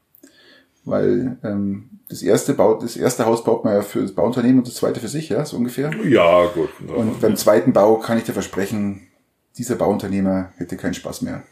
weil 0.86 1.38
ähm, 1.44 1.90
das 2.10 2.22
erste 2.22 2.54
baut, 2.54 2.84
das 2.84 2.96
erste 2.96 3.26
Haus 3.26 3.44
baut 3.44 3.66
man 3.66 3.74
ja 3.74 3.82
für 3.82 4.02
das 4.02 4.14
Bauunternehmen 4.14 4.60
und 4.60 4.68
das 4.68 4.76
zweite 4.76 5.00
für 5.00 5.08
sich, 5.08 5.30
ja, 5.30 5.44
so 5.44 5.58
ungefähr. 5.58 5.92
Ja, 6.06 6.46
gut. 6.46 6.70
Und 6.96 7.20
beim 7.20 7.36
zweiten 7.36 7.74
Bau 7.74 7.98
kann 7.98 8.20
ich 8.20 8.24
dir 8.24 8.34
versprechen, 8.34 9.08
dieser 9.58 9.76
Bauunternehmer 9.76 10.52
hätte 10.58 10.78
keinen 10.78 10.94
Spaß 10.94 11.24
mehr. 11.24 11.44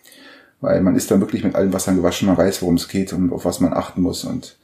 Weil 0.62 0.82
man 0.82 0.96
ist 0.96 1.10
dann 1.12 1.20
wirklich 1.20 1.44
mit 1.44 1.56
allen 1.56 1.74
Wassern 1.74 1.98
gewaschen, 1.98 2.28
man 2.28 2.38
weiß, 2.38 2.62
worum 2.62 2.76
es 2.76 2.88
geht 2.88 3.12
und 3.12 3.34
auf 3.34 3.44
was 3.44 3.60
man 3.60 3.74
achten 3.74 4.02
muss. 4.02 4.24
Und 4.24 4.58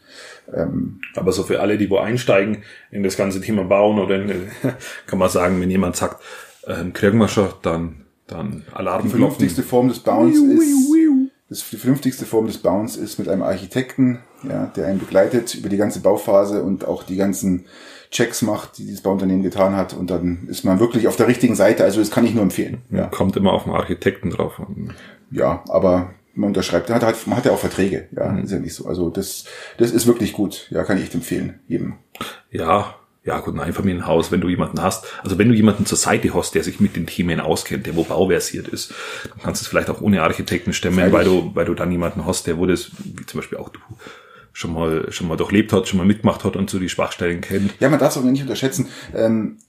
ähm, 0.54 1.02
Aber 1.16 1.32
so 1.32 1.44
für 1.44 1.60
alle, 1.60 1.78
die 1.78 1.90
wo 1.90 1.98
einsteigen 1.98 2.64
in 2.92 3.04
das 3.04 3.18
ganze 3.18 3.42
Thema 3.42 3.64
Bauen 3.64 4.00
oder 4.00 4.22
in, 4.22 4.50
kann 5.08 5.20
man 5.20 5.30
sagen, 5.30 5.60
wenn 5.60 5.72
jemand 5.72 5.96
sagt, 5.96 6.22
ähm, 6.68 6.94
kriegen 6.94 7.18
wir 7.18 7.28
schon, 7.28 7.50
dann, 7.64 8.06
dann 8.28 8.64
die 8.68 8.76
Alarmglocken. 8.76 9.10
vernünftigste 9.10 9.64
Form 9.64 9.90
des 9.90 10.00
Bauens 10.00 10.38
ist, 10.38 10.90
das, 11.50 11.68
die 11.70 11.78
vernünftigste 11.78 12.26
Form 12.26 12.48
des 12.48 12.60
Bauens 12.60 12.96
ist 12.96 13.18
mit 13.18 13.28
einem 13.28 13.42
Architekten, 13.42 14.20
ja, 14.48 14.68
der 14.68 14.88
einen 14.88 15.00
begleitet 15.00 15.56
über 15.56 15.68
die 15.68 15.78
ganze 15.78 16.00
Bauphase 16.00 16.64
und 16.64 16.86
auch 16.86 17.04
die 17.04 17.16
ganzen 17.16 17.66
Checks 18.12 18.42
macht, 18.42 18.78
die 18.78 18.86
dieses 18.86 19.02
Bauunternehmen 19.02 19.44
getan 19.44 19.76
hat. 19.76 19.94
Und 19.94 20.10
dann 20.10 20.48
ist 20.48 20.64
man 20.64 20.80
wirklich 20.80 21.08
auf 21.08 21.16
der 21.16 21.28
richtigen 21.28 21.56
Seite. 21.56 21.84
Also 21.84 22.00
das 22.00 22.12
kann 22.12 22.26
ich 22.26 22.34
nur 22.34 22.44
empfehlen. 22.44 22.82
Ja. 22.92 23.08
Kommt 23.08 23.36
immer 23.36 23.54
auf 23.54 23.64
den 23.64 23.74
Architekten 23.74 24.30
drauf 24.30 24.60
an. 24.60 24.94
Ja, 25.32 25.64
aber 25.70 26.12
man 26.34 26.50
unterschreibt, 26.50 26.90
man 26.90 27.02
hat, 27.02 27.28
man 27.28 27.38
hat 27.38 27.46
ja 27.46 27.52
auch 27.52 27.60
Verträge. 27.60 28.08
Ja, 28.16 28.38
ist 28.38 28.52
ja 28.52 28.60
nicht 28.60 28.74
so. 28.74 28.86
Also 28.86 29.10
das, 29.10 29.46
das 29.78 29.92
ist 29.92 30.08
wirklich 30.08 30.34
gut. 30.34 30.68
Ja, 30.70 30.84
kann 30.84 30.98
ich 30.98 31.04
echt 31.04 31.16
empfehlen. 31.16 31.60
Jedem. 31.68 31.96
Ja, 32.52 32.96
ja 33.30 33.40
gut, 33.42 33.54
ein 33.54 33.60
Einfamilienhaus, 33.60 34.32
wenn 34.32 34.42
du 34.42 34.50
jemanden 34.50 34.82
hast, 34.82 35.06
also 35.24 35.38
wenn 35.38 35.50
du 35.50 35.54
jemanden 35.54 35.86
zur 35.86 36.00
Seite 36.00 36.34
hast, 36.34 36.56
der 36.56 36.64
sich 36.64 36.80
mit 36.80 36.96
den 36.96 37.06
Themen 37.06 37.40
auskennt, 37.40 37.86
der 37.86 37.96
wo 37.96 38.04
bauversiert 38.04 38.68
ist, 38.68 38.92
dann 39.30 39.40
kannst 39.44 39.62
du 39.62 39.66
es 39.66 39.68
vielleicht 39.68 39.90
auch 39.92 40.02
ohne 40.02 40.24
Architekten 40.24 40.74
stemmen, 40.74 41.12
weil 41.12 41.26
du, 41.26 41.52
weil 41.54 41.66
du 41.66 41.76
dann 41.76 41.92
jemanden 41.92 42.26
hast, 42.26 42.48
der 42.48 42.58
wo 42.58 42.66
das, 42.66 42.90
wie 43.04 43.26
zum 43.28 43.40
Beispiel 43.40 43.60
auch 43.60 43.70
du, 43.70 43.80
schon 44.52 44.74
mal, 44.74 45.12
schon 45.12 45.28
mal 45.28 45.38
durchlebt 45.38 45.72
hat, 45.72 45.88
schon 45.88 46.00
mal 46.00 46.08
mitgemacht 46.08 46.44
hat 46.44 46.56
und 46.56 46.72
so 46.72 46.80
die 46.80 46.90
Schwachstellen 46.90 47.42
kennt. 47.42 47.76
Ja, 47.80 47.90
man 47.90 48.00
darf 48.00 48.16
es 48.16 48.18
auch 48.18 48.26
nicht 48.26 48.42
unterschätzen. 48.42 48.88
Ähm, 49.16 49.60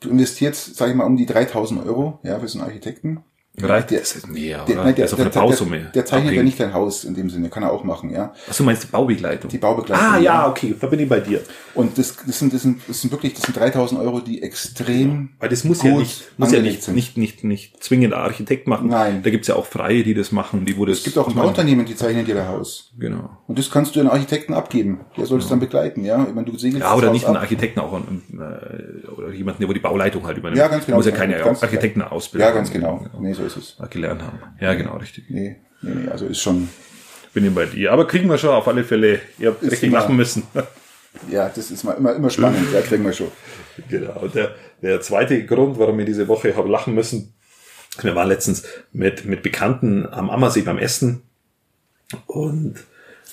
du 0.00 0.10
investierst, 0.10 0.74
sage 0.74 0.90
ich 0.90 0.96
mal, 0.96 1.04
um 1.04 1.16
die 1.16 1.26
3000 1.26 1.86
Euro 1.86 2.18
ja, 2.24 2.40
für 2.40 2.48
so 2.48 2.58
einen 2.58 2.66
Architekten. 2.66 3.22
Reicht 3.56 3.90
der, 3.92 4.00
das 4.00 4.16
ist 4.16 4.28
mehr, 4.28 4.64
der, 4.64 4.74
oder? 4.74 4.84
nein, 4.84 4.94
der, 4.96 5.04
auf 5.04 5.14
der, 5.14 5.26
der, 5.26 5.40
Bausumme. 5.40 5.78
der, 5.78 5.90
der 5.90 6.04
zeichnet 6.04 6.24
ja 6.24 6.30
abhängig. 6.30 6.44
nicht 6.44 6.60
dein 6.60 6.74
Haus 6.74 7.04
in 7.04 7.14
dem 7.14 7.30
Sinne, 7.30 7.50
kann 7.50 7.62
er 7.62 7.72
auch 7.72 7.84
machen, 7.84 8.10
ja. 8.10 8.32
Ach, 8.50 8.56
du 8.56 8.64
meinst 8.64 8.82
die 8.82 8.86
Baubegleitung? 8.88 9.48
Die 9.48 9.58
Baubegleitung. 9.58 10.04
Ah, 10.04 10.18
ja, 10.18 10.48
okay, 10.48 10.74
da 10.80 10.88
bin 10.88 10.98
ich 10.98 11.08
bei 11.08 11.20
dir. 11.20 11.40
Und 11.74 11.96
das, 11.96 12.16
das 12.26 12.36
sind, 12.36 12.52
das 12.52 12.62
sind, 12.62 12.80
das 12.88 13.00
sind 13.00 13.12
wirklich, 13.12 13.34
das 13.34 13.44
sind 13.44 13.56
3000 13.56 14.00
Euro, 14.00 14.18
die 14.18 14.42
extrem 14.42 15.30
Weil 15.38 15.50
das 15.50 15.62
muss 15.62 15.84
ja 15.84 15.96
nicht, 15.96 16.24
muss 16.36 16.50
ja 16.50 16.60
nicht, 16.60 16.82
sind. 16.82 16.96
nicht, 16.96 17.16
nicht, 17.16 17.44
nicht 17.44 17.82
zwingend 17.82 18.12
ein 18.12 18.20
Architekt 18.20 18.66
machen. 18.66 18.88
Nein. 18.88 19.22
Da 19.22 19.30
gibt's 19.30 19.46
ja 19.46 19.54
auch 19.54 19.66
Freie, 19.66 20.02
die 20.02 20.14
das 20.14 20.32
machen, 20.32 20.64
die 20.64 20.76
wo 20.76 20.84
das. 20.84 20.98
Es 20.98 21.04
gibt 21.04 21.18
auch 21.18 21.28
ein 21.28 21.34
paar 21.34 21.46
Unternehmen, 21.46 21.86
die 21.86 21.94
zeichnen 21.94 22.24
dir 22.24 22.34
dein 22.34 22.48
Haus. 22.48 22.92
Genau. 22.98 23.30
Und 23.46 23.56
das 23.56 23.70
kannst 23.70 23.94
du 23.94 24.00
einem 24.00 24.10
Architekten 24.10 24.52
abgeben. 24.52 25.00
Der 25.16 25.26
soll 25.26 25.38
es 25.38 25.48
dann 25.48 25.60
begleiten, 25.60 26.04
ja. 26.04 26.24
Ich 26.26 26.34
meine, 26.34 26.50
du 26.50 26.58
segelst 26.58 26.80
Ja, 26.80 26.94
oder 26.94 27.12
nicht 27.12 27.26
einen. 27.26 27.36
Architekten, 27.36 27.78
auch 27.78 27.92
einen, 27.92 28.22
äh, 28.32 29.08
oder 29.10 29.30
jemanden, 29.32 29.60
der 29.60 29.68
wo 29.68 29.72
die 29.72 29.80
Bauleitung 29.80 30.26
halt 30.26 30.38
übernimmt. 30.38 30.58
Ja, 30.58 30.66
ganz 30.66 30.86
genau. 30.86 30.96
Muss 30.96 31.06
ja 31.06 31.12
keine 31.12 31.44
Architekten 31.44 32.02
ausbilden. 32.02 32.48
Ja, 32.48 32.52
ganz 32.52 32.72
genau. 32.72 33.06
Nee, 33.20 33.32
so 33.32 33.43
ist 33.44 33.56
es. 33.56 33.76
Gelernt 33.90 34.22
haben. 34.22 34.38
Ja, 34.60 34.74
genau, 34.74 34.96
richtig. 34.96 35.24
Nee, 35.28 35.56
nee, 35.82 35.94
nee, 35.94 36.08
also 36.08 36.26
ist 36.26 36.40
schon, 36.40 36.68
Bin 37.32 37.46
ich 37.46 37.54
bei 37.54 37.66
dir. 37.66 37.92
Aber 37.92 38.06
kriegen 38.06 38.28
wir 38.28 38.38
schon 38.38 38.50
auf 38.50 38.66
alle 38.68 38.84
Fälle. 38.84 39.20
Ihr 39.38 39.48
habt 39.50 39.62
richtig 39.62 39.84
immer- 39.84 39.98
lachen 40.00 40.16
müssen. 40.16 40.44
ja, 41.30 41.48
das 41.48 41.70
ist 41.70 41.84
mal 41.84 41.92
immer, 41.92 42.14
immer 42.14 42.30
spannend, 42.30 42.72
ja, 42.72 42.80
kriegen 42.80 43.04
wir 43.04 43.12
schon. 43.12 43.28
Genau. 43.88 44.20
Und 44.20 44.34
der, 44.34 44.54
der 44.82 45.00
zweite 45.00 45.44
Grund, 45.46 45.78
warum 45.78 45.98
ich 46.00 46.06
diese 46.06 46.28
Woche 46.28 46.56
habe 46.56 46.68
lachen 46.68 46.94
müssen, 46.94 47.34
wir 48.02 48.14
waren 48.14 48.28
letztens 48.28 48.64
mit, 48.92 49.24
mit 49.24 49.42
Bekannten 49.42 50.06
am 50.10 50.30
Ammersee 50.30 50.62
beim 50.62 50.78
Essen 50.78 51.22
und 52.26 52.74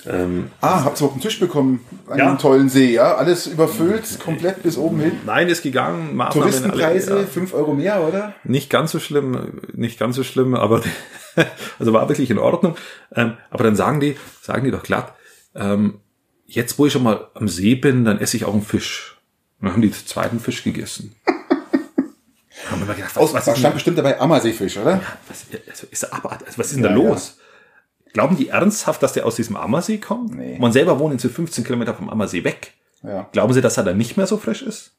ähm, 0.06 0.50
Ah, 0.60 0.84
habt 0.84 1.00
ihr 1.00 1.04
auf 1.06 1.12
den 1.12 1.20
Tisch 1.20 1.38
bekommen 1.40 1.84
an 2.08 2.18
Ja. 2.18 2.34
tollen 2.36 2.68
See, 2.68 2.92
ja? 2.94 3.14
Alles 3.16 3.46
überfüllt, 3.46 4.18
komplett 4.20 4.62
bis 4.62 4.76
oben 4.76 5.00
hin. 5.00 5.12
nein, 5.26 5.48
ist 5.48 5.62
gegangen. 5.62 6.16
Maßnahmen 6.16 6.32
Touristenpreise, 6.50 7.10
alle, 7.12 7.20
ja. 7.22 7.26
fünf 7.26 7.54
Euro 7.54 7.74
mehr, 7.74 8.02
oder? 8.06 8.34
Nicht 8.44 8.68
ganz 8.70 8.90
so 8.92 8.98
schlimm, 8.98 9.60
nicht 9.72 9.98
ganz 9.98 10.16
so 10.16 10.24
schlimm, 10.24 10.54
aber 10.54 10.82
also 11.78 11.92
war 11.92 12.08
wirklich 12.08 12.30
in 12.30 12.38
Ordnung. 12.38 12.76
Ähm, 13.14 13.34
aber 13.50 13.64
dann 13.64 13.76
sagen 13.76 14.00
die, 14.00 14.16
sagen 14.40 14.64
die 14.64 14.70
doch 14.70 14.82
glatt, 14.82 15.14
ähm, 15.54 16.00
jetzt 16.46 16.78
wo 16.78 16.86
ich 16.86 16.92
schon 16.92 17.02
mal 17.04 17.28
am 17.34 17.48
See 17.48 17.74
bin, 17.74 18.04
dann 18.04 18.18
esse 18.18 18.36
ich 18.36 18.44
auch 18.44 18.52
einen 18.54 18.62
Fisch. 18.62 19.18
Und 19.60 19.66
dann 19.66 19.74
haben 19.74 19.82
die 19.82 19.88
den 19.90 20.06
zweiten 20.06 20.40
Fisch 20.40 20.64
gegessen. 20.64 21.14
haben 22.70 22.86
wir 22.86 22.94
gedacht, 22.94 23.14
was, 23.16 23.34
Aus, 23.34 23.34
was 23.46 23.58
stand 23.58 23.74
bestimmt 23.74 23.98
dabei 23.98 24.20
Ammerseefisch, 24.20 24.76
oder? 24.78 25.00
was, 25.28 25.44
also 25.70 25.86
ist, 25.90 26.12
aber, 26.12 26.32
also 26.32 26.58
was 26.58 26.66
ist 26.66 26.76
denn 26.76 26.82
da 26.82 26.90
Ja, 26.90 26.94
los? 26.96 27.38
Glauben 28.12 28.36
die 28.36 28.48
ernsthaft, 28.48 29.02
dass 29.02 29.12
der 29.14 29.26
aus 29.26 29.36
diesem 29.36 29.56
Ammersee 29.56 29.98
kommt? 29.98 30.34
Nee. 30.34 30.58
Man 30.60 30.72
selber 30.72 30.98
wohnt 30.98 31.22
jetzt 31.22 31.32
15 31.34 31.64
Kilometer 31.64 31.94
vom 31.94 32.08
Ammersee 32.10 32.44
weg. 32.44 32.74
Ja. 33.02 33.28
Glauben 33.32 33.52
Sie, 33.52 33.60
dass 33.60 33.76
er 33.78 33.84
dann 33.84 33.96
nicht 33.96 34.16
mehr 34.16 34.26
so 34.26 34.36
frisch 34.36 34.62
ist? 34.62 34.92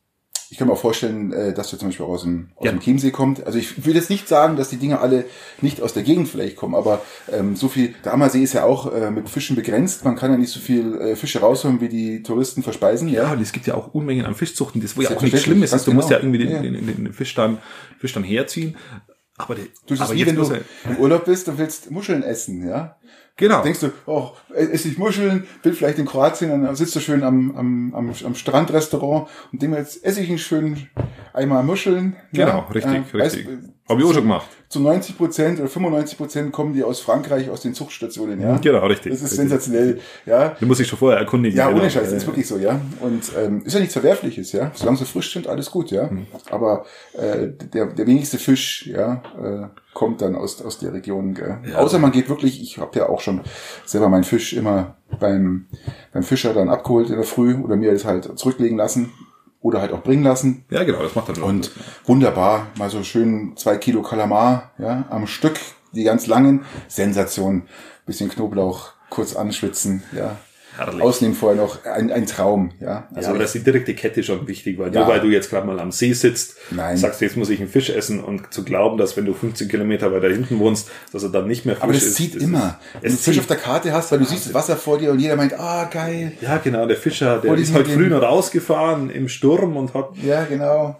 Ich 0.49 0.59
kann 0.59 0.67
mir 0.67 0.73
auch 0.73 0.79
vorstellen, 0.79 1.31
äh, 1.33 1.51
dass 1.53 1.71
der 1.71 1.79
zum 1.79 1.87
Beispiel 1.87 2.05
auch 2.05 2.09
aus 2.09 2.23
dem, 2.23 2.49
aus 2.55 2.65
Ja. 2.65 2.71
dem 2.71 2.79
Chiemsee 2.79 3.09
kommt. 3.09 3.43
Also 3.43 3.57
ich 3.57 3.85
will 3.87 3.95
jetzt 3.95 4.11
nicht 4.11 4.27
sagen, 4.27 4.55
dass 4.55 4.69
die 4.69 4.77
Dinge 4.77 4.99
alle 4.99 5.25
nicht 5.61 5.81
aus 5.81 5.93
der 5.93 6.03
Gegend 6.03 6.27
vielleicht 6.27 6.57
kommen, 6.57 6.75
aber 6.75 7.01
ähm, 7.31 7.55
so 7.55 7.69
viel, 7.69 7.95
der 8.05 8.13
Ammersee 8.13 8.43
ist 8.43 8.53
ja 8.53 8.63
auch 8.65 8.93
äh, 8.93 9.09
mit 9.09 9.29
Fischen 9.29 9.55
begrenzt. 9.55 10.05
Man 10.05 10.15
kann 10.15 10.29
ja 10.31 10.37
nicht 10.37 10.51
so 10.51 10.59
viel 10.59 10.95
äh, 11.01 11.15
Fische 11.15 11.39
rausholen, 11.39 11.81
wie 11.81 11.89
die 11.89 12.21
Touristen 12.21 12.61
verspeisen. 12.61 13.07
Ja, 13.07 13.23
Ja, 13.23 13.31
und 13.33 13.41
es 13.41 13.51
gibt 13.51 13.65
ja 13.65 13.73
auch 13.73 13.95
Unmengen 13.95 14.25
an 14.27 14.35
Fischzuchten, 14.35 14.79
das 14.81 14.95
wo 14.95 15.01
ja 15.01 15.09
auch 15.09 15.19
Schlimmes 15.25 15.71
ganz 15.71 15.81
ist. 15.81 15.87
Du 15.87 15.93
musst 15.93 16.09
genau. 16.09 16.19
ja 16.19 16.23
irgendwie 16.23 16.39
den, 16.45 16.51
Ja. 16.51 16.61
den, 16.61 16.73
den, 16.73 17.03
den 17.05 17.13
Fisch, 17.13 17.33
dann, 17.33 17.57
Fisch 17.99 18.13
dann 18.13 18.23
herziehen. 18.23 18.75
Aber, 19.37 19.55
der, 19.55 19.65
du, 19.87 19.95
das 19.95 20.01
aber 20.01 20.13
wie 20.13 20.25
wenn 20.27 20.35
du 20.35 20.43
im 20.43 20.97
Urlaub 20.99 21.25
bist 21.25 21.49
und 21.49 21.57
willst 21.57 21.89
Muscheln 21.89 22.21
essen, 22.21 22.67
ja. 22.67 22.97
Genau. 23.35 23.63
Denkst 23.63 23.81
du, 23.81 23.91
oh, 24.05 24.31
esse 24.53 24.87
ich 24.87 24.97
Muscheln, 24.97 25.47
bin 25.61 25.73
vielleicht 25.73 25.99
in 25.99 26.05
Kroatien, 26.05 26.49
dann 26.63 26.75
sitzt 26.75 26.95
du 26.95 26.99
schön 26.99 27.23
am, 27.23 27.55
am, 27.55 27.95
am, 27.95 28.13
am 28.23 28.35
Strandrestaurant 28.35 29.27
und 29.51 29.61
dem 29.61 29.73
jetzt 29.73 30.03
esse 30.03 30.21
ich 30.21 30.29
einen 30.29 30.39
schönen 30.39 30.89
Eimer 31.33 31.63
Muscheln. 31.63 32.15
Genau, 32.31 32.47
ja, 32.47 32.67
richtig, 32.73 33.13
äh, 33.13 33.17
richtig. 33.17 33.47
weißt, 33.47 33.59
Hab 33.89 33.99
ich 33.99 34.05
auch 34.05 34.13
schon 34.13 34.23
gemacht. 34.23 34.47
Zu 34.73 34.79
90 34.79 35.17
Prozent 35.17 35.59
oder 35.59 35.69
95 35.69 36.17
Prozent 36.17 36.51
kommen 36.51 36.73
die 36.73 36.83
aus 36.83 36.99
Frankreich, 36.99 37.49
aus 37.49 37.61
den 37.61 37.73
Zuchtstationen, 37.73 38.41
ja. 38.41 38.57
Genau, 38.57 38.85
richtig. 38.87 39.11
Das 39.11 39.21
ist 39.21 39.31
richtig. 39.31 39.37
sensationell, 39.37 39.99
ja. 40.25 40.55
Du 40.59 40.65
musst 40.65 40.79
dich 40.79 40.87
schon 40.87 40.99
vorher 40.99 41.19
erkundigen. 41.19 41.57
Ja, 41.57 41.67
genau. 41.67 41.79
ohne 41.79 41.89
Scheiß, 41.89 42.05
das 42.05 42.13
ist 42.13 42.25
wirklich 42.25 42.47
so, 42.47 42.57
ja. 42.57 42.81
Und 42.99 43.31
ähm, 43.37 43.63
ist 43.65 43.73
ja 43.73 43.79
nichts 43.79 43.93
Verwerfliches, 43.93 44.51
ja. 44.51 44.71
Solange 44.73 44.97
sie 44.97 45.05
frisch 45.05 45.31
sind, 45.31 45.47
alles 45.47 45.71
gut, 45.71 45.91
ja. 45.91 46.09
Hm. 46.09 46.25
Aber 46.49 46.85
äh, 47.13 47.49
der, 47.73 47.85
der 47.87 48.07
wenigste 48.07 48.37
Fisch, 48.37 48.87
ja, 48.87 49.21
äh, 49.41 49.67
kommt 49.93 50.21
dann 50.21 50.35
aus, 50.35 50.61
aus 50.61 50.79
der 50.79 50.91
Region. 50.91 51.35
Gell? 51.35 51.59
Ja. 51.69 51.77
Außer 51.77 51.99
man 51.99 52.11
geht 52.11 52.27
wirklich, 52.27 52.61
ich 52.61 52.79
habe 52.79 52.97
ja 52.97 53.09
auch 53.09 53.21
schon 53.21 53.41
selber 53.85 54.09
meinen 54.09 54.23
Fisch 54.23 54.53
immer 54.53 54.97
beim, 55.19 55.67
beim 56.11 56.23
Fischer 56.23 56.53
dann 56.53 56.69
abgeholt 56.69 57.09
in 57.09 57.15
der 57.15 57.23
Früh 57.23 57.55
oder 57.55 57.75
mir 57.75 57.91
das 57.91 58.05
halt 58.05 58.37
zurücklegen 58.37 58.77
lassen 58.77 59.11
oder 59.63 59.81
halt 59.81 59.91
auch 59.93 60.03
bringen 60.03 60.23
lassen. 60.23 60.65
Ja, 60.69 60.83
genau, 60.83 61.01
das 61.01 61.15
macht 61.15 61.29
dann 61.29 61.41
Und 61.41 61.71
wunderbar, 62.05 62.67
mal 62.77 62.91
so 62.91 63.01
schön 63.01 63.53
zwei 63.55 63.77
Kilo 63.77 64.03
Kalamar, 64.03 64.71
ja, 64.77 65.05
am 65.09 65.25
Stück, 65.25 65.59
die 65.93 66.03
ganz 66.03 66.27
langen. 66.27 66.65
Sensation. 66.87 67.63
Bisschen 68.05 68.29
Knoblauch, 68.29 68.91
kurz 69.09 69.35
anschwitzen, 69.35 70.03
ja. 70.15 70.35
Herrlich. 70.75 71.01
Ausnehmen 71.01 71.35
vorher 71.35 71.61
noch 71.61 71.85
ein, 71.85 72.11
ein 72.11 72.25
Traum, 72.25 72.71
ja. 72.79 72.87
ja, 72.87 73.07
Also 73.13 73.29
aber 73.29 73.39
da 73.39 73.45
ist 73.45 73.53
die 73.53 73.59
direkte 73.63 73.93
Kette 73.93 74.23
schon 74.23 74.47
wichtig, 74.47 74.77
weil 74.79 74.93
Ja. 74.93 75.01
nur 75.01 75.09
weil 75.09 75.19
du 75.19 75.27
jetzt 75.27 75.49
gerade 75.49 75.67
mal 75.67 75.79
am 75.79 75.91
See 75.91 76.13
sitzt, 76.13 76.55
Nein. 76.71 76.97
sagst 76.97 77.21
du, 77.21 77.25
jetzt 77.25 77.37
muss 77.37 77.49
ich 77.49 77.59
einen 77.59 77.69
Fisch 77.69 77.89
essen 77.89 78.23
und 78.23 78.53
zu 78.53 78.63
glauben, 78.63 78.97
dass 78.97 79.15
wenn 79.15 79.25
du 79.25 79.33
15 79.33 79.67
Kilometer 79.67 80.11
weiter 80.11 80.29
hinten 80.29 80.59
wohnst, 80.59 80.89
dass 81.11 81.23
er 81.23 81.29
dann 81.29 81.47
nicht 81.47 81.65
mehr 81.65 81.75
frisch 81.75 81.83
aber 81.83 81.93
das 81.93 82.03
ist. 82.03 82.15
zieht 82.15 82.35
das 82.35 82.43
immer. 82.43 82.79
Ist, 82.95 83.03
Wenn 83.03 83.11
du 83.11 83.17
Fisch 83.17 83.39
auf 83.39 83.47
der 83.47 83.57
Karte 83.57 83.93
hast, 83.93 84.11
weil 84.11 84.19
du 84.19 84.25
siehst 84.25 84.47
das 84.47 84.53
Wasser 84.53 84.75
vor 84.77 84.97
dir 84.97 85.11
und 85.11 85.19
jeder 85.19 85.35
meint, 85.35 85.53
ah, 85.59 85.85
geil. 85.91 86.33
Ja, 86.41 86.57
genau, 86.57 86.85
der 86.87 86.97
Fischer, 86.97 87.39
der 87.39 87.53
ist 87.55 87.73
mit 87.73 87.87
früh 87.87 88.09
noch 88.09 88.21
rausgefahren 88.23 89.09
im 89.09 89.27
Sturm 89.29 89.77
und 89.77 89.93
hat, 89.93 90.09
Ja, 90.23 90.43
genau. 90.45 90.97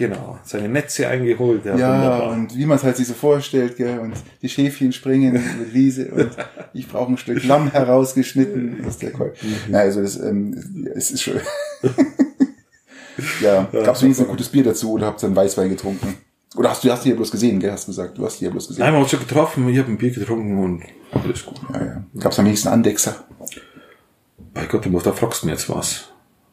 Genau, 0.00 0.38
seine 0.42 0.68
Netze 0.68 1.06
eingeholt. 1.06 1.64
Ja, 1.66 1.76
Ja, 1.76 1.94
wunderbar. 1.94 2.30
und 2.32 2.56
wie 2.56 2.64
man 2.66 2.78
es 2.78 2.82
halt 2.84 2.96
sich 2.96 3.06
so 3.06 3.14
vorstellt, 3.14 3.76
gell, 3.76 3.98
und 3.98 4.14
die 4.42 4.48
Schäfchen 4.48 4.92
springen 4.92 5.34
mit 5.58 5.74
Wiese 5.74 6.10
und 6.12 6.30
ich 6.72 6.88
brauche 6.88 7.12
ein 7.12 7.18
Stück 7.18 7.44
Lamm 7.44 7.70
herausgeschnitten. 7.70 8.78
Das 8.78 8.94
ist 8.94 9.02
der 9.02 9.12
Cool. 9.20 9.34
Mhm. 9.42 9.72
Ja, 9.74 9.80
also 9.80 10.00
das, 10.02 10.18
ähm, 10.18 10.88
es 10.94 11.10
ist 11.10 11.22
schon. 11.22 11.34
ja, 13.42 13.68
gab's 13.72 14.02
wenigstens 14.02 14.26
ein 14.26 14.30
gutes 14.30 14.48
Bier 14.48 14.64
dazu 14.64 14.92
oder 14.92 15.06
habt 15.06 15.22
ihr 15.22 15.26
einen 15.26 15.36
Weißwein 15.36 15.68
getrunken? 15.68 16.14
Oder 16.56 16.70
hast 16.70 16.82
du 16.82 16.90
hast 16.90 17.04
die 17.04 17.10
ja 17.10 17.14
bloß 17.14 17.30
gesehen, 17.30 17.60
gell? 17.60 17.70
Hast 17.70 17.86
du 17.86 17.92
gesagt, 17.92 18.18
du 18.18 18.24
hast 18.24 18.40
die 18.40 18.46
ja 18.46 18.50
bloß 18.50 18.68
gesehen. 18.68 18.80
Nein, 18.82 18.92
wir 18.92 18.96
haben 18.96 19.02
uns 19.02 19.10
schon 19.10 19.20
getroffen, 19.20 19.68
ich 19.68 19.78
habe 19.78 19.88
ein 19.92 19.98
Bier 19.98 20.10
getrunken 20.10 20.58
und 20.64 20.82
alles 21.12 21.44
gut. 21.46 21.60
Ja, 21.72 21.84
ja. 21.84 22.04
Gab's 22.18 22.38
am 22.38 22.46
wenigsten 22.46 22.68
Andexer? 22.68 23.14
Bei 24.52 24.66
Gott, 24.66 24.84
du 24.84 24.90
musst, 24.90 25.06
da 25.06 25.12
fragst 25.12 25.42
du 25.42 25.46
mir 25.46 25.52
jetzt 25.52 25.68
was. 25.70 26.08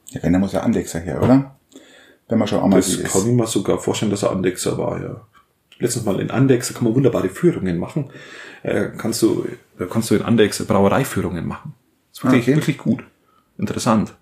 Ja, 0.09 0.21
wenn, 0.21 0.33
dann 0.33 0.41
muss 0.41 0.53
ja 0.53 0.59
Andexer 0.61 0.99
her, 0.99 1.21
oder? 1.21 1.56
Wenn 2.29 2.39
man 2.39 2.47
schon 2.47 2.59
auch 2.59 2.67
mal 2.67 2.77
Das 2.77 3.01
kann 3.03 3.21
ich 3.21 3.33
mir 3.33 3.47
sogar 3.47 3.79
vorstellen, 3.79 4.11
dass 4.11 4.23
er 4.23 4.31
Andexer 4.31 4.77
war, 4.77 5.01
ja. 5.01 5.21
Letztens 5.79 6.05
mal 6.05 6.19
in 6.19 6.31
Andexer 6.31 6.73
kann 6.73 6.83
man 6.85 6.95
wunderbare 6.95 7.29
Führungen 7.29 7.77
machen. 7.77 8.09
Äh, 8.63 8.87
kannst 8.97 9.21
du, 9.21 9.45
da 9.77 9.85
kannst 9.85 10.09
du 10.09 10.15
in 10.15 10.23
Andexer 10.23 10.65
Brauereiführungen 10.65 11.45
machen. 11.45 11.73
ist 12.11 12.23
wirklich, 12.23 12.41
Ah, 12.41 12.51
okay. 12.51 12.55
wirklich 12.57 12.77
gut. 12.79 13.03
Interessant. 13.57 14.13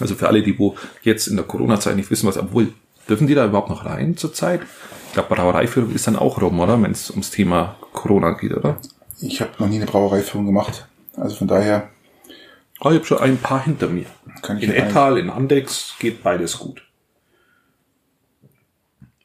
Also 0.00 0.14
für 0.14 0.28
alle, 0.28 0.42
die 0.42 0.58
wo 0.58 0.76
jetzt 1.02 1.26
in 1.28 1.36
der 1.36 1.44
Corona-Zeit 1.44 1.96
nicht 1.96 2.10
wissen, 2.10 2.26
was, 2.26 2.36
obwohl, 2.38 2.72
dürfen 3.08 3.26
die 3.26 3.34
da 3.34 3.46
überhaupt 3.46 3.70
noch 3.70 3.84
rein 3.86 4.16
zurzeit? 4.16 4.60
Ich 5.08 5.14
glaube, 5.14 5.34
Brauereiführung 5.34 5.92
ist 5.94 6.06
dann 6.06 6.16
auch 6.16 6.40
rum, 6.40 6.60
oder? 6.60 6.80
Wenn 6.80 6.92
es 6.92 7.10
ums 7.10 7.30
Thema 7.30 7.76
Corona 7.92 8.32
geht, 8.32 8.52
oder? 8.52 8.78
Ich 9.20 9.40
habe 9.40 9.50
noch 9.58 9.68
nie 9.68 9.76
eine 9.76 9.86
Brauereiführung 9.86 10.46
gemacht. 10.46 10.86
Also 11.16 11.36
von 11.36 11.48
daher 11.48 11.88
Oh, 12.80 12.88
ich 12.90 12.96
habe 12.96 13.04
schon 13.04 13.18
ein 13.18 13.36
paar 13.38 13.62
hinter 13.64 13.88
mir. 13.88 14.06
Kann 14.42 14.58
ich 14.58 14.64
in 14.64 14.72
Ettal, 14.72 15.16
in 15.18 15.30
Andex 15.30 15.94
geht 16.00 16.22
beides 16.22 16.58
gut. 16.58 16.82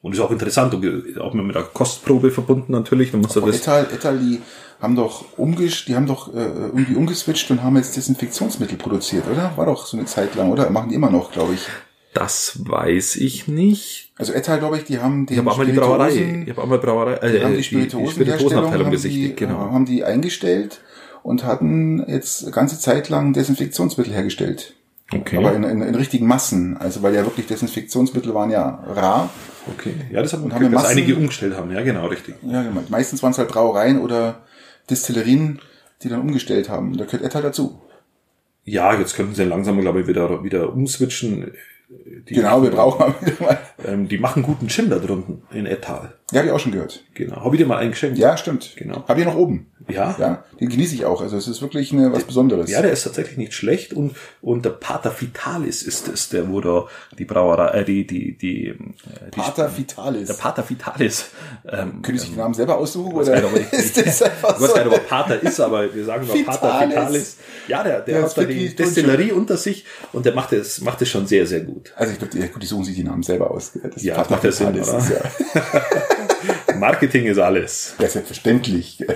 Und 0.00 0.12
ist 0.12 0.20
auch 0.20 0.30
interessant, 0.30 0.74
auch 1.20 1.34
mit 1.34 1.54
der 1.54 1.62
Kostprobe 1.64 2.30
verbunden 2.30 2.72
natürlich. 2.72 3.10
Dann 3.10 3.20
musst 3.20 3.36
du 3.36 3.40
das, 3.40 3.56
Etal, 3.56 3.88
Etal, 3.92 4.18
die 4.18 4.40
haben 4.80 4.94
doch 4.94 5.36
umgesch, 5.36 5.86
die 5.86 5.96
haben 5.96 6.06
doch 6.06 6.32
äh, 6.32 6.40
irgendwie 6.40 6.94
umgeswitcht 6.94 7.50
und 7.50 7.62
haben 7.64 7.76
jetzt 7.76 7.96
Desinfektionsmittel 7.96 8.78
produziert, 8.78 9.24
oder? 9.30 9.52
War 9.56 9.66
doch 9.66 9.86
so 9.86 9.96
eine 9.96 10.06
Zeit 10.06 10.36
lang, 10.36 10.52
oder? 10.52 10.70
Machen 10.70 10.90
die 10.90 10.94
immer 10.94 11.10
noch, 11.10 11.32
glaube 11.32 11.54
ich. 11.54 11.66
das 12.14 12.60
weiß 12.64 13.16
ich 13.16 13.48
nicht. 13.48 14.12
Also 14.16 14.32
Etal, 14.32 14.60
glaube 14.60 14.78
ich, 14.78 14.84
die 14.84 15.00
haben 15.00 15.26
den 15.26 15.34
Ich 15.34 15.38
habe 15.38 15.50
auch 15.50 15.58
mal 15.58 15.66
die 15.66 15.72
Brauerei, 15.72 16.42
ich 16.44 16.50
habe 16.50 16.62
auch 16.62 16.66
mal 16.66 16.78
Brauerei, 16.78 17.14
äh, 17.14 17.32
die 17.32 17.44
haben 17.44 17.56
die 17.56 17.62
Spirituosenabteilung 17.64 18.90
die, 18.90 19.34
genau. 19.34 19.68
äh, 19.68 19.72
haben 19.72 19.84
die 19.84 20.04
eingestellt 20.04 20.80
und 21.22 21.44
hatten 21.44 22.04
jetzt 22.08 22.44
eine 22.44 22.52
ganze 22.52 22.78
Zeit 22.78 23.08
lang 23.08 23.32
Desinfektionsmittel 23.32 24.12
hergestellt. 24.12 24.74
Okay. 25.12 25.38
Aber 25.38 25.54
in, 25.54 25.64
in, 25.64 25.80
in 25.82 25.94
richtigen 25.94 26.26
Massen. 26.26 26.76
Also 26.76 27.02
weil 27.02 27.14
ja 27.14 27.24
wirklich 27.24 27.46
Desinfektionsmittel 27.46 28.34
waren 28.34 28.50
ja 28.50 28.82
rar. 28.86 29.30
Okay, 29.72 29.94
ja, 30.10 30.22
das 30.22 30.32
hat 30.32 30.40
man 30.42 30.52
haben 30.52 30.60
wir 30.60 30.68
gehört, 30.68 30.84
dass 30.84 30.90
Massen- 30.90 30.98
einige 30.98 31.16
umgestellt 31.16 31.56
haben. 31.56 31.70
Ja, 31.70 31.82
genau, 31.82 32.06
richtig. 32.06 32.34
Ja, 32.42 32.62
genau. 32.62 32.82
Meistens 32.88 33.22
waren 33.22 33.32
es 33.32 33.38
halt 33.38 33.48
Brauereien 33.48 34.00
oder 34.00 34.42
Destillerien, 34.90 35.60
die 36.02 36.08
dann 36.08 36.20
umgestellt 36.20 36.68
haben. 36.68 36.96
Da 36.96 37.04
gehört 37.04 37.22
Etal 37.22 37.42
dazu. 37.42 37.80
Ja, 38.64 38.94
jetzt 38.98 39.14
könnten 39.16 39.34
sie 39.34 39.44
langsam, 39.44 39.80
glaube 39.80 40.02
ich, 40.02 40.06
wieder, 40.06 40.44
wieder 40.44 40.72
umswitchen. 40.72 41.52
Die 42.28 42.34
Genau, 42.34 42.62
wir 42.62 42.70
brauchen 42.70 42.98
mal 42.98 43.14
wieder 43.22 43.42
mal. 43.44 43.58
Ähm, 43.86 44.08
die 44.08 44.18
machen 44.18 44.42
guten 44.42 44.68
Gin 44.68 44.90
da 44.90 44.98
drunten 44.98 45.42
in 45.50 45.64
Ettal. 45.64 46.17
Ja, 46.30 46.40
habe 46.40 46.48
ich 46.48 46.52
auch 46.54 46.60
schon 46.60 46.72
gehört. 46.72 47.04
Genau. 47.14 47.36
Habe 47.36 47.54
ich 47.56 47.62
dir 47.62 47.66
mal 47.66 47.78
eingeschenkt? 47.78 48.18
Ja, 48.18 48.36
stimmt. 48.36 48.74
Genau. 48.76 49.02
Habe 49.08 49.20
ich 49.20 49.26
noch 49.26 49.34
oben. 49.36 49.72
Ja? 49.88 50.14
Ja, 50.18 50.44
den 50.60 50.68
genieße 50.68 50.94
ich 50.94 51.06
auch. 51.06 51.22
Also 51.22 51.38
es 51.38 51.48
ist 51.48 51.62
wirklich 51.62 51.90
eine, 51.94 52.12
was 52.12 52.24
Besonderes. 52.24 52.70
Ja, 52.70 52.82
der 52.82 52.90
ist 52.92 53.04
tatsächlich 53.04 53.38
nicht 53.38 53.54
schlecht 53.54 53.94
und 53.94 54.14
und 54.42 54.66
der 54.66 54.70
Pater 54.70 55.14
Vitalis 55.18 55.82
ist 55.82 56.06
es, 56.08 56.28
der 56.28 56.50
wo 56.50 56.60
da 56.60 56.84
die 57.18 57.24
Brauerei, 57.24 57.78
äh, 57.80 57.84
die 57.86 58.06
die 58.06 58.36
die, 58.36 58.66
äh, 58.66 58.74
die 59.34 59.40
Pater 59.40 59.74
Vitalis. 59.78 60.26
der 60.28 60.34
Pater 60.34 60.68
Vitalis. 60.68 61.30
Ähm, 61.66 62.02
Können 62.02 62.18
Sie 62.18 62.24
sich 62.24 62.34
den 62.34 62.38
Namen 62.38 62.52
selber 62.52 62.76
aussuchen? 62.76 63.14
Oder 63.14 63.40
gar 63.40 63.50
nicht, 63.50 63.72
ist 63.72 63.96
das 63.96 64.20
einfach 64.20 64.56
ich 64.56 64.60
weiß 64.60 64.68
so? 64.68 64.74
gar 64.74 64.84
nicht, 64.84 64.94
ob 64.94 65.00
er 65.02 65.06
Pater 65.08 65.42
ist, 65.42 65.60
aber 65.60 65.94
wir 65.94 66.04
sagen 66.04 66.26
nur 66.26 66.44
Pater 66.44 66.68
Vitalis. 66.68 66.90
Vitalis. 66.90 67.36
Ja, 67.68 67.82
der, 67.82 68.00
der 68.02 68.18
Ja, 68.18 68.22
hat 68.26 68.36
da 68.36 68.42
das 68.42 68.50
die 68.54 68.76
Destillerie 68.76 69.32
unter 69.32 69.56
sich 69.56 69.86
und 70.12 70.26
der 70.26 70.34
macht 70.34 70.52
es, 70.52 70.82
macht 70.82 71.00
es 71.00 71.08
schon 71.08 71.26
sehr, 71.26 71.46
sehr 71.46 71.60
gut. 71.60 71.94
Also 71.96 72.12
ich 72.12 72.18
glaube, 72.18 72.48
gut, 72.48 72.62
die 72.62 72.66
suchen 72.66 72.84
sich 72.84 72.94
die 72.96 73.04
Namen 73.04 73.22
selber 73.22 73.50
aus. 73.50 73.72
Das 73.82 74.02
Ja, 74.02 74.16
Pater 74.16 74.32
macht 74.32 74.44
ja 74.44 74.52
Sinn, 74.52 74.74
Vitalis 74.74 74.88
oder? 74.90 74.98
ist 74.98 75.10
ja, 75.10 75.82
Marketing 76.78 77.26
ist 77.26 77.38
alles. 77.38 77.94
ja 77.98 78.08
selbstverständlich. 78.08 79.04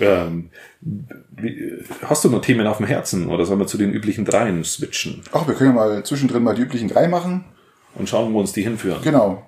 Ähm, 0.00 0.50
wie, 0.80 1.78
hast 2.02 2.24
du 2.24 2.30
noch 2.30 2.40
Themen 2.40 2.66
auf 2.66 2.78
dem 2.78 2.86
Herzen 2.86 3.28
oder 3.28 3.44
sollen 3.44 3.60
wir 3.60 3.66
zu 3.68 3.78
den 3.78 3.92
üblichen 3.92 4.24
Dreien 4.24 4.64
switchen 4.64 5.22
Ach, 5.32 5.46
wir 5.46 5.54
können 5.54 5.70
ja 5.70 5.76
mal 5.76 6.04
zwischendrin 6.04 6.42
mal 6.42 6.54
die 6.56 6.62
üblichen 6.62 6.88
drei 6.88 7.06
machen. 7.06 7.44
und 7.94 8.08
schauen, 8.08 8.32
wo 8.32 8.40
uns 8.40 8.52
die 8.52 8.62
hinführen? 8.62 9.00
Genau. 9.02 9.46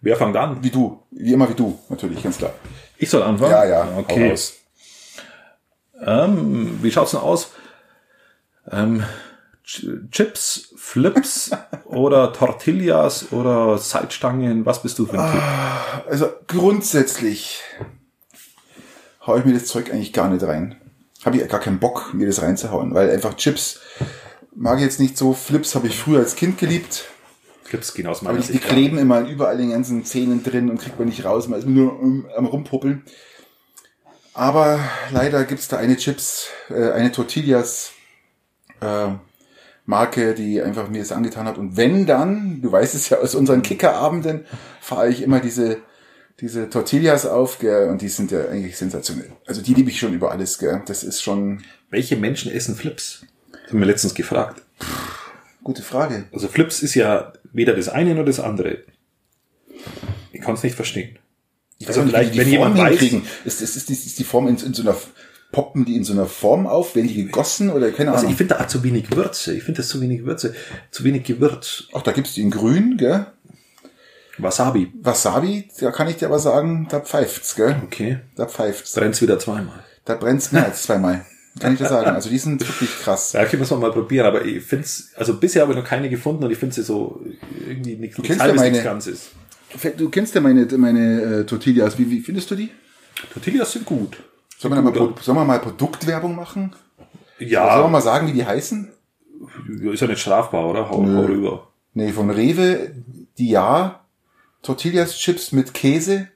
Wer 0.00 0.16
fängt 0.16 0.36
an? 0.36 0.62
Wie 0.62 0.70
du. 0.70 1.02
Wie 1.10 1.32
immer 1.32 1.48
wie 1.48 1.54
du, 1.54 1.78
natürlich, 1.88 2.22
ganz 2.22 2.38
klar. 2.38 2.52
Ich 2.98 3.10
soll 3.10 3.22
anfangen? 3.22 3.50
Ja, 3.50 3.64
ja. 3.64 3.88
Okay. 3.96 4.34
Ähm, 6.04 6.78
wie 6.82 6.90
schaut's 6.90 7.12
denn 7.12 7.20
aus? 7.20 7.52
Ähm, 8.70 9.02
Chips, 9.64 10.74
Flips 10.76 11.50
oder 11.86 12.32
Tortillas 12.32 13.32
oder 13.32 13.78
Salzstangen? 13.78 14.66
Was 14.66 14.82
bist 14.82 14.98
du 14.98 15.06
für 15.06 15.18
ein 15.18 15.32
Typ? 15.32 16.10
Also 16.10 16.28
grundsätzlich 16.46 17.60
hau 19.26 19.36
ich 19.36 19.44
mir 19.44 19.54
das 19.54 19.66
Zeug 19.66 19.90
eigentlich 19.90 20.12
gar 20.12 20.28
nicht 20.28 20.44
rein. 20.44 20.76
Habe 21.24 21.38
ich 21.38 21.48
gar 21.48 21.60
keinen 21.60 21.78
Bock, 21.78 22.12
mir 22.12 22.26
das 22.26 22.42
reinzuhauen, 22.42 22.94
weil 22.94 23.10
einfach 23.10 23.34
Chips 23.36 23.80
mag 24.54 24.78
ich 24.78 24.84
jetzt 24.84 25.00
nicht 25.00 25.16
so. 25.16 25.32
Flips 25.32 25.74
habe 25.74 25.86
ich 25.86 25.98
früher 25.98 26.18
als 26.18 26.36
Kind 26.36 26.58
geliebt. 26.58 27.06
Flips 27.62 27.94
gehen 27.94 28.06
aus 28.06 28.20
meiner 28.20 28.38
die, 28.38 28.46
die 28.46 28.52
Sicht. 28.52 28.64
kleben 28.64 28.98
immer 28.98 29.20
überall 29.20 29.54
in 29.54 29.68
den 29.68 29.70
ganzen 29.70 30.04
Zähnen 30.04 30.42
drin 30.44 30.68
und 30.68 30.78
kriegt 30.78 30.98
man 30.98 31.08
nicht 31.08 31.24
raus. 31.24 31.48
Man 31.48 31.58
ist 31.58 31.66
nur 31.66 31.98
am 32.36 32.46
rumpuppeln. 32.46 33.04
Aber 34.34 34.80
leider 35.10 35.44
gibt's 35.44 35.68
da 35.68 35.78
eine 35.78 35.96
Chips, 35.96 36.48
äh, 36.68 36.90
eine 36.90 37.12
Tortillas 37.12 37.92
äh, 38.80 39.08
Marke, 39.86 40.34
die 40.34 40.62
einfach 40.62 40.88
mir 40.88 41.00
das 41.00 41.12
angetan 41.12 41.46
hat. 41.46 41.58
Und 41.58 41.76
wenn 41.76 42.06
dann, 42.06 42.62
du 42.62 42.72
weißt 42.72 42.94
es 42.94 43.08
ja 43.08 43.18
aus 43.18 43.34
unseren 43.34 43.62
Kickerabenden, 43.62 44.46
fahre 44.80 45.08
ich 45.08 45.22
immer 45.22 45.40
diese 45.40 45.78
diese 46.40 46.68
Tortillas 46.68 47.26
auf, 47.26 47.58
gell, 47.58 47.88
und 47.88 48.02
die 48.02 48.08
sind 48.08 48.30
ja 48.32 48.48
eigentlich 48.48 48.76
sensationell. 48.76 49.30
Also 49.46 49.62
die 49.62 49.74
liebe 49.74 49.90
ich 49.90 49.98
schon 49.98 50.14
über 50.14 50.32
alles, 50.32 50.58
gell. 50.58 50.82
Das 50.86 51.04
ist 51.04 51.22
schon 51.22 51.62
Welche 51.90 52.16
Menschen 52.16 52.50
essen 52.50 52.74
Flips? 52.74 53.24
Das 53.52 53.70
haben 53.70 53.78
wir 53.78 53.86
letztens 53.86 54.14
gefragt. 54.14 54.62
gute 55.62 55.82
Frage. 55.82 56.24
Also 56.32 56.48
Flips 56.48 56.82
ist 56.82 56.94
ja 56.94 57.32
weder 57.52 57.74
das 57.74 57.88
eine 57.88 58.14
noch 58.14 58.24
das 58.24 58.40
andere. 58.40 58.78
Ich 60.32 60.40
kann 60.40 60.54
es 60.54 60.62
nicht 60.64 60.74
verstehen. 60.74 61.18
Ich 61.78 61.86
Also 61.86 62.02
nicht, 62.02 62.10
vielleicht, 62.10 62.34
die 62.34 62.38
wenn 62.38 62.48
jemand 62.48 62.76
weiß-. 62.76 63.22
Ist, 63.44 63.62
ist, 63.62 63.76
ist, 63.76 63.88
die, 63.88 63.92
ist 63.92 64.18
die 64.18 64.24
Form 64.24 64.48
in, 64.48 64.56
in 64.56 64.74
so 64.74 64.82
einer 64.82 64.96
poppen 65.54 65.84
die 65.84 65.94
in 65.94 66.02
so 66.02 66.12
einer 66.12 66.26
Form 66.26 66.66
auf, 66.66 66.96
werden 66.96 67.06
die 67.06 67.14
gegossen 67.26 67.70
oder 67.70 67.92
keine 67.92 68.10
Also 68.10 68.22
Ahnung. 68.22 68.32
ich 68.32 68.36
finde 68.38 68.56
da 68.56 68.66
zu 68.66 68.82
wenig 68.82 69.14
Würze. 69.14 69.54
Ich 69.54 69.62
finde 69.62 69.78
das 69.82 69.88
zu 69.88 70.00
wenig 70.00 70.24
Würze, 70.24 70.52
zu 70.90 71.04
wenig 71.04 71.22
Gewürz. 71.22 71.84
Ach, 71.94 72.02
da 72.02 72.10
gibt's 72.10 72.34
die 72.34 72.40
in 72.42 72.50
grün, 72.50 72.96
gell? 72.96 73.26
Wasabi. 74.38 74.92
Wasabi, 75.00 75.68
da 75.80 75.92
kann 75.92 76.08
ich 76.08 76.16
dir 76.16 76.26
aber 76.26 76.40
sagen, 76.40 76.88
da 76.90 76.98
pfeift's, 77.00 77.54
gell? 77.54 77.76
Okay. 77.84 78.18
Da 78.34 78.46
pfeift's. 78.46 78.92
Brennt's 78.94 79.22
wieder 79.22 79.38
zweimal. 79.38 79.84
Da 80.04 80.16
brennt's 80.16 80.50
mehr 80.50 80.64
als 80.64 80.82
zweimal. 80.82 81.24
Kann 81.60 81.74
ich 81.74 81.78
dir 81.78 81.86
sagen. 81.88 82.10
Also 82.10 82.28
die 82.30 82.38
sind 82.38 82.60
wirklich 82.66 82.90
krass. 83.00 83.32
Ja, 83.34 83.42
okay, 83.44 83.56
muss 83.56 83.70
man 83.70 83.78
mal 83.78 83.92
probieren, 83.92 84.26
aber 84.26 84.44
ich 84.44 84.64
finde 84.64 84.86
es, 84.86 85.10
also 85.14 85.34
bisher 85.38 85.62
habe 85.62 85.72
ich 85.72 85.78
noch 85.78 85.84
keine 85.86 86.10
gefunden 86.10 86.42
und 86.42 86.50
ich 86.50 86.58
finde 86.58 86.74
sie 86.74 86.82
so 86.82 87.20
irgendwie 87.68 87.94
nichts 87.94 88.18
ja 88.26 88.38
halbes, 88.40 88.56
meine- 88.56 88.70
nichts 88.72 88.84
Ganzes. 88.84 89.28
Du 89.96 90.08
kennst 90.08 90.34
ja 90.34 90.40
meine, 90.40 90.66
meine 90.76 91.20
äh, 91.22 91.44
Tortillas. 91.46 91.96
Wie, 91.98 92.10
wie 92.10 92.20
findest 92.20 92.50
du 92.50 92.56
die? 92.56 92.70
Tortillas 93.32 93.72
sind 93.72 93.84
gut. 93.86 94.16
Sollen 94.58 94.74
wir, 94.74 94.82
mal, 94.82 94.92
Pro- 94.92 95.12
sollen 95.20 95.38
wir 95.38 95.44
mal 95.44 95.58
Produktwerbung 95.60 96.34
machen? 96.36 96.74
Sollen 96.98 97.10
wir 97.38 97.46
Ja, 97.48 97.86
mal 97.88 98.00
sagen, 98.00 98.26
wie 98.28 98.32
die 98.32 98.46
heißen? 98.46 98.92
ist 99.92 100.00
ja 100.00 100.06
nicht 100.06 100.20
strafbar, 100.20 100.66
oder? 100.66 100.88
Hau, 100.88 101.04
hau 101.04 101.22
rüber. 101.22 101.68
Nee, 101.92 102.12
von 102.12 102.30
Rewe, 102.30 102.92
die 103.38 103.50
ja 103.50 104.00
Tortillas 104.62 105.16
Chips 105.16 105.52
mit 105.52 105.74
Käse. 105.74 106.28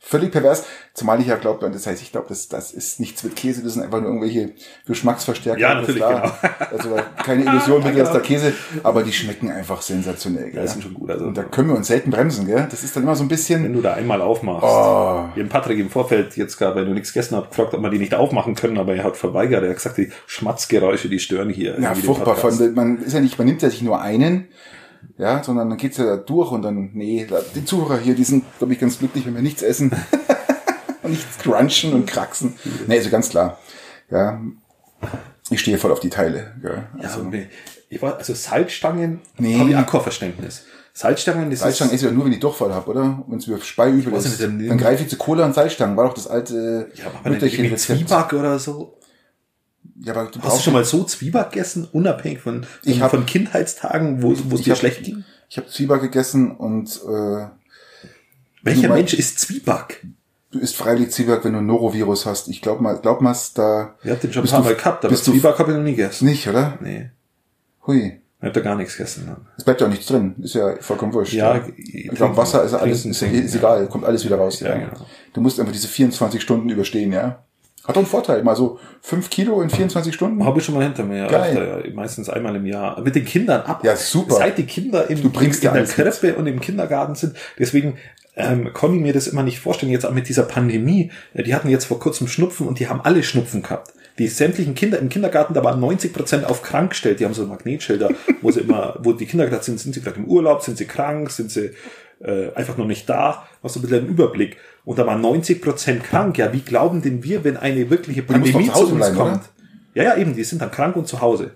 Völlig 0.00 0.32
pervers. 0.32 0.64
Zumal 0.98 1.20
ich 1.20 1.28
ja 1.28 1.36
glaube, 1.36 1.70
das 1.70 1.86
heißt, 1.86 2.02
ich 2.02 2.10
glaube, 2.10 2.26
das, 2.28 2.48
das 2.48 2.72
ist 2.72 2.98
nichts 2.98 3.22
mit 3.22 3.36
Käse, 3.36 3.62
das 3.62 3.74
sind 3.74 3.82
einfach 3.82 4.00
nur 4.00 4.08
irgendwelche 4.08 4.50
Geschmacksverstärker. 4.86 5.60
Ja, 5.60 5.74
natürlich, 5.74 5.96
klar. 5.96 6.36
Also 6.72 6.96
keine 7.24 7.44
Illusion, 7.44 7.82
bitte, 7.82 7.98
dass 7.98 8.12
da 8.12 8.18
Käse, 8.20 8.52
aber 8.82 9.02
die 9.02 9.12
schmecken 9.12 9.50
einfach 9.50 9.80
sensationell. 9.80 10.50
Gell? 10.50 10.62
die 10.62 10.68
sind 10.68 10.82
schon 10.82 10.94
gut, 10.94 11.10
also- 11.10 11.24
Und 11.26 11.36
da 11.36 11.44
können 11.44 11.68
wir 11.68 11.76
uns 11.76 11.86
selten 11.86 12.10
bremsen, 12.10 12.46
gell? 12.46 12.66
Das 12.70 12.82
ist 12.82 12.96
dann 12.96 13.04
immer 13.04 13.14
so 13.14 13.22
ein 13.22 13.30
Wenn 13.30 13.36
bisschen, 13.36 13.72
du 13.72 13.80
da 13.80 13.94
einmal 13.94 14.20
aufmachst. 14.20 14.64
Oh. 14.64 15.28
Wir 15.34 15.42
haben 15.44 15.48
Patrick 15.48 15.78
im 15.78 15.88
Vorfeld 15.90 16.36
jetzt 16.36 16.56
gerade, 16.58 16.74
weil 16.76 16.84
du 16.86 16.92
nichts 16.92 17.12
gegessen 17.12 17.36
hast, 17.36 17.50
gefragt, 17.50 17.74
ob 17.74 17.80
wir 17.82 17.90
die 17.90 17.98
nicht 17.98 18.14
aufmachen 18.14 18.54
können, 18.54 18.76
aber 18.78 18.94
er 18.96 19.04
hat 19.04 19.16
verweigert. 19.16 19.62
Er 19.62 19.70
hat 19.70 19.76
gesagt, 19.76 19.98
die 19.98 20.10
Schmatzgeräusche, 20.26 21.08
die 21.08 21.18
stören 21.20 21.48
hier. 21.50 21.78
ja, 21.80 21.94
furchtbar. 21.94 22.36
Von, 22.36 22.74
man 22.74 22.98
ist 23.02 23.12
ja 23.12 23.20
nicht, 23.20 23.38
man 23.38 23.46
nimmt 23.46 23.62
ja 23.62 23.70
sich 23.70 23.82
nur 23.82 24.00
einen, 24.00 24.48
ja, 25.16 25.42
sondern 25.42 25.68
dann 25.68 25.78
geht's 25.78 25.96
ja 25.98 26.16
durch 26.16 26.50
und 26.50 26.62
dann, 26.62 26.90
nee, 26.94 27.26
die 27.54 27.64
Zuhörer 27.64 27.98
hier, 27.98 28.14
die 28.14 28.24
sind, 28.24 28.44
glaube 28.58 28.72
ich, 28.72 28.80
ganz 28.80 28.98
glücklich, 28.98 29.26
wenn 29.26 29.34
wir 29.34 29.42
nichts 29.42 29.62
essen. 29.62 29.92
und 31.08 31.14
nichts 31.14 31.38
crunchen 31.38 31.92
und 31.92 32.06
kraxen. 32.06 32.54
Nee, 32.86 32.98
also 32.98 33.10
ganz 33.10 33.28
klar. 33.30 33.58
Ja, 34.10 34.40
ich 35.50 35.60
stehe 35.60 35.78
voll 35.78 35.92
auf 35.92 36.00
die 36.00 36.10
Teile. 36.10 36.54
Ja, 36.62 36.70
Ja, 36.70 36.88
also, 37.08 37.22
nee. 37.24 37.46
ich 37.88 38.00
war, 38.02 38.16
also 38.18 38.34
Salzstangen 38.34 39.20
Nee. 39.38 39.58
habe 39.58 39.70
ich 39.70 39.76
auch 39.76 40.02
Verständnis. 40.02 40.64
Salzstangen, 40.92 41.48
das 41.50 41.60
Salzstangen 41.60 41.94
ist, 41.94 42.02
ja 42.02 42.10
nur, 42.10 42.24
wenn 42.24 42.32
ich 42.32 42.40
Durchfall 42.40 42.74
habe, 42.74 42.90
oder? 42.90 43.22
Wenn 43.28 43.38
es 43.38 43.46
mir 43.46 43.60
Speiübel 43.60 44.12
weiß 44.12 44.24
ist. 44.24 44.30
nicht, 44.32 44.42
dann- 44.42 44.66
Dann 44.68 44.78
greife 44.78 45.04
ich 45.04 45.08
zu 45.08 45.16
Cola 45.16 45.44
und 45.46 45.54
Salzstangen. 45.54 45.96
War 45.96 46.06
doch 46.08 46.14
das 46.14 46.26
alte 46.26 46.90
ja, 46.94 47.06
aber 47.06 47.14
irgendwie 47.30 47.30
Mütterchen-Rezept. 47.46 47.98
Zwieback 48.08 48.32
oder 48.32 48.58
so. 48.58 48.98
Ja, 50.00 50.12
aber 50.14 50.30
du 50.30 50.40
Hast 50.42 50.58
du 50.58 50.62
schon 50.62 50.72
mal 50.72 50.84
so 50.84 51.04
Zwieback 51.04 51.52
gegessen, 51.52 51.88
unabhängig 51.92 52.40
von, 52.40 52.64
von, 52.82 53.00
hab- 53.00 53.10
von 53.10 53.26
Kindheitstagen, 53.26 54.22
wo, 54.22 54.32
es 54.32 54.62
dir 54.62 54.72
hab- 54.72 54.78
schlecht 54.78 55.04
ging? 55.04 55.24
Ich 55.48 55.56
habe 55.56 55.68
Zwieback 55.68 56.00
gegessen 56.02 56.50
und 56.56 56.88
äh, 57.08 57.46
Welcher 58.62 58.88
Mensch 58.88 59.14
isst 59.14 59.38
Zwieback? 59.38 60.04
Du 60.50 60.58
isst 60.58 60.76
freilich 60.76 61.10
Zwieback, 61.10 61.44
wenn 61.44 61.52
du 61.52 61.58
ein 61.58 61.66
Norovirus 61.66 62.26
hast. 62.26 62.48
Ich 62.48 62.62
glaub 62.62 62.80
mal, 62.80 62.98
glaub 62.98 63.20
mal, 63.20 63.36
da 63.54 63.94
Ich 64.02 64.10
hab 64.10 64.20
den 64.20 64.32
schon 64.32 64.44
ein 64.44 64.48
paar 64.50 64.62
Mal 64.62 64.74
gehabt, 64.74 65.04
aber 65.04 65.10
bist 65.10 65.26
du- 65.26 65.32
Zwieback 65.32 65.58
habe 65.58 65.70
ich 65.72 65.76
noch 65.76 65.84
nie 65.84 65.94
gegessen. 65.94 66.24
nicht, 66.26 66.48
oder? 66.48 66.78
Nee, 66.80 67.10
Hui. 67.86 68.20
ich 68.40 68.46
hab 68.46 68.52
da 68.52 68.60
gar 68.60 68.76
nichts 68.76 68.96
gegessen. 68.96 69.34
Es 69.56 69.64
bleibt 69.64 69.80
ja 69.80 69.86
auch 69.86 69.90
nichts 69.90 70.06
drin. 70.06 70.34
Ist 70.42 70.54
ja 70.54 70.76
vollkommen 70.80 71.12
wurscht. 71.12 71.32
Ja, 71.32 71.60
Ich 71.76 72.08
glaube, 72.10 72.36
Wasser 72.36 72.62
ist 72.64 72.74
alles, 72.74 73.02
trinken, 73.02 73.10
ist, 73.10 73.18
trinken, 73.18 73.42
ist 73.44 73.54
ja. 73.54 73.58
egal, 73.60 73.86
kommt 73.88 74.04
alles 74.04 74.24
wieder 74.24 74.36
raus. 74.36 74.60
Ja, 74.60 74.76
genau. 74.76 74.92
Du 75.32 75.40
musst 75.40 75.58
einfach 75.58 75.72
diese 75.72 75.88
24 75.88 76.40
Stunden 76.40 76.68
überstehen, 76.68 77.12
ja. 77.12 77.44
Hat 77.88 77.96
doch 77.96 78.02
einen 78.02 78.06
Vorteil, 78.06 78.42
mal 78.42 78.54
so 78.54 78.78
5 79.00 79.30
Kilo 79.30 79.62
in 79.62 79.70
24 79.70 80.14
Stunden. 80.14 80.44
Habe 80.44 80.58
ich 80.58 80.64
schon 80.66 80.74
mal 80.74 80.84
hinter 80.84 81.04
mir. 81.04 81.26
Geil. 81.26 81.56
Öfter, 81.56 81.88
ja, 81.88 81.94
meistens 81.94 82.28
einmal 82.28 82.54
im 82.54 82.66
Jahr. 82.66 83.00
Mit 83.00 83.14
den 83.14 83.24
Kindern 83.24 83.62
ab. 83.62 83.82
Ja, 83.82 83.96
super. 83.96 84.34
Seit 84.34 84.58
die 84.58 84.66
Kinder 84.66 85.08
im, 85.08 85.22
Du 85.22 85.30
bringst 85.30 85.62
in 85.62 85.68
ja 85.68 85.72
der 85.72 85.82
mit. 85.82 85.90
Krippe 85.92 86.34
und 86.34 86.46
im 86.46 86.60
Kindergarten 86.60 87.14
sind. 87.14 87.34
Deswegen 87.58 87.96
ähm, 88.36 88.74
konnte 88.74 88.96
ich 88.96 89.02
mir 89.02 89.14
das 89.14 89.26
immer 89.26 89.42
nicht 89.42 89.58
vorstellen. 89.60 89.90
Jetzt 89.90 90.04
auch 90.04 90.12
mit 90.12 90.28
dieser 90.28 90.42
Pandemie. 90.42 91.10
Die 91.32 91.54
hatten 91.54 91.70
jetzt 91.70 91.86
vor 91.86 91.98
kurzem 91.98 92.28
Schnupfen 92.28 92.68
und 92.68 92.78
die 92.78 92.88
haben 92.88 93.00
alle 93.00 93.22
Schnupfen 93.22 93.62
gehabt. 93.62 93.94
Die 94.18 94.28
sämtlichen 94.28 94.74
Kinder 94.74 94.98
im 94.98 95.08
Kindergarten, 95.08 95.54
da 95.54 95.64
waren 95.64 95.80
90 95.80 96.12
Prozent 96.12 96.44
auf 96.44 96.60
krank 96.60 96.90
gestellt. 96.90 97.20
Die 97.20 97.24
haben 97.24 97.32
so 97.32 97.46
Magnetschilder, 97.46 98.10
wo 98.42 98.50
sie 98.50 98.60
immer, 98.60 98.98
wo 99.02 99.14
die 99.14 99.24
Kinder 99.24 99.46
gerade 99.46 99.64
sind, 99.64 99.80
sind 99.80 99.94
sie 99.94 100.02
gerade 100.02 100.18
im 100.18 100.26
Urlaub, 100.26 100.60
sind 100.60 100.76
sie 100.76 100.84
krank, 100.84 101.30
sind 101.30 101.50
sie 101.50 101.70
äh, 102.20 102.52
einfach 102.54 102.76
noch 102.76 102.86
nicht 102.86 103.08
da. 103.08 103.48
Hast 103.62 103.76
du 103.76 103.80
ein 103.80 103.82
bisschen 103.82 104.00
einen 104.00 104.08
Überblick. 104.08 104.58
Und 104.88 104.98
da 104.98 105.06
waren 105.06 105.20
90 105.20 105.60
Prozent 105.60 106.02
krank. 106.02 106.38
Ja, 106.38 106.50
wie 106.54 106.62
glauben 106.62 107.02
denn 107.02 107.22
wir, 107.22 107.44
wenn 107.44 107.58
eine 107.58 107.90
wirkliche 107.90 108.22
Pandemie 108.22 108.68
zu 108.68 108.72
zu 108.72 108.80
uns 108.86 108.96
bleiben, 108.96 109.16
kommt? 109.16 109.32
oder? 109.32 109.44
Ja, 109.92 110.02
ja, 110.04 110.16
eben, 110.16 110.34
die 110.34 110.44
sind 110.44 110.62
dann 110.62 110.70
krank 110.70 110.96
und 110.96 111.06
zu 111.06 111.20
Hause. 111.20 111.50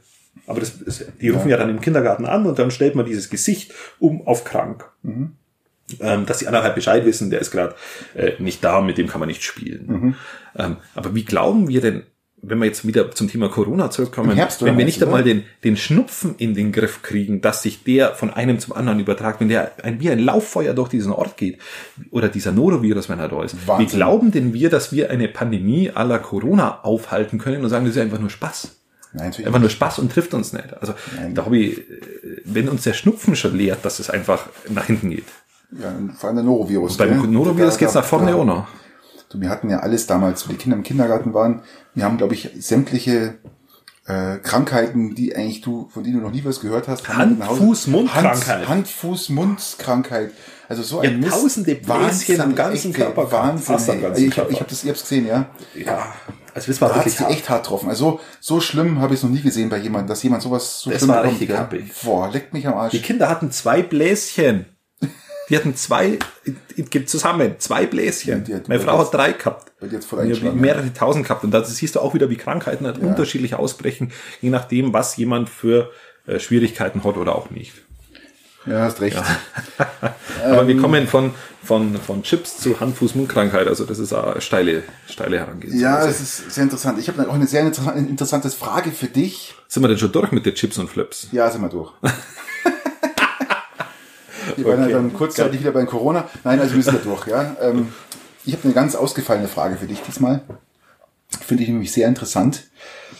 Aber 0.46 0.60
das 0.60 0.82
ist, 0.82 1.06
die 1.18 1.30
rufen 1.30 1.48
ja. 1.48 1.56
dann 1.56 1.70
im 1.70 1.80
Kindergarten 1.80 2.26
an 2.26 2.44
und 2.44 2.58
dann 2.58 2.70
stellt 2.70 2.94
man 2.94 3.06
dieses 3.06 3.30
Gesicht 3.30 3.72
um 3.98 4.26
auf 4.26 4.44
krank. 4.44 4.84
Ähm, 6.00 6.26
dass 6.26 6.40
die 6.40 6.46
anderen 6.46 6.62
halt 6.66 6.74
Bescheid 6.74 7.06
wissen, 7.06 7.30
der 7.30 7.40
ist 7.40 7.50
gerade 7.50 7.74
äh, 8.14 8.32
nicht 8.38 8.62
da, 8.62 8.82
mit 8.82 8.98
dem 8.98 9.06
kann 9.06 9.20
man 9.20 9.28
nicht 9.28 9.42
spielen. 9.42 10.14
Ähm, 10.54 10.76
aber 10.94 11.14
wie 11.14 11.24
glauben 11.24 11.68
wir 11.68 11.80
denn, 11.80 12.02
wenn 12.44 12.58
wir 12.58 12.66
jetzt 12.66 12.84
wieder 12.84 13.10
zum 13.12 13.28
Thema 13.28 13.48
Corona 13.48 13.90
zurückkommen, 13.90 14.34
Herbst, 14.34 14.64
wenn 14.64 14.76
wir 14.76 14.84
nicht 14.84 15.00
einmal 15.02 15.22
den, 15.22 15.44
den 15.62 15.76
Schnupfen 15.76 16.34
in 16.38 16.54
den 16.54 16.72
Griff 16.72 17.00
kriegen, 17.02 17.40
dass 17.40 17.62
sich 17.62 17.84
der 17.84 18.14
von 18.14 18.30
einem 18.30 18.58
zum 18.58 18.74
anderen 18.74 18.98
übertragt, 18.98 19.40
wenn 19.40 19.48
der 19.48 19.70
ein, 19.84 20.00
wie 20.00 20.10
ein 20.10 20.18
Lauffeuer 20.18 20.74
durch 20.74 20.88
diesen 20.88 21.12
Ort 21.12 21.36
geht, 21.36 21.58
oder 22.10 22.28
dieser 22.28 22.50
Norovirus, 22.50 23.08
wenn 23.08 23.20
er 23.20 23.28
da 23.28 23.44
ist. 23.44 23.56
Wahnsinn. 23.66 23.86
Wie 23.88 23.96
glauben 23.96 24.32
denn 24.32 24.52
wir, 24.54 24.70
dass 24.70 24.92
wir 24.92 25.10
eine 25.10 25.28
Pandemie 25.28 25.90
aller 25.94 26.18
Corona 26.18 26.80
aufhalten 26.82 27.38
können 27.38 27.62
und 27.62 27.70
sagen, 27.70 27.86
das 27.86 27.94
ist 27.94 28.02
einfach 28.02 28.18
nur 28.18 28.30
Spaß? 28.30 28.76
Nein, 29.14 29.26
natürlich 29.26 29.46
Einfach 29.46 29.60
nur 29.60 29.70
Spaß 29.70 29.98
und 30.00 30.10
trifft 30.10 30.34
uns 30.34 30.52
nicht. 30.52 30.72
Also 30.80 30.94
Nein. 31.16 31.34
da 31.34 31.44
habe 31.44 31.58
ich, 31.58 31.80
wenn 32.44 32.68
uns 32.68 32.82
der 32.82 32.94
Schnupfen 32.94 33.36
schon 33.36 33.56
lehrt, 33.56 33.84
dass 33.84 34.00
es 34.00 34.10
einfach 34.10 34.46
nach 34.68 34.86
hinten 34.86 35.10
geht. 35.10 35.26
Ja, 35.80 35.92
vor 36.18 36.28
allem 36.28 36.36
der 36.36 36.44
Norovirus. 36.44 36.96
Beim 36.96 37.20
gell? 37.20 37.30
Norovirus 37.30 37.74
Da- 37.74 37.78
geht's 37.78 37.94
nach 37.94 38.04
vorne 38.04 38.32
da- 38.32 38.36
auch 38.36 38.44
noch. 38.44 38.66
Du, 39.32 39.40
wir 39.40 39.48
hatten 39.50 39.70
ja 39.70 39.80
alles 39.80 40.06
damals, 40.06 40.46
wo 40.48 40.52
die 40.52 40.58
Kinder 40.58 40.76
im 40.76 40.82
Kindergarten 40.82 41.34
waren. 41.34 41.62
Wir 41.94 42.04
haben, 42.04 42.18
glaube 42.18 42.34
ich, 42.34 42.50
sämtliche 42.58 43.34
äh, 44.06 44.38
Krankheiten, 44.38 45.14
die 45.14 45.34
eigentlich 45.36 45.60
du, 45.60 45.88
von 45.92 46.02
denen 46.04 46.16
du 46.18 46.22
noch 46.22 46.32
nie 46.32 46.44
was 46.44 46.60
gehört 46.60 46.88
hast. 46.88 47.08
Hand, 47.08 47.42
Fuß, 47.44 47.86
Mund-Krankheit. 47.88 48.48
Hand, 48.58 48.68
Hand, 48.68 48.88
Fuß, 48.88 49.28
Mund-Krankheit. 49.30 50.32
Also 50.68 50.82
so 50.82 51.02
Ja, 51.02 51.10
ein 51.10 51.20
Mist. 51.20 51.32
tausende 51.32 51.74
Bläschen 51.74 52.40
am 52.40 52.54
ganzen 52.54 52.92
Körper. 52.92 53.30
Wahnsinn. 53.30 53.64
Fast 53.66 53.90
am 53.90 53.96
ey. 53.96 54.02
ganzen 54.02 54.24
ich 54.24 54.30
habe 54.30 54.34
Körper. 54.34 54.50
ich 54.52 54.60
hab 54.60 54.68
das, 54.68 54.84
habt's 54.84 55.02
gesehen, 55.02 55.26
ja. 55.26 55.46
Ja, 55.74 56.12
also 56.54 56.66
das 56.66 56.80
war 56.80 56.88
Da 56.88 56.96
wirklich 56.96 57.20
hart. 57.20 57.30
echt 57.30 57.48
hart 57.48 57.62
getroffen. 57.64 57.88
Also 57.90 58.20
so 58.40 58.60
schlimm 58.60 59.00
habe 59.00 59.14
ich 59.14 59.20
es 59.20 59.24
noch 59.24 59.30
nie 59.30 59.40
gesehen 59.42 59.68
bei 59.68 59.78
jemandem, 59.78 60.08
dass 60.08 60.22
jemand 60.22 60.42
sowas 60.42 60.80
so 60.80 60.90
Das 60.90 61.00
schlimm 61.00 61.10
war 61.10 61.22
bekommt, 61.22 61.40
richtig 61.40 61.56
happig. 61.58 61.92
Boah, 62.02 62.28
leckt 62.30 62.52
mich 62.54 62.66
am 62.66 62.74
Arsch. 62.74 62.92
Die 62.92 63.00
Kinder 63.02 63.28
hatten 63.28 63.50
zwei 63.50 63.82
Bläschen. 63.82 64.66
Die 65.52 65.56
hatten 65.58 65.76
zwei, 65.76 66.18
zusammen, 67.06 67.56
zwei 67.58 67.84
Bläschen. 67.86 68.42
Hat- 68.52 68.68
Meine 68.68 68.80
Frau 68.80 68.98
hat 68.98 69.12
drei 69.12 69.32
gehabt. 69.32 69.70
Bei 69.78 69.86
dir 69.86 69.96
hat's 69.96 70.06
voll 70.06 70.28
ich 70.30 70.42
mehrere 70.42 70.90
tausend 70.94 71.26
gehabt. 71.26 71.44
Und 71.44 71.50
da 71.50 71.62
siehst 71.62 71.94
du 71.94 72.00
auch 72.00 72.14
wieder, 72.14 72.30
wie 72.30 72.36
Krankheiten 72.36 72.86
halt 72.86 72.98
unterschiedlich 72.98 73.54
ausbrechen, 73.54 74.12
je 74.40 74.48
nachdem, 74.48 74.94
was 74.94 75.14
jemand 75.18 75.50
für 75.50 75.90
äh, 76.26 76.38
Schwierigkeiten 76.40 77.04
hat 77.04 77.16
oder 77.18 77.36
auch 77.36 77.50
nicht. 77.50 77.74
Ja, 78.64 78.80
hast 78.84 79.00
recht. 79.02 79.16
Aber 80.44 80.62
Ähm. 80.62 80.68
wir 80.68 80.78
kommen 80.80 81.06
von, 81.06 81.34
von, 81.62 81.96
von 81.96 82.22
Chips 82.22 82.56
zu 82.58 82.80
Hand-Fuß-Mund-Krankheit. 82.80 83.66
Also 83.66 83.84
das 83.84 83.98
ist 83.98 84.12
eine 84.14 84.40
steile, 84.40 84.84
steile 85.06 85.38
Herangehensweise. 85.38 85.82
Ja, 85.84 86.06
es 86.06 86.20
ist 86.20 86.50
sehr 86.52 86.62
interessant. 86.64 86.98
Ich 86.98 87.08
habe 87.08 87.28
auch 87.28 87.34
eine 87.34 87.46
sehr 87.46 87.60
inter- 87.62 87.94
interessante 87.94 88.48
Frage 88.50 88.90
für 88.90 89.08
dich. 89.08 89.54
Sind 89.68 89.82
wir 89.82 89.88
denn 89.88 89.98
schon 89.98 90.12
durch 90.12 90.30
mit 90.32 90.46
den 90.46 90.54
Chips 90.54 90.78
und 90.78 90.88
Flips? 90.88 91.28
Ja, 91.32 91.50
sind 91.50 91.60
wir 91.60 91.68
durch. 91.68 91.92
Wir 94.56 94.64
waren 94.66 94.78
ja 94.80 94.84
Okay. 94.86 94.92
dann 94.92 95.12
kurzzeitig 95.12 95.60
wieder 95.60 95.72
bei 95.72 95.84
Corona. 95.84 96.28
Nein, 96.44 96.60
also 96.60 96.74
wir 96.74 96.82
sind 96.82 96.94
ja 96.94 97.00
durch. 97.04 97.26
Ja. 97.26 97.56
Ähm, 97.60 97.92
ich 98.44 98.52
habe 98.54 98.64
eine 98.64 98.72
ganz 98.72 98.94
ausgefallene 98.94 99.48
Frage 99.48 99.76
für 99.76 99.86
dich 99.86 100.00
diesmal. 100.02 100.42
Finde 101.40 101.62
ich 101.62 101.68
nämlich 101.68 101.92
sehr 101.92 102.08
interessant. 102.08 102.64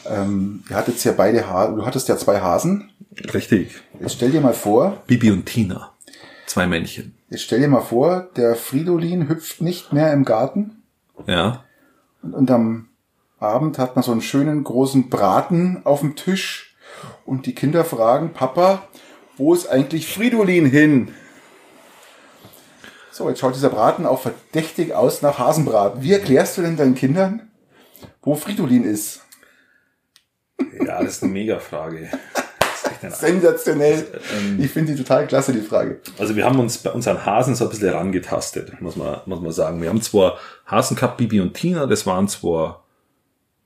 Ähm, 0.09 0.65
ihr 0.69 0.77
hattet 0.77 1.03
ja 1.05 1.13
beide 1.13 1.49
Hasen, 1.49 1.77
du 1.77 1.87
hattest 1.87 2.09
ja 2.09 2.17
zwei 2.17 2.41
Hasen. 2.41 2.91
Richtig. 3.33 3.81
Jetzt 4.01 4.15
stell 4.15 4.31
dir 4.31 4.41
mal 4.41 4.55
vor, 4.55 5.03
Bibi 5.07 5.31
und 5.31 5.47
Tina. 5.47 5.93
Zwei 6.47 6.67
Männchen. 6.67 7.15
jetzt 7.31 7.43
stell 7.45 7.61
dir 7.61 7.69
mal 7.69 7.81
vor, 7.81 8.29
der 8.37 8.57
Fridolin 8.57 9.29
hüpft 9.29 9.63
nicht 9.63 9.93
mehr 9.93 10.13
im 10.13 10.25
Garten 10.25 10.83
Ja. 11.27 11.65
und, 12.23 12.35
und 12.35 12.51
am 12.51 12.89
Abend 13.39 13.79
hat 13.79 13.97
man 13.97 14.03
so 14.03 14.13
einen 14.13 14.21
schönen 14.23 14.63
großen 14.65 15.09
Braten 15.09 15.81
auf 15.85 16.01
dem 16.01 16.15
Tisch 16.17 16.77
und 17.25 17.47
die 17.47 17.55
Kinder 17.55 17.85
fragen, 17.85 18.33
Papa, 18.35 18.83
wo 19.37 19.55
ist 19.55 19.67
eigentlich 19.67 20.07
Fridolin 20.07 20.67
hin? 20.67 21.15
So, 23.11 23.29
jetzt 23.29 23.41
schaut 23.41 23.55
dieser 23.55 23.69
Braten 23.69 24.07
auch 24.07 24.21
verdächtig 24.21 24.95
aus 24.95 25.21
nach 25.21 25.39
Hasenbraten. 25.39 26.03
Wie 26.03 26.13
erklärst 26.13 26.57
du 26.57 26.63
denn 26.63 26.77
deinen 26.77 26.95
Kindern, 26.95 27.51
wo 28.23 28.35
Fridolin 28.35 28.85
ist? 28.85 29.21
Ja, 30.85 31.03
das 31.03 31.17
ist 31.17 31.23
eine 31.23 31.33
Mega-Frage. 31.33 32.09
Das 32.59 32.85
ist 32.85 32.91
echt 32.91 33.05
ein 33.05 33.11
Sensationell. 33.13 34.21
Ich 34.59 34.71
finde 34.71 34.93
die 34.93 35.03
total 35.03 35.27
klasse, 35.27 35.53
die 35.53 35.61
Frage. 35.61 36.01
Also 36.19 36.37
wir 36.37 36.45
haben 36.45 36.59
uns 36.59 36.79
bei 36.79 36.91
unseren 36.91 37.25
Hasen 37.25 37.55
so 37.55 37.65
ein 37.65 37.71
bisschen 37.71 37.89
herangetastet, 37.89 38.81
muss 38.81 38.97
man, 38.97 39.21
muss 39.27 39.41
man 39.41 39.53
sagen. 39.53 39.83
Wir 39.83 39.89
haben 39.91 40.01
zwar 40.01 40.39
Hasen 40.67 40.97
gehabt, 40.97 41.19
Bibi 41.19 41.41
und 41.41 41.55
Tina, 41.55 41.87
das 41.87 42.07
waren 42.07 42.29
zwar 42.29 42.85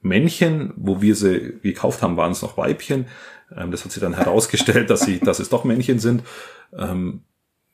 Männchen, 0.00 0.72
wo 0.76 1.00
wir 1.02 1.14
sie 1.14 1.58
gekauft 1.62 2.02
haben, 2.02 2.16
waren 2.16 2.32
es 2.32 2.42
noch 2.42 2.56
Weibchen. 2.56 3.06
Ähm, 3.54 3.70
das 3.70 3.84
hat 3.84 3.92
sich 3.92 4.00
dann 4.00 4.14
herausgestellt, 4.14 4.90
dass 4.90 5.00
sie, 5.00 5.20
dass 5.20 5.38
es 5.38 5.48
doch 5.48 5.64
Männchen 5.64 5.98
sind. 5.98 6.22
Ähm, 6.76 7.22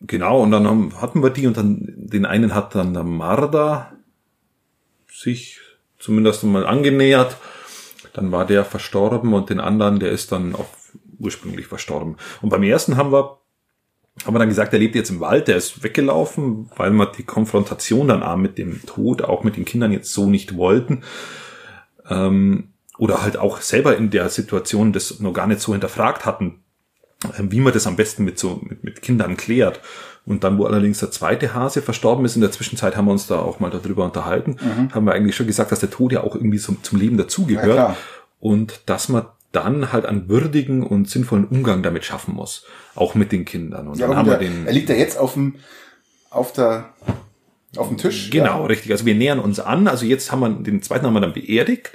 genau, 0.00 0.42
und 0.42 0.50
dann 0.50 0.66
haben, 0.66 1.00
hatten 1.00 1.22
wir 1.22 1.30
die 1.30 1.46
und 1.46 1.56
dann, 1.56 1.92
den 1.96 2.26
einen 2.26 2.54
hat 2.54 2.74
dann 2.74 2.94
der 2.94 3.04
Marder 3.04 3.92
sich 5.10 5.60
zumindest 5.98 6.44
mal 6.44 6.66
angenähert. 6.66 7.36
Dann 8.12 8.32
war 8.32 8.46
der 8.46 8.64
verstorben 8.64 9.32
und 9.32 9.48
den 9.48 9.60
anderen, 9.60 10.00
der 10.00 10.10
ist 10.10 10.32
dann 10.32 10.54
auch 10.54 10.68
ursprünglich 11.18 11.66
verstorben. 11.66 12.16
Und 12.42 12.50
beim 12.50 12.62
ersten 12.62 12.96
haben 12.96 13.12
wir 13.12 13.38
haben 14.26 14.34
wir 14.34 14.38
dann 14.38 14.48
gesagt, 14.48 14.72
er 14.74 14.78
lebt 14.78 14.94
jetzt 14.94 15.10
im 15.10 15.20
Wald, 15.20 15.48
der 15.48 15.56
ist 15.56 15.82
weggelaufen, 15.82 16.70
weil 16.76 16.90
wir 16.90 17.06
die 17.06 17.22
Konfrontation 17.22 18.08
dann 18.08 18.22
auch 18.22 18.36
mit 18.36 18.58
dem 18.58 18.84
Tod, 18.84 19.22
auch 19.22 19.42
mit 19.42 19.56
den 19.56 19.64
Kindern 19.64 19.90
jetzt 19.90 20.12
so 20.12 20.28
nicht 20.28 20.54
wollten. 20.56 21.02
Ähm, 22.08 22.71
oder 22.99 23.22
halt 23.22 23.36
auch 23.36 23.61
selber 23.61 23.97
in 23.97 24.11
der 24.11 24.28
Situation 24.28 24.93
das 24.93 25.20
noch 25.20 25.32
gar 25.32 25.47
nicht 25.47 25.61
so 25.61 25.72
hinterfragt 25.72 26.24
hatten, 26.26 26.62
ähm, 27.38 27.51
wie 27.53 27.61
man 27.61 27.72
das 27.72 27.86
am 27.86 27.97
besten 27.97 28.24
mit 28.24 28.38
so 28.38 28.61
mit, 28.62 28.84
mit 28.84 29.03
Kindern 29.03 29.36
klärt. 29.36 29.80
Und 30.24 30.45
dann, 30.45 30.57
wo 30.57 30.66
allerdings 30.66 31.01
der 31.01 31.11
zweite 31.11 31.53
Hase 31.53 31.82
verstorben 31.82 32.24
ist, 32.24 32.36
in 32.36 32.43
der 32.43 32.53
Zwischenzeit 32.53 32.97
haben 32.97 33.07
wir 33.07 33.12
uns 33.12 33.26
da 33.26 33.40
auch 33.40 33.59
mal 33.59 33.70
darüber 33.70 34.05
unterhalten, 34.05 34.57
haben 34.95 35.05
wir 35.05 35.14
eigentlich 35.14 35.34
schon 35.34 35.49
gesagt, 35.49 35.72
dass 35.72 35.80
der 35.80 35.90
Tod 35.90 36.12
ja 36.12 36.22
auch 36.22 36.36
irgendwie 36.36 36.59
zum, 36.59 36.80
zum 36.84 37.01
Leben 37.01 37.16
Ja, 37.18 37.24
dazugehört 37.24 37.72
klar. 37.72 37.97
und 38.38 38.82
dass 38.86 39.09
man 39.09 39.26
dann 39.51 39.93
halt 39.93 40.07
einen 40.07 40.28
würdigen 40.28 40.84
und 40.86 41.11
sinnvollen 41.11 41.45
Umgang 41.47 41.82
damit 41.82 42.05
schaffen 42.05 42.34
muss, 42.34 42.64
auch 42.95 43.16
mit 43.16 43.32
den 43.32 43.45
Kindern. 43.45 43.88
Und 43.88 43.99
Ja, 43.99 44.07
dann 44.07 44.16
haben 44.16 44.30
wir 44.30 44.38
den 44.38 44.64
er 44.64 44.72
liegt 44.72 44.88
ja 44.88 44.95
jetzt 44.95 45.18
auf 45.18 45.34
dem, 45.34 45.57
auf 46.30 46.53
der, 46.53 46.90
auf 47.76 47.88
dem 47.88 47.96
Tisch. 47.96 48.30
Genau, 48.30 48.60
Ja. 48.60 48.66
richtig. 48.66 48.92
Also 48.92 49.06
wir 49.06 49.14
nähern 49.14 49.38
uns 49.38 49.58
an. 49.60 49.88
Also 49.88 50.04
jetzt 50.04 50.30
haben 50.30 50.40
wir 50.40 50.50
den 50.50 50.82
zweiten 50.82 51.06
haben 51.06 51.14
wir 51.14 51.20
dann 51.20 51.32
beerdigt. 51.32 51.92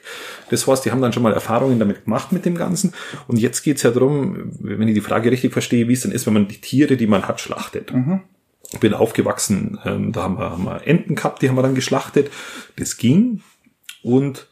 Das 0.49 0.65
heißt, 0.67 0.85
die 0.85 0.91
haben 0.91 1.01
dann 1.01 1.13
schon 1.13 1.23
mal 1.23 1.33
Erfahrungen 1.33 1.77
damit 1.79 2.05
gemacht 2.05 2.31
mit 2.31 2.45
dem 2.45 2.55
Ganzen. 2.55 2.93
Und 3.27 3.37
jetzt 3.37 3.61
geht's 3.61 3.83
ja 3.83 3.91
darum, 3.91 4.51
wenn 4.59 4.87
ich 4.87 4.95
die 4.95 5.01
Frage 5.01 5.31
richtig 5.31 5.53
verstehe, 5.53 5.87
wie 5.87 5.93
es 5.93 6.01
denn 6.01 6.11
ist, 6.11 6.25
wenn 6.25 6.33
man 6.33 6.47
die 6.47 6.59
Tiere, 6.61 6.97
die 6.97 7.07
man 7.07 7.27
hat, 7.27 7.39
schlachtet. 7.39 7.93
Ich 8.73 8.79
bin 8.79 8.93
aufgewachsen, 8.93 9.79
ähm, 9.85 10.11
da 10.11 10.23
haben 10.23 10.37
wir, 10.39 10.49
haben 10.51 10.63
wir 10.65 10.85
Enten 10.85 11.15
gehabt, 11.15 11.41
die 11.41 11.47
haben 11.49 11.55
wir 11.55 11.61
dann 11.61 11.75
geschlachtet. 11.75 12.31
Das 12.75 12.97
ging. 12.97 13.41
Und 14.03 14.47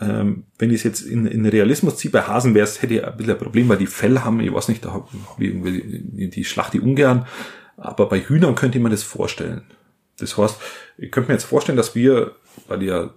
ähm, 0.00 0.44
wenn 0.58 0.70
ich 0.70 0.76
es 0.76 0.82
jetzt 0.82 1.00
in, 1.02 1.24
in 1.26 1.46
Realismus 1.46 1.96
ziehe, 1.96 2.10
bei 2.10 2.22
Hasen 2.22 2.54
wäre 2.54 2.64
es, 2.64 2.82
hätte 2.82 2.94
ich 2.94 3.04
ein 3.04 3.16
bisschen 3.16 3.34
ein 3.34 3.38
Problem, 3.38 3.68
weil 3.68 3.78
die 3.78 3.86
Fell 3.86 4.18
haben, 4.20 4.40
ich 4.40 4.52
weiß 4.52 4.68
nicht, 4.68 4.84
da 4.84 4.92
hab 4.92 5.08
ich 5.38 5.46
irgendwie, 5.48 5.82
die, 6.02 6.30
die 6.30 6.44
schlachte 6.44 6.78
ich 6.78 6.82
ungern. 6.82 7.26
Aber 7.76 8.08
bei 8.08 8.20
Hühnern 8.20 8.54
könnte 8.54 8.78
ich 8.78 8.84
mir 8.84 8.90
das 8.90 9.02
vorstellen. 9.02 9.62
Das 10.18 10.36
heißt, 10.36 10.56
ich 10.98 11.10
könnte 11.10 11.28
mir 11.28 11.34
jetzt 11.34 11.44
vorstellen, 11.44 11.76
dass 11.76 11.94
wir, 11.94 12.32
weil 12.68 12.82
ich 12.82 12.88
ja 12.88 13.10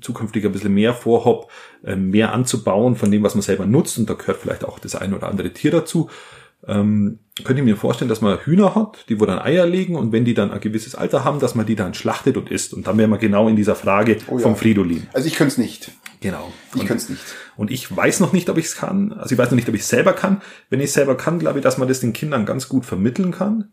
zukünftig 0.00 0.44
ein 0.44 0.52
bisschen 0.52 0.74
mehr 0.74 0.94
vorhab, 0.94 1.48
äh, 1.84 1.96
mehr 1.96 2.32
anzubauen 2.32 2.96
von 2.96 3.10
dem, 3.10 3.22
was 3.22 3.34
man 3.34 3.42
selber 3.42 3.66
nutzt, 3.66 3.98
und 3.98 4.08
da 4.10 4.14
gehört 4.14 4.38
vielleicht 4.38 4.64
auch 4.64 4.78
das 4.78 4.94
ein 4.94 5.14
oder 5.14 5.28
andere 5.28 5.52
Tier 5.52 5.70
dazu, 5.70 6.10
ähm, 6.66 7.18
könnte 7.44 7.60
ich 7.60 7.66
mir 7.66 7.76
vorstellen, 7.76 8.08
dass 8.08 8.20
man 8.20 8.38
Hühner 8.38 8.74
hat, 8.74 9.06
die 9.08 9.18
wo 9.18 9.26
dann 9.26 9.40
Eier 9.40 9.66
legen 9.66 9.96
und 9.96 10.12
wenn 10.12 10.24
die 10.24 10.34
dann 10.34 10.52
ein 10.52 10.60
gewisses 10.60 10.94
Alter 10.94 11.24
haben, 11.24 11.40
dass 11.40 11.54
man 11.54 11.66
die 11.66 11.74
dann 11.74 11.94
schlachtet 11.94 12.36
und 12.36 12.50
isst. 12.50 12.72
Und 12.72 12.86
dann 12.86 12.98
wären 12.98 13.10
wir 13.10 13.18
genau 13.18 13.48
in 13.48 13.56
dieser 13.56 13.74
Frage 13.74 14.18
Oh 14.28 14.36
ja. 14.36 14.42
vom 14.42 14.54
Fridolin. 14.54 15.08
Also 15.12 15.26
ich 15.26 15.34
könnte 15.34 15.52
es 15.52 15.58
nicht. 15.58 15.90
Genau. 16.20 16.52
Ich 16.76 16.86
könnte 16.86 17.02
es 17.02 17.08
nicht. 17.08 17.22
und 17.56 17.72
ich 17.72 17.94
weiß 17.94 18.20
noch 18.20 18.32
nicht, 18.32 18.48
ob 18.48 18.58
ich 18.58 18.66
es 18.66 18.76
kann. 18.76 19.12
Also 19.12 19.32
ich 19.34 19.38
weiß 19.38 19.50
noch 19.50 19.56
nicht, 19.56 19.68
ob 19.68 19.74
ich 19.74 19.80
es 19.80 19.88
selber 19.88 20.12
kann. 20.12 20.40
Wenn 20.70 20.78
ich 20.78 20.86
es 20.86 20.92
selber 20.92 21.16
kann, 21.16 21.40
glaube 21.40 21.58
ich, 21.58 21.64
dass 21.64 21.78
man 21.78 21.88
das 21.88 21.98
den 21.98 22.12
Kindern 22.12 22.46
ganz 22.46 22.68
gut 22.68 22.84
vermitteln 22.86 23.32
kann. 23.32 23.72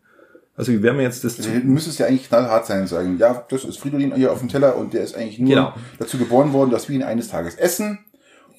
Also 0.60 0.72
wie 0.72 0.82
wäre 0.82 0.94
mir 0.94 1.02
jetzt 1.04 1.24
das 1.24 1.38
Also, 1.38 1.50
du 1.50 1.66
müsstest 1.66 1.98
ja 1.98 2.06
eigentlich 2.06 2.28
knallhart 2.28 2.66
sein 2.66 2.82
und 2.82 2.86
sagen, 2.86 3.16
ja, 3.18 3.44
das 3.48 3.64
ist 3.64 3.78
Fridolin 3.78 4.14
hier 4.14 4.30
auf 4.30 4.40
dem 4.40 4.48
Teller 4.48 4.76
und 4.76 4.92
der 4.92 5.02
ist 5.02 5.16
eigentlich 5.16 5.38
nur 5.38 5.48
Genau. 5.48 5.74
dazu 5.98 6.18
geboren 6.18 6.52
worden, 6.52 6.70
dass 6.70 6.88
wir 6.88 6.96
ihn 6.96 7.02
eines 7.02 7.28
Tages 7.28 7.54
essen. 7.54 8.00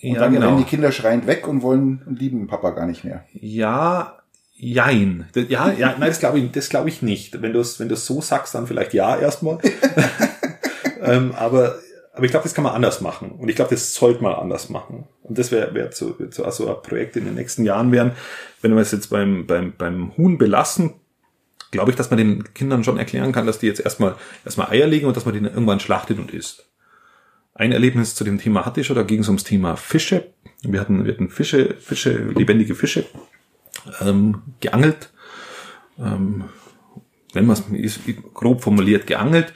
Und 0.02 0.14
Ja, 0.14 0.20
dann 0.22 0.34
genau. 0.34 0.48
rennen 0.48 0.58
die 0.58 0.64
Kinder 0.64 0.92
schreiend 0.92 1.28
weg 1.28 1.48
und 1.48 1.62
wollen 1.62 2.02
und 2.08 2.20
lieben 2.20 2.48
Papa 2.48 2.72
gar 2.72 2.88
nicht 2.88 3.04
mehr. 3.04 3.24
Ja, 3.34 4.18
jein. 4.56 5.28
Ja, 5.36 5.72
ja, 5.72 5.96
nein, 6.00 6.10
das 6.10 6.20
glaube 6.20 6.40
ich, 6.40 6.52
das 6.52 6.70
glaube 6.70 6.90
ich 6.90 7.04
nicht. 7.04 7.40
Wenn 7.42 7.54
du 7.54 7.60
es, 7.60 7.80
wenn 7.80 7.88
du 7.88 7.94
es 7.94 8.06
so 8.08 8.20
sagst, 8.20 8.56
dann 8.56 8.66
vielleicht 8.66 8.96
ja 8.96 9.16
erstmal. 9.16 9.60
ähm, 11.04 11.34
aber, 11.36 11.76
aber 12.14 12.26
ich 12.26 12.32
glaube, 12.32 12.44
das 12.44 12.54
kann 12.54 12.64
man 12.64 12.74
anders 12.74 13.02
machen. 13.02 13.32
Und 13.32 13.50
ich 13.50 13.56
glaube, 13.56 13.70
das 13.76 13.94
sollte 13.94 14.24
man 14.24 14.34
anders 14.34 14.70
machen. 14.70 15.08
Und 15.22 15.38
das 15.38 15.52
wäre 15.52 15.74
wär 15.76 15.92
so, 15.92 16.18
wär 16.20 16.32
so 16.32 16.44
also 16.46 16.68
ein 16.76 16.82
Projekt 16.82 17.16
in 17.16 17.26
den 17.26 17.36
nächsten 17.36 17.64
Jahren 17.64 17.92
wären, 17.92 18.14
wenn 18.62 18.74
wir 18.74 18.82
es 18.82 18.92
jetzt 18.92 19.10
beim, 19.10 19.46
beim, 19.46 19.74
beim 19.78 20.16
Huhn 20.18 20.38
belassen, 20.38 20.96
glaube 21.72 21.92
ich, 21.92 21.98
dass 21.98 22.10
man 22.10 22.18
den 22.18 22.54
Kindern 22.54 22.84
schon 22.84 22.98
erklären 22.98 23.32
kann, 23.32 23.48
dass 23.48 23.60
die 23.60 23.68
jetzt 23.68 23.80
erstmal, 23.80 24.16
erstmal 24.46 24.70
Eier 24.70 24.88
legen 24.88 25.08
und 25.08 25.18
dass 25.18 25.26
man 25.26 25.34
die 25.34 25.42
dann 25.42 25.52
irgendwann 25.52 25.80
schlachtet 25.80 26.20
und 26.20 26.32
isst. 26.32 26.68
Ein 27.54 27.72
Erlebnis 27.72 28.16
zu 28.16 28.24
dem 28.24 28.40
Thema 28.40 28.66
hatte 28.66 28.82
ich 28.82 28.88
schon, 28.88 28.96
da 28.96 29.04
ging 29.04 29.22
es 29.22 29.28
ums 29.28 29.44
Thema 29.44 29.76
Fische. 29.76 30.28
Wir 30.64 30.80
hatten, 30.80 31.06
wir 31.06 31.14
hatten 31.14 31.30
Fische, 31.30 31.76
Fische, 31.80 32.12
lebendige 32.36 32.76
Fische 32.76 33.06
ähm, 34.00 34.42
geangelt. 34.60 35.12
Ähm, 36.00 36.46
wenn 37.34 37.46
man 37.46 37.58
es 37.76 38.00
grob 38.34 38.62
formuliert, 38.62 39.08
geangelt. 39.08 39.54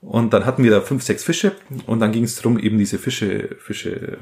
Und 0.00 0.32
dann 0.32 0.46
hatten 0.46 0.62
wir 0.62 0.70
da 0.70 0.80
fünf, 0.80 1.02
sechs 1.02 1.24
Fische 1.24 1.52
und 1.86 1.98
dann 1.98 2.12
ging 2.12 2.22
es 2.22 2.36
darum, 2.36 2.58
eben 2.58 2.78
diese 2.78 2.98
Fische, 2.98 3.56
Fische 3.58 4.18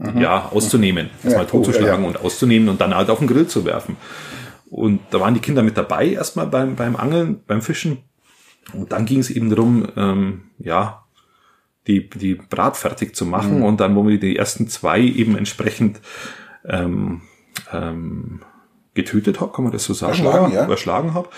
ähm, 0.00 0.20
ja, 0.20 0.50
auszunehmen, 0.50 1.08
erstmal 1.24 1.46
Ja, 1.46 1.48
oh, 1.48 1.50
totzuschlagen 1.50 2.04
ja, 2.04 2.10
ja. 2.10 2.16
und 2.16 2.20
auszunehmen 2.22 2.68
und 2.68 2.80
dann 2.82 2.94
halt 2.94 3.08
auf 3.08 3.18
den 3.18 3.26
Grill 3.26 3.46
zu 3.46 3.64
werfen. 3.64 3.96
Und 4.70 5.00
da 5.10 5.20
waren 5.20 5.34
die 5.34 5.40
Kinder 5.40 5.62
mit 5.62 5.76
dabei, 5.76 6.08
erstmal 6.08 6.46
beim, 6.46 6.76
beim 6.76 6.96
Angeln, 6.96 7.42
beim 7.46 7.62
Fischen. 7.62 7.98
Und 8.74 8.92
dann 8.92 9.06
ging 9.06 9.20
es 9.20 9.30
eben 9.30 9.48
darum, 9.48 9.88
ähm, 9.96 10.42
ja, 10.58 11.04
die, 11.86 12.08
die 12.10 12.34
Brat 12.34 12.76
fertig 12.76 13.16
zu 13.16 13.24
machen. 13.24 13.62
Und 13.62 13.80
dann, 13.80 13.96
wo 13.96 14.06
wir 14.06 14.20
die 14.20 14.36
ersten 14.36 14.68
zwei 14.68 15.00
eben 15.00 15.36
entsprechend 15.36 16.00
ähm, 16.66 17.22
ähm, 17.72 18.42
getötet 18.94 19.40
habe, 19.40 19.52
kann 19.52 19.64
man 19.64 19.72
das 19.72 19.84
so 19.84 19.94
sagen? 19.94 20.12
Erschlagen, 20.12 20.46
oder? 20.46 20.54
ja. 20.54 20.68
Erschlagen 20.68 21.14
habe. 21.14 21.28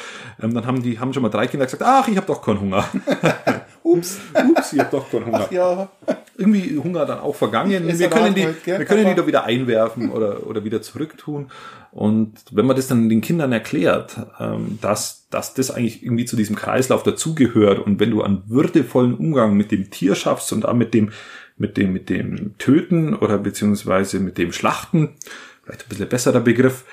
Ähm, 0.43 0.55
dann 0.55 0.66
haben 0.66 0.83
die 0.83 0.99
haben 0.99 1.12
schon 1.12 1.22
mal 1.22 1.28
drei 1.28 1.47
Kinder 1.47 1.66
gesagt, 1.66 1.85
ach, 1.85 2.09
ich 2.09 2.16
habe 2.16 2.26
doch 2.26 2.43
keinen 2.43 2.61
Hunger. 2.61 2.85
Ups. 3.83 4.18
Ups, 4.35 4.72
ich 4.72 4.78
habe 4.81 4.91
doch 4.91 5.11
keinen 5.11 5.26
Hunger. 5.26 5.47
Ach 5.47 5.53
ja. 5.53 5.89
Irgendwie 6.37 6.78
Hunger 6.78 7.05
dann 7.07 7.18
auch 7.20 7.35
vergangen. 7.35 7.70
Wir 7.70 8.09
können 8.09 8.35
die, 8.35 8.47
heute, 8.47 8.78
wir 8.78 8.85
können 8.85 9.07
die 9.07 9.14
da 9.14 9.26
wieder 9.26 9.45
einwerfen 9.45 10.11
oder, 10.11 10.47
oder 10.47 10.64
wieder 10.64 10.81
zurücktun. 10.81 11.51
Und 11.93 12.35
wenn 12.53 12.66
man 12.66 12.76
das 12.76 12.87
dann 12.87 13.09
den 13.09 13.20
Kindern 13.20 13.53
erklärt, 13.53 14.16
ähm, 14.39 14.78
dass, 14.81 15.26
dass 15.28 15.55
das 15.55 15.70
eigentlich 15.70 16.05
irgendwie 16.05 16.24
zu 16.24 16.37
diesem 16.37 16.57
Kreislauf 16.57 17.03
dazugehört 17.03 17.81
und 17.81 17.99
wenn 17.99 18.11
du 18.11 18.22
einen 18.22 18.45
würdevollen 18.47 19.14
Umgang 19.14 19.57
mit 19.57 19.72
dem 19.72 19.91
Tier 19.91 20.14
schaffst 20.14 20.53
und 20.53 20.66
auch 20.66 20.74
mit 20.74 20.95
dem, 20.95 21.11
mit 21.57 21.76
dem, 21.76 21.93
mit 21.93 22.09
dem 22.09 22.57
Töten 22.59 23.14
oder 23.14 23.39
beziehungsweise 23.39 24.20
mit 24.20 24.39
dem 24.39 24.53
Schlachten, 24.53 25.16
vielleicht 25.64 25.83
ein 25.83 25.89
bisschen 25.89 26.09
besserer 26.09 26.41
Begriff, 26.41 26.85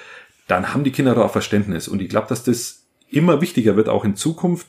dann 0.47 0.73
haben 0.73 0.83
die 0.83 0.91
Kinder 0.91 1.13
da 1.13 1.21
auch 1.21 1.31
Verständnis. 1.31 1.87
Und 1.87 2.01
ich 2.01 2.09
glaube, 2.09 2.27
dass 2.27 2.43
das 2.43 2.85
immer 3.09 3.39
wichtiger 3.39 3.75
wird, 3.75 3.89
auch 3.89 4.03
in 4.03 4.15
Zukunft, 4.15 4.67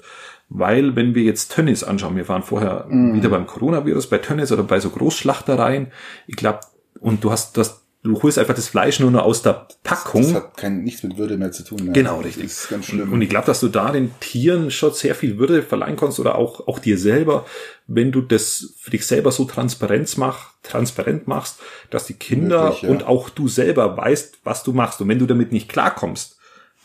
weil 0.48 0.96
wenn 0.96 1.14
wir 1.14 1.22
jetzt 1.22 1.52
Tönnies 1.52 1.84
anschauen, 1.84 2.16
wir 2.16 2.28
waren 2.28 2.42
vorher 2.42 2.86
wieder 2.88 3.28
beim 3.28 3.46
Coronavirus, 3.46 4.08
bei 4.08 4.18
Tönnies 4.18 4.50
oder 4.52 4.62
bei 4.62 4.80
so 4.80 4.90
Großschlachtereien, 4.90 5.88
ich 6.26 6.36
glaube, 6.36 6.60
und 7.00 7.22
du 7.22 7.30
hast 7.30 7.56
das, 7.58 7.84
du 8.02 8.20
holst 8.22 8.38
einfach 8.38 8.54
das 8.54 8.68
Fleisch 8.68 8.98
nur 8.98 9.10
noch 9.10 9.24
aus 9.24 9.42
der 9.42 9.68
Packung. 9.84 10.22
Das 10.22 10.34
hat 10.34 10.56
kein, 10.56 10.82
nichts 10.84 11.02
mit 11.02 11.18
Würde 11.18 11.36
mehr 11.36 11.52
zu 11.52 11.64
tun. 11.64 11.84
Ne? 11.84 11.92
Genau, 11.92 12.16
Das 12.16 12.26
richtig. 12.28 12.44
ist 12.46 12.68
ganz 12.70 12.88
Und, 12.88 12.94
schlimm. 12.94 13.12
und 13.12 13.20
ich 13.20 13.28
glaube, 13.28 13.46
dass 13.46 13.60
du 13.60 13.68
da 13.68 13.92
den 13.92 14.10
Tieren 14.20 14.70
schon 14.70 14.92
sehr 14.94 15.14
viel 15.14 15.38
Würde 15.38 15.62
verleihen 15.62 15.96
kannst 15.96 16.18
oder 16.18 16.36
auch, 16.36 16.66
auch 16.66 16.78
dir 16.78 16.96
selber, 16.96 17.44
wenn 17.86 18.10
du 18.10 18.22
das 18.22 18.74
für 18.78 18.90
dich 18.90 19.06
selber 19.06 19.30
so 19.32 19.44
transparent, 19.44 20.16
mach, 20.16 20.52
transparent 20.62 21.28
machst, 21.28 21.58
dass 21.90 22.06
die 22.06 22.14
Kinder 22.14 22.64
Möglich, 22.64 22.82
ja. 22.82 22.88
und 22.88 23.06
auch 23.06 23.28
du 23.28 23.48
selber 23.48 23.96
weißt, 23.98 24.38
was 24.44 24.62
du 24.62 24.72
machst. 24.72 25.00
Und 25.02 25.08
wenn 25.08 25.18
du 25.18 25.26
damit 25.26 25.52
nicht 25.52 25.68
klarkommst, 25.68 26.37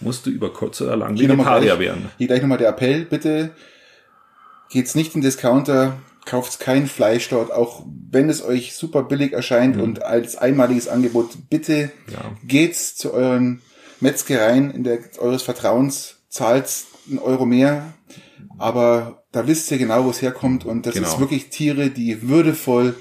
musst 0.04 0.26
du 0.26 0.30
über 0.30 0.51
kurz 0.54 0.82
oder 0.82 0.95
lang 0.97 1.18
Vegetarier 1.18 1.80
werden. 1.80 2.10
hier 2.18 2.28
gleich 2.28 2.41
nochmal 2.41 2.58
der 2.58 2.70
Appell, 2.70 3.06
bitte 3.06 3.51
geht's 4.70 4.95
nicht 4.95 5.14
in 5.16 5.22
den 5.22 5.26
Discounter, 5.28 5.97
kauft 6.26 6.60
kein 6.60 6.88
Fleisch 6.88 7.30
dort, 7.30 7.51
auch 7.51 7.86
wenn 8.10 8.30
es 8.30 8.43
euch 8.43 8.76
super 8.76 9.04
billig 9.04 9.34
erscheint 9.34 9.78
und 9.78 10.04
als 10.04 10.36
einmaliges 10.38 10.88
Angebot, 10.88 11.49
bitte 11.49 11.91
Mhm. 12.08 12.14
Ja. 12.14 12.20
geht's 12.45 12.95
zu 12.95 13.14
euren 13.14 13.62
Metzgereien 13.99 14.72
in 14.72 14.84
der, 14.84 14.99
eures 15.20 15.43
Vertrauens, 15.43 16.18
zahlt 16.30 16.70
einen 17.10 17.20
Euro 17.20 17.45
mehr, 17.45 17.93
aber 18.58 19.24
da 19.32 19.47
wisst 19.47 19.70
ihr 19.72 19.78
genau, 19.78 20.06
wo 20.06 20.10
es 20.10 20.22
herkommt 20.22 20.66
und 20.66 20.86
das 20.86 20.95
Genau. 20.95 21.08
ist 21.08 21.20
wirklich 21.20 21.49
Tiere, 21.49 21.89
die 21.89 22.28
würdevoll 22.28 22.95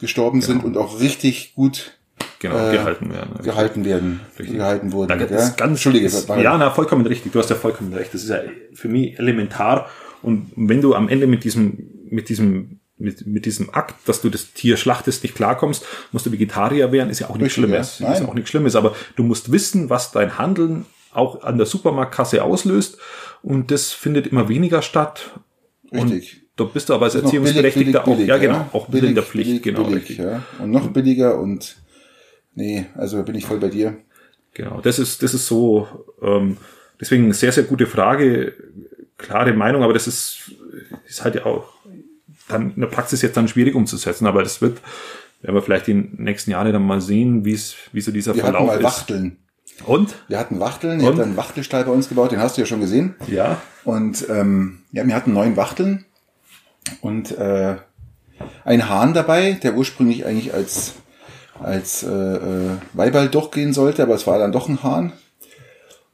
gestorben 0.00 0.42
sind 0.42 0.62
und 0.64 0.76
auch 0.76 1.00
richtig 1.00 1.54
gut 1.54 1.97
Genau, 2.40 2.68
äh, 2.68 2.72
gehalten 2.72 3.12
werden. 3.12 3.42
gehalten 3.42 3.84
werden, 3.84 4.20
Richtig. 4.38 4.56
gehalten 4.58 4.92
wurden. 4.92 5.08
Da 5.08 5.16
gell? 5.16 5.26
es 5.36 5.56
ganz, 5.56 5.70
Entschuldige, 5.72 6.04
das, 6.06 6.28
war- 6.28 6.38
ja, 6.40 6.56
na, 6.56 6.70
vollkommen 6.70 7.04
richtig. 7.06 7.32
Du 7.32 7.38
hast 7.40 7.50
ja 7.50 7.56
vollkommen 7.56 7.92
recht. 7.92 8.14
Das 8.14 8.22
ist 8.22 8.30
ja 8.30 8.40
für 8.74 8.88
mich 8.88 9.18
elementar. 9.18 9.88
Und 10.22 10.52
wenn 10.56 10.80
du 10.80 10.94
am 10.94 11.08
Ende 11.08 11.26
mit 11.26 11.42
diesem, 11.44 11.90
mit 12.08 12.28
diesem, 12.28 12.78
mit, 12.96 13.26
mit 13.26 13.44
diesem 13.46 13.72
Akt, 13.74 13.94
dass 14.06 14.20
du 14.20 14.28
das 14.30 14.52
Tier 14.52 14.76
schlachtest, 14.76 15.22
nicht 15.22 15.34
klarkommst, 15.34 15.84
musst 16.12 16.26
du 16.26 16.32
Vegetarier 16.32 16.92
werden, 16.92 17.10
ist 17.10 17.18
ja 17.20 17.28
auch 17.28 17.36
nichts 17.38 17.56
Richtig, 17.56 17.64
Schlimmes. 17.70 17.98
ja. 17.98 18.12
Ist 18.12 18.20
Nein. 18.20 18.28
auch 18.28 18.34
nichts 18.34 18.50
Schlimmes. 18.50 18.76
Aber 18.76 18.94
du 19.16 19.22
musst 19.24 19.50
wissen, 19.52 19.90
was 19.90 20.12
dein 20.12 20.38
Handeln 20.38 20.86
auch 21.12 21.42
an 21.42 21.56
der 21.56 21.66
Supermarktkasse 21.66 22.42
auslöst. 22.44 22.98
Und 23.42 23.70
das 23.70 23.90
findet 23.92 24.26
immer 24.28 24.48
weniger 24.48 24.82
statt. 24.82 25.30
Richtig. 25.92 26.34
Und 26.34 26.42
da 26.56 26.64
bist 26.64 26.88
du 26.88 26.94
aber 26.94 27.04
als 27.06 27.14
billig, 27.14 27.26
Erziehungsberechtigter 27.26 28.00
billig, 28.00 28.22
auch, 28.24 28.26
ja 28.28 28.36
billig, 28.36 28.50
genau, 28.52 28.68
auch 28.72 28.86
bisschen 28.88 29.08
in 29.10 29.14
der 29.14 29.24
Pflicht, 29.24 29.48
billig, 29.48 29.62
genau, 29.62 29.84
billig, 29.84 30.08
richtig. 30.08 30.18
Ja. 30.18 30.42
Und 30.60 30.70
noch 30.72 30.88
billiger 30.88 31.38
und 31.38 31.76
nee, 32.58 32.86
also 32.96 33.22
bin 33.22 33.36
ich 33.36 33.46
voll 33.46 33.58
bei 33.58 33.68
dir. 33.68 33.96
Genau, 34.52 34.80
das 34.80 34.98
ist, 34.98 35.22
das 35.22 35.32
ist 35.32 35.46
so, 35.46 35.86
ähm, 36.20 36.56
deswegen 37.00 37.32
sehr, 37.32 37.52
sehr 37.52 37.62
gute 37.62 37.86
Frage, 37.86 38.52
klare 39.16 39.52
Meinung, 39.52 39.84
aber 39.84 39.92
das 39.92 40.08
ist, 40.08 40.50
ist 41.06 41.24
halt 41.24 41.36
ja 41.36 41.46
auch 41.46 41.72
dann 42.48 42.74
in 42.74 42.80
der 42.80 42.88
Praxis 42.88 43.22
jetzt 43.22 43.36
dann 43.36 43.46
schwierig 43.46 43.74
umzusetzen, 43.74 44.26
aber 44.26 44.42
das 44.42 44.60
wird, 44.60 44.78
werden 45.40 45.54
wir 45.54 45.62
vielleicht 45.62 45.86
die 45.86 45.94
nächsten 45.94 46.50
Jahre 46.50 46.72
dann 46.72 46.82
mal 46.82 47.00
sehen, 47.00 47.44
wie 47.44 47.52
es, 47.52 47.76
wie 47.92 48.00
so 48.00 48.10
dieser 48.10 48.34
Wir 48.34 48.42
hatten 48.42 48.52
Verlauf 48.52 48.68
mal 48.68 48.78
ist. 48.78 48.84
Wachteln. 48.84 49.36
Und? 49.84 50.16
Wir 50.26 50.40
hatten 50.40 50.58
Wachteln, 50.58 50.98
ich 50.98 51.06
habe 51.06 51.22
einen 51.22 51.36
Wachtelstall 51.36 51.84
bei 51.84 51.92
uns 51.92 52.08
gebaut, 52.08 52.32
den 52.32 52.40
hast 52.40 52.56
du 52.56 52.62
ja 52.62 52.66
schon 52.66 52.80
gesehen. 52.80 53.14
Ja. 53.28 53.60
Und 53.84 54.28
ähm, 54.28 54.80
ja, 54.90 55.06
wir 55.06 55.14
hatten 55.14 55.32
neun 55.32 55.56
Wachteln 55.56 56.04
und 57.00 57.30
äh, 57.38 57.76
ein 58.64 58.88
Hahn 58.88 59.14
dabei, 59.14 59.52
der 59.52 59.74
ursprünglich 59.74 60.26
eigentlich 60.26 60.52
als 60.52 60.94
als 61.62 62.02
äh, 62.02 62.08
äh, 62.08 62.70
Weiball 62.92 63.28
durchgehen 63.28 63.72
sollte, 63.72 64.02
aber 64.02 64.14
es 64.14 64.26
war 64.26 64.38
dann 64.38 64.52
doch 64.52 64.68
ein 64.68 64.82
Hahn. 64.82 65.12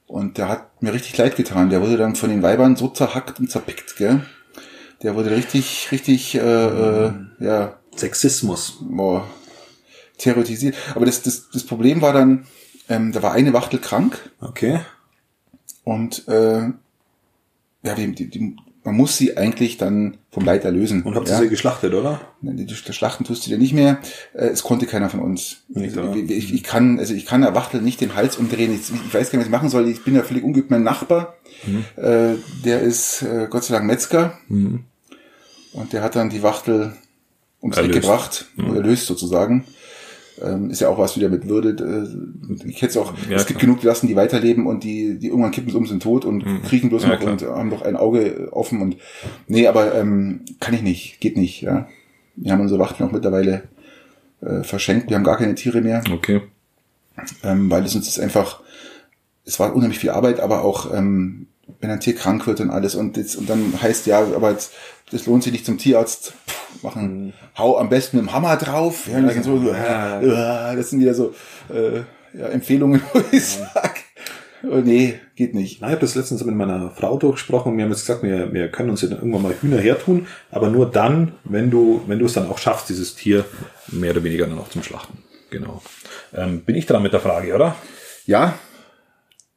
Und 0.07 0.39
der 0.39 0.49
hat 0.49 0.83
mir 0.83 0.93
richtig 0.93 1.17
leid 1.17 1.37
getan. 1.37 1.71
Der 1.71 1.81
wurde 1.81 1.97
dann 1.97 2.15
von 2.15 2.31
den 2.31 2.43
Weibern 2.43 2.77
so 2.77 2.89
zerhackt 2.89 3.41
und 3.41 3.51
zerpickt, 3.51 3.97
gell? 3.97 4.21
Der 5.03 5.15
wurde 5.17 5.31
richtig, 5.31 5.89
richtig, 5.93 6.35
äh, 6.37 6.39
äh, 6.41 7.13
ja, 7.41 7.79
Sexismus. 7.95 8.79
boah, 8.81 9.27
terrorisiert. 10.19 10.77
Aber 10.95 11.07
das, 11.07 11.23
das, 11.23 11.51
das 11.51 11.65
Problem 11.65 12.01
war 12.01 12.13
dann, 12.13 12.47
ähm, 12.89 13.13
da 13.13 13.23
war 13.23 13.33
eine 13.33 13.53
Wachtel 13.53 13.81
krank 13.81 14.31
Okay. 14.41 14.81
und 15.85 16.27
äh, 16.29 16.69
ja, 17.83 17.95
die, 17.95 18.15
die, 18.15 18.31
die, 18.31 18.57
man 18.85 18.95
muss 18.97 19.17
sie 19.17 19.37
eigentlich 19.37 19.79
dann 19.79 20.19
vom 20.31 20.45
Leid 20.45 20.65
erlösen. 20.65 21.03
Und 21.03 21.15
habt 21.17 21.29
ja? 21.29 21.37
ihr 21.39 21.45
sie 21.45 21.49
geschlachtet, 21.49 21.95
oder? 21.95 22.21
Die, 22.43 22.67
die 22.67 22.75
Schlachten 22.75 23.25
tust 23.25 23.47
du 23.47 23.51
dir 23.51 23.59
nicht 23.59 23.73
mehr. 23.73 23.99
Äh, 24.35 24.49
es 24.49 24.63
konnte 24.63 24.87
keiner 24.87 25.09
von 25.09 25.21
uns. 25.21 25.59
Nicht, 25.69 25.97
also, 25.97 26.15
ich, 26.15 26.53
ich, 26.53 26.63
kann, 26.63 26.99
also 26.99 27.15
ich 27.15 27.25
kann 27.25 27.41
der 27.41 27.55
Wachtel 27.55 27.81
nicht 27.81 28.01
den 28.01 28.15
Hals 28.15 28.37
umdrehen. 28.37 28.75
Ich, 28.75 28.91
ich 28.93 29.15
weiß 29.15 29.31
gar 29.31 29.39
nicht, 29.39 29.47
was 29.47 29.47
ich 29.47 29.51
machen 29.51 29.69
soll. 29.71 29.89
Ich 29.89 30.05
bin 30.05 30.15
ja 30.15 30.23
völlig 30.23 30.45
ungeübt. 30.45 30.71
Mein 30.71 30.83
Nachbar, 30.83 31.35
Mhm. 31.67 31.85
äh, 31.97 32.35
der 32.65 32.81
ist 32.81 33.23
äh, 33.23 33.47
Gott 33.49 33.65
sei 33.65 33.75
Dank 33.75 33.87
Metzger. 33.87 34.39
Und 34.49 35.93
der 35.93 36.03
hat 36.03 36.15
dann 36.17 36.29
die 36.31 36.43
Wachtel 36.43 36.95
ums 37.63 37.79
Eck 37.79 37.93
gebracht, 37.93 38.47
Mhm. 38.57 38.77
erlöst 38.77 39.07
sozusagen. 39.07 39.65
Ähm, 40.43 40.71
ist 40.71 40.81
ja 40.81 40.89
auch 40.89 40.99
was 40.99 41.17
wieder 41.17 41.29
mit 41.29 41.49
Würde. 41.49 41.71
Äh, 41.71 42.69
ich 42.69 42.83
hätte 42.83 42.91
es 42.91 42.97
auch, 42.97 43.13
Ja, 43.31 43.37
es 43.37 43.47
gibt 43.47 43.61
klar. 43.61 43.69
genug 43.69 43.81
gelassen, 43.83 44.09
die 44.09 44.17
weiterleben 44.17 44.67
und 44.67 44.83
die, 44.83 45.19
die 45.19 45.29
irgendwann 45.29 45.53
kippen 45.53 45.71
sie 45.71 45.77
um, 45.77 45.87
sind 45.87 46.03
tot 46.03 46.25
und 46.25 46.45
kriechen 46.65 46.89
bloß 46.89 47.05
Mhm. 47.05 47.09
Ja, 47.09 47.15
noch 47.15 47.21
klar. 47.21 47.33
und 47.33 47.43
haben 47.43 47.71
doch 47.71 47.83
ein 47.83 47.97
Auge 47.97 48.49
offen 48.51 48.81
und 48.83 48.97
nee, 49.47 49.69
aber 49.69 49.95
ähm, 49.95 50.41
kann 50.59 50.75
ich 50.75 50.83
nicht, 50.83 51.21
geht 51.21 51.37
nicht, 51.37 51.63
ja. 51.63 51.87
Wir 52.37 52.51
haben 52.51 52.61
unsere 52.63 52.81
Wachteln 52.81 53.09
auch 53.09 53.13
mittlerweile 53.13 53.63
äh, 54.41 54.65
verschenkt, 54.65 55.09
wir 55.09 55.17
haben 55.17 55.23
gar 55.25 55.37
keine 55.39 55.55
Tiere 55.55 55.81
mehr, 55.83 56.03
Okay. 56.13 56.41
ähm, 57.45 57.71
weil 57.71 57.85
es 57.85 57.95
uns 57.95 58.09
ist 58.09 58.19
einfach, 58.19 58.61
es 59.45 59.61
war 59.61 59.75
unheimlich 59.75 60.01
viel 60.01 60.11
Arbeit, 60.11 60.41
aber 60.41 60.65
auch 60.65 60.93
ähm, 60.93 61.47
wenn 61.81 61.91
ein 61.91 62.01
Tier 62.01 62.15
krank 62.17 62.47
wird 62.49 62.61
und 62.61 62.71
alles 62.71 62.95
und, 62.97 63.17
jetzt, 63.17 63.37
und 63.37 63.49
dann 63.49 63.81
heißt 63.81 64.07
ja, 64.07 64.19
aber 64.35 64.51
jetzt, 64.51 64.73
das 65.13 65.27
lohnt 65.27 65.45
sich 65.45 65.53
nicht 65.53 65.65
zum 65.65 65.79
Tierarzt, 65.79 66.35
Puh, 66.47 66.55
machen, 66.83 67.33
hau 67.57 67.79
am 67.79 67.89
besten 67.89 68.17
mit 68.19 68.27
dem 68.27 68.33
Hammer 68.33 68.57
drauf, 68.57 69.07
ja, 69.11 69.21
das 69.21 69.35
sind 69.35 69.45
so, 69.45 69.57
Ja. 69.63 70.21
äh, 70.73 70.77
das 70.77 70.91
sind 70.91 71.01
wieder 71.01 71.15
so 71.15 71.35
äh, 71.73 72.01
ja, 72.39 72.47
Empfehlungen, 72.49 73.01
wo 73.13 73.21
ich 73.31 73.45
sag, 73.45 73.97
oh, 74.65 74.77
nee, 74.77 75.21
geht 75.37 75.55
nicht. 75.55 75.81
Na, 75.81 75.89
ich 75.89 75.93
habe 75.93 76.01
das 76.01 76.15
letztens 76.15 76.45
mit 76.45 76.55
meiner 76.55 76.91
Frau 76.91 77.17
durchgesprochen 77.19 77.73
und 77.73 77.79
wir 77.79 77.85
haben 77.85 77.93
jetzt 77.93 78.07
gesagt, 78.07 78.23
wir, 78.23 78.53
wir 78.53 78.69
können 78.69 78.91
uns 78.91 79.03
ja 79.03 79.09
dann 79.09 79.19
irgendwann 79.19 79.43
mal 79.43 79.55
Hühner 79.61 79.79
hertun, 79.79 80.27
aber 80.51 80.69
nur 80.69 80.91
dann, 80.91 81.33
wenn 81.45 81.71
du, 81.71 82.03
wenn 82.07 82.19
du 82.19 82.27
es 82.27 82.33
dann 82.35 82.49
auch 82.49 82.59
schaffst, 82.59 82.89
dieses 82.89 83.15
Tier 83.15 83.45
mehr 83.89 84.11
oder 84.13 84.25
weniger 84.25 84.47
dann 84.47 84.59
auch 84.59 84.69
zum 84.69 84.83
Schlachten. 84.83 85.19
Genau. 85.51 85.83
Ähm, 86.35 86.61
bin 86.63 86.75
ich 86.75 86.87
dran 86.87 87.03
mit 87.03 87.13
der 87.13 87.21
Frage, 87.21 87.55
oder? 87.55 87.77
Ja, 88.27 88.55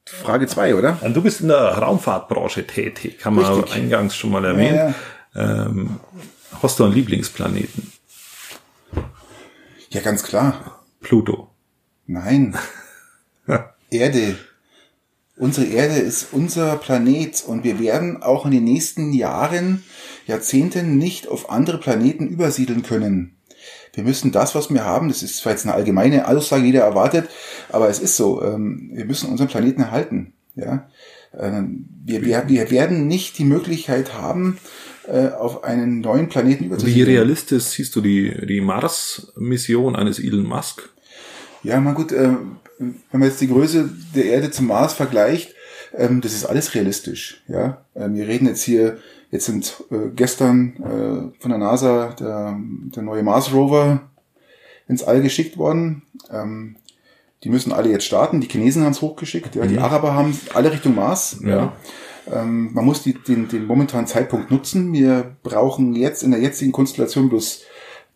Frage 0.06 0.48
zwei, 0.48 0.74
oder? 0.76 0.98
Und 1.02 1.16
du 1.16 1.22
bist 1.22 1.42
in 1.42 1.50
der 1.50 1.58
Raumfahrtbranche 1.58 2.66
tätig, 2.66 3.26
haben 3.26 3.36
wir 3.36 3.50
Richtig. 3.58 3.74
eingangs 3.76 4.16
schon 4.16 4.32
mal 4.32 4.46
erwähnt. 4.46 4.96
Ähm, 5.36 6.00
hast 6.62 6.80
du 6.80 6.84
einen 6.84 6.94
Lieblingsplaneten? 6.94 7.92
Ja, 9.90 10.02
ganz 10.02 10.24
klar. 10.24 10.84
Pluto. 11.00 11.50
Nein. 12.06 12.58
Erde. 13.90 14.38
Unsere 15.38 15.68
Erde 15.68 15.96
ist 16.00 16.30
unser 16.32 16.78
Planet 16.78 17.44
und 17.46 17.64
wir 17.64 17.80
werden 17.80 18.24
auch 18.24 18.46
in 18.46 18.52
den 18.52 18.64
nächsten 18.64 19.14
Jahren, 19.14 19.84
Jahrzehnten 20.26 20.98
nicht 20.98 21.28
auf 21.28 21.50
andere 21.50 21.78
Planeten 21.78 22.28
übersiedeln 22.28 22.82
können. 22.82 23.38
Wir 23.94 24.04
müssen 24.04 24.32
das, 24.32 24.56
was 24.56 24.72
wir 24.72 24.84
haben, 24.84 25.10
das 25.10 25.24
ist 25.24 25.38
zwar 25.38 25.54
jetzt 25.54 25.66
eine 25.66 25.76
allgemeine 25.76 26.28
Aussage, 26.28 26.66
jeder 26.66 26.82
erwartet, 26.82 27.30
aber 27.70 27.88
es 27.90 28.00
ist 28.00 28.16
so, 28.16 28.44
ähm, 28.44 28.90
wir 28.94 29.06
müssen 29.06 29.30
unseren 29.30 29.48
Planeten 29.48 29.82
erhalten. 29.82 30.34
Ja? 30.56 30.90
Wir, 31.34 32.24
wir, 32.24 32.48
wir 32.48 32.72
werden 32.72 33.08
nicht 33.08 33.38
die 33.38 33.46
Möglichkeit 33.46 34.14
haben, 34.16 34.58
äh, 35.08 35.30
auf 35.30 35.64
einen 35.64 36.02
neuen 36.02 36.28
Planeten 36.30 36.64
Wie 36.64 36.68
überzusiedeln. 36.68 37.08
realistisch 37.18 37.64
siehst 37.64 37.96
du 37.96 38.02
die, 38.02 38.46
die 38.46 38.62
Mars-Mission 38.62 39.96
eines 39.96 40.20
Elon 40.20 40.46
Musk? 40.46 40.90
Ja, 41.64 41.80
mal 41.80 41.94
gut, 41.94 42.12
äh, 42.12 42.30
wenn 42.80 42.96
man 43.20 43.24
jetzt 43.30 43.42
die 43.42 43.48
Größe 43.48 43.90
der 44.16 44.26
Erde 44.26 44.52
zum 44.52 44.68
Mars 44.68 44.94
vergleicht, 44.94 45.54
ähm, 45.96 46.22
das 46.22 46.34
ist 46.34 46.46
alles 46.46 46.76
realistisch. 46.76 47.42
Ja, 47.48 47.82
ähm, 47.96 48.16
wir 48.16 48.28
reden 48.28 48.48
jetzt 48.48 48.64
hier, 48.64 48.98
jetzt 49.32 49.46
sind 49.46 49.84
äh, 49.92 50.10
gestern 50.16 50.74
äh, 51.36 51.42
von 51.42 51.50
der 51.52 51.58
NASA 51.58 52.14
der, 52.20 52.58
der 52.96 53.04
neue 53.04 53.24
Mars 53.24 53.52
Rover 53.54 54.02
ins 54.88 55.04
All 55.04 55.22
geschickt 55.22 55.58
worden. 55.58 56.04
Ähm, 56.32 56.76
Die 57.44 57.50
müssen 57.50 57.72
alle 57.72 57.90
jetzt 57.90 58.06
starten. 58.06 58.42
Die 58.42 58.48
Chinesen 58.48 58.84
haben 58.84 58.92
es 58.94 59.02
hochgeschickt, 59.02 59.56
ja, 59.56 59.66
die 59.66 59.78
Araber 59.80 60.14
haben 60.14 60.38
alle 60.54 60.72
Richtung 60.72 60.96
Mars. 60.96 61.38
Ja. 61.44 61.50
Ja. 61.50 61.74
Ähm, 62.32 62.74
man 62.74 62.86
muss 62.86 63.04
die, 63.04 63.14
den, 63.14 63.48
den 63.48 63.66
momentanen 63.66 64.08
Zeitpunkt 64.08 64.52
nutzen. 64.52 64.92
Wir 64.94 65.36
brauchen 65.44 65.96
jetzt 65.96 66.24
in 66.24 66.32
der 66.32 66.40
jetzigen 66.42 66.72
Konstellation 66.72 67.30
bloß, 67.30 67.62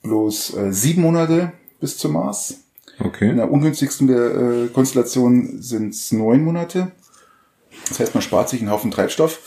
bloß 0.03 0.55
äh, 0.57 0.73
sieben 0.73 1.01
Monate 1.01 1.53
bis 1.79 1.97
zum 1.97 2.13
Mars. 2.13 2.51
In 2.99 3.05
Okay. 3.07 3.33
der 3.35 3.51
ungünstigsten 3.51 4.09
äh, 4.09 4.67
Konstellation 4.67 5.61
sind 5.61 5.93
es 5.93 6.11
neun 6.11 6.43
Monate. 6.43 6.91
Das 7.89 7.99
heißt, 7.99 8.13
man 8.13 8.21
spart 8.21 8.49
sich 8.49 8.61
einen 8.61 8.69
Haufen 8.69 8.91
Treibstoff. 8.91 9.39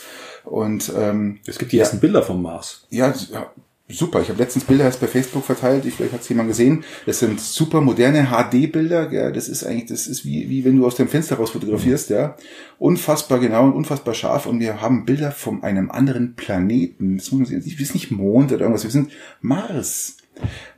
Und 0.45 0.93
ähm, 0.99 1.39
Es 1.47 1.59
gibt 1.59 1.73
die 1.73 1.79
ersten 1.79 2.01
Bilder 2.01 2.23
vom 2.23 2.43
Mars. 2.43 2.87
ja, 2.91 3.15
ja, 3.33 3.47
super. 3.89 4.23
Ich 4.23 4.29
habe 4.29 4.39
letztens 4.39 4.65
Bilder 4.65 4.85
erst 4.85 5.01
bei 5.01 5.07
Facebook 5.07 5.45
verteilt. 5.45 5.85
Ich, 5.85 5.95
vielleicht 5.95 6.15
hat 6.15 6.23
es 6.23 6.29
jemand 6.29 6.49
gesehen. 6.49 6.85
Das 7.07 7.19
sind 7.19 7.41
super 7.41 7.81
moderne 7.81 8.29
HD-Bilder. 8.29 9.13
Ja, 9.13 9.31
das 9.31 9.49
ist 9.49 9.65
eigentlich, 9.65 9.87
das 9.87 10.07
ist 10.07 10.25
wie, 10.25 10.49
wie 10.49 10.65
wenn 10.65 10.77
du 10.77 10.87
aus 10.87 10.97
dem 10.97 11.09
Fenster 11.09 11.37
raus 11.37 11.51
fotografierst. 11.51 12.11
Ja, 12.11 12.37
unfassbar 12.79 13.39
genau 13.39 13.67
und 13.67 13.75
unfassbar 13.75 14.15
scharf. 14.15 14.47
Und 14.47 14.61
wir 14.61 14.81
haben 14.81 15.05
Bilder 15.05 15.33
von 15.33 15.63
einem 15.63 15.91
anderen 15.91 16.35
Planeten. 16.35 17.19
Das 17.19 17.31
muss 17.31 17.41
man 17.41 17.47
sehen. 17.47 17.65
Wir 17.65 17.87
sind 17.87 17.95
nicht 17.95 18.11
Mond 18.11 18.53
oder 18.53 18.63
irgendwas. 18.63 18.85
Wir 18.85 18.91
sind 18.91 19.13
Mars. 19.41 20.17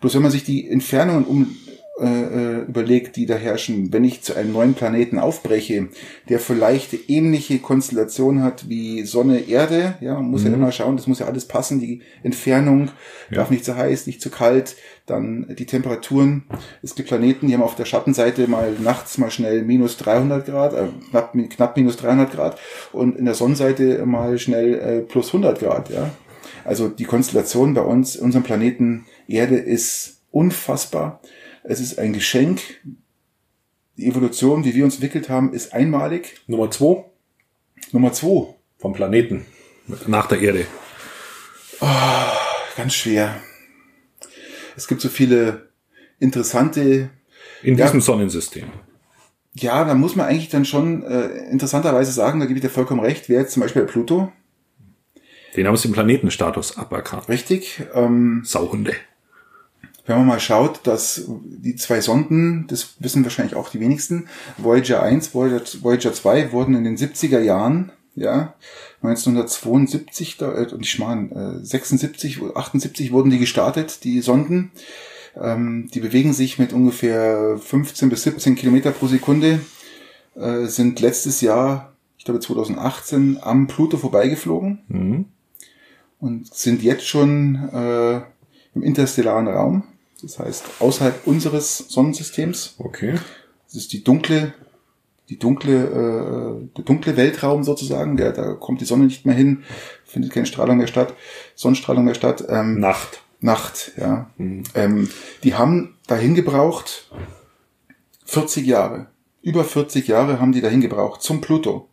Bloß 0.01 0.15
wenn 0.15 0.23
man 0.23 0.31
sich 0.31 0.45
die 0.45 0.69
Entfernungen 0.69 1.25
um 1.25 1.57
äh, 1.99 2.05
äh, 2.07 2.61
überlegt, 2.65 3.17
die 3.17 3.25
da 3.25 3.37
herrschen, 3.37 3.91
wenn 3.91 4.05
ich 4.05 4.21
zu 4.21 4.35
einem 4.35 4.53
neuen 4.53 4.75
Planeten 4.75 5.19
aufbreche, 5.19 5.89
der 6.29 6.41
vielleicht 6.41 7.09
ähnliche 7.09 7.59
Konstellation 7.59 8.43
hat 8.43 8.69
wie 8.69 9.05
Sonne, 9.05 9.49
Erde, 9.49 9.95
ja, 10.03 10.13
man 10.15 10.31
muss 10.31 10.45
ja 10.45 10.53
immer 10.53 10.73
schauen, 10.73 10.99
das 10.99 11.07
muss 11.07 11.21
ja 11.21 11.27
alles 11.27 11.47
passen, 11.47 11.81
die 11.81 12.03
Entfernung 12.23 12.91
darf 13.31 13.51
nicht 13.51 13.65
zu 13.65 13.77
heiß, 13.77 14.07
nicht 14.07 14.21
zu 14.21 14.29
kalt, 14.29 14.77
dann 15.07 15.55
die 15.59 15.65
Temperaturen. 15.65 16.45
Es 16.83 16.95
gibt 16.97 17.09
Planeten, 17.09 17.47
die 17.47 17.55
haben 17.55 17.63
auf 17.63 17.77
der 17.77 17.87
Schattenseite 17.87 18.47
mal 18.47 18.75
nachts 18.79 19.17
mal 19.17 19.31
schnell 19.31 19.63
minus 19.63 19.97
300 19.97 20.45
Grad, 20.45 20.75
äh, 20.75 20.89
knapp, 21.11 21.33
knapp 21.33 21.77
minus 21.79 21.97
300 21.97 22.31
Grad 22.31 22.59
und 22.93 23.17
in 23.17 23.25
der 23.25 23.35
Sonnenseite 23.35 24.05
mal 24.05 24.39
schnell 24.39 24.75
äh, 24.75 25.01
plus 25.01 25.29
100 25.29 25.61
Grad, 25.61 25.89
ja. 25.89 26.11
Also 26.67 26.89
die 26.89 27.05
Konstellation 27.05 27.73
bei 27.73 27.81
uns, 27.81 28.17
unserem 28.17 28.45
Planeten 28.45 29.07
Erde 29.29 29.57
ist 29.57 30.21
unfassbar. 30.31 31.21
Es 31.69 31.81
ist 31.81 31.99
ein 31.99 32.13
Geschenk. 32.13 32.61
Die 33.97 34.07
Evolution, 34.07 34.65
wie 34.65 34.75
wir 34.75 34.85
uns 34.85 34.95
entwickelt 34.95 35.29
haben, 35.29 35.53
ist 35.53 35.73
einmalig. 35.73 36.41
Nummer 36.47 36.71
zwei 36.71 37.05
Nummer 37.93 38.13
zwei, 38.13 38.55
vom 38.79 38.93
Planeten. 38.95 39.47
Nach 40.07 40.27
der 40.27 40.41
Erde. 40.41 40.67
ganz 42.77 42.95
schwer. 42.95 43.41
Es 44.77 44.87
gibt 44.89 45.01
so 45.01 45.09
viele 45.09 45.69
interessante, 46.19 47.11
In 47.63 47.77
Ja. 47.79 47.87
diesem 47.87 48.01
Sonnensystem. 48.01 48.69
ja, 49.55 49.85
da 49.85 49.95
muss 49.95 50.17
man 50.17 50.27
eigentlich 50.27 50.49
dann 50.51 50.65
schon 50.65 51.03
äh, 51.05 51.27
interessanterweise 51.51 52.13
sagen, 52.13 52.41
da 52.41 52.47
gebe 52.47 52.59
ich 52.59 52.63
dir 52.65 52.71
vollkommen 52.71 53.01
recht, 53.01 53.29
wäre 53.29 53.43
jetzt 53.43 53.53
zum 53.53 53.63
Beispiel 53.63 53.85
Pluto, 53.85 54.33
Den 55.57 55.67
haben 55.67 55.77
sie 55.77 55.89
im 55.89 55.95
Planetenstatus 55.95 56.77
aberkannt. 56.77 57.29
richtig. 57.29 57.83
Ähm, 57.95 58.43
Sauhunde. 58.45 58.95
Wenn 60.07 60.19
man 60.19 60.27
mal 60.27 60.41
schaut, 60.41 60.87
dass 60.87 61.25
die 61.45 61.77
zwei 61.77 62.01
Sonden, 62.01 62.67
das 62.69 62.95
wissen 63.01 63.25
wahrscheinlich 63.25 63.57
auch 63.57 63.71
die 63.71 63.81
wenigsten, 63.81 64.29
Voyager 64.57 65.03
1, 65.03 65.35
Voyager, 65.35 65.63
Voyager 65.83 66.13
2 66.13 66.53
wurden 66.53 66.75
in 66.75 66.85
den 66.85 66.97
70er 66.97 67.41
Jahren, 67.41 67.93
ja, 68.15 68.55
1972, 69.03 70.37
da, 70.39 70.55
äh, 70.55 70.73
und 70.73 70.83
ich 70.83 70.99
meine, 70.99 71.59
äh, 71.61 71.65
76, 71.65 72.41
78 72.55 73.13
wurden 73.13 73.31
die 73.31 73.39
gestartet, 73.39 74.05
die 74.05 74.21
Sonden. 74.21 74.71
Ähm, 75.39 75.91
die 75.93 76.01
bewegen 76.01 76.33
sich 76.33 76.59
mit 76.59 76.73
ungefähr 76.73 77.59
15 77.59 78.09
bis 78.09 78.23
17 78.23 78.55
Kilometer 78.55 78.91
pro 78.91 79.07
Sekunde, 79.07 79.61
äh, 80.35 80.65
sind 80.65 81.01
letztes 81.01 81.43
Jahr, 81.43 81.93
ich 82.17 82.25
glaube 82.25 82.41
2018, 82.41 83.39
am 83.43 83.67
Pluto 83.67 83.99
vorbeigeflogen 83.99 84.79
Mhm. 84.89 85.25
und 86.21 86.55
sind 86.55 86.83
jetzt 86.83 87.07
schon 87.07 87.69
äh, 87.71 88.23
im 88.75 88.83
interstellaren 88.83 89.49
Raum. 89.49 89.85
Das 90.23 90.39
heißt, 90.39 90.65
außerhalb 90.81 91.27
unseres 91.27 91.79
Sonnensystems. 91.79 92.75
Okay. 92.79 93.15
Das 93.67 93.77
ist 93.77 93.93
die 93.93 94.03
dunkle, 94.03 94.55
die 95.29 95.39
dunkle, 95.39 95.75
äh, 95.75 96.75
der 96.77 96.85
dunkle 96.85 97.17
Weltraum 97.17 97.65
sozusagen. 97.65 98.17
Der, 98.17 98.33
da 98.33 98.55
kommt 98.55 98.81
die 98.81 98.87
Sonne 98.87 99.05
nicht 99.05 99.27
mehr 99.27 99.35
hin, 99.35 99.65
findet 100.05 100.33
keine 100.33 100.47
Strahlung 100.47 100.79
mehr 100.79 100.87
statt, 100.87 101.15
Sonnenstrahlung 101.55 102.05
mehr 102.05 102.15
statt. 102.15 102.45
Ähm, 102.49 102.81
Nacht. 102.81 103.23
Nacht, 103.41 103.93
ja. 103.99 104.31
Ähm, 104.39 105.11
die 105.45 105.55
haben 105.55 105.97
dahin 106.07 106.35
gebraucht 106.35 107.11
40 108.25 108.67
Jahre. 108.67 109.09
Über 109.43 109.65
40 109.65 110.09
Jahre 110.09 110.41
haben 110.41 110.53
die 110.53 110.63
dahin 110.63 110.81
gebraucht 110.81 111.23
zum 111.23 111.41
Pluto. 111.41 111.89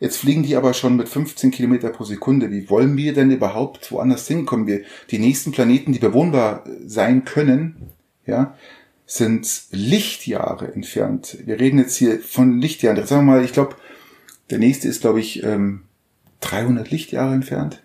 Jetzt 0.00 0.16
fliegen 0.16 0.42
die 0.42 0.56
aber 0.56 0.72
schon 0.72 0.96
mit 0.96 1.10
15 1.10 1.50
Kilometer 1.50 1.90
pro 1.90 2.04
Sekunde. 2.04 2.50
Wie 2.50 2.70
wollen 2.70 2.96
wir 2.96 3.12
denn 3.12 3.30
überhaupt 3.30 3.92
woanders 3.92 4.26
hinkommen? 4.26 4.66
Wir, 4.66 4.80
die 5.10 5.18
nächsten 5.18 5.52
Planeten, 5.52 5.92
die 5.92 5.98
bewohnbar 5.98 6.64
sein 6.86 7.26
können, 7.26 7.90
ja, 8.26 8.56
sind 9.04 9.64
Lichtjahre 9.70 10.72
entfernt. 10.72 11.36
Wir 11.44 11.60
reden 11.60 11.78
jetzt 11.78 11.96
hier 11.96 12.18
von 12.18 12.60
Lichtjahren. 12.60 12.96
Sagen 13.06 13.26
wir 13.26 13.34
mal, 13.34 13.44
ich 13.44 13.52
glaube, 13.52 13.76
der 14.48 14.58
nächste 14.58 14.88
ist, 14.88 15.02
glaube 15.02 15.20
ich, 15.20 15.42
ähm, 15.42 15.82
300 16.40 16.90
Lichtjahre 16.90 17.34
entfernt. 17.34 17.82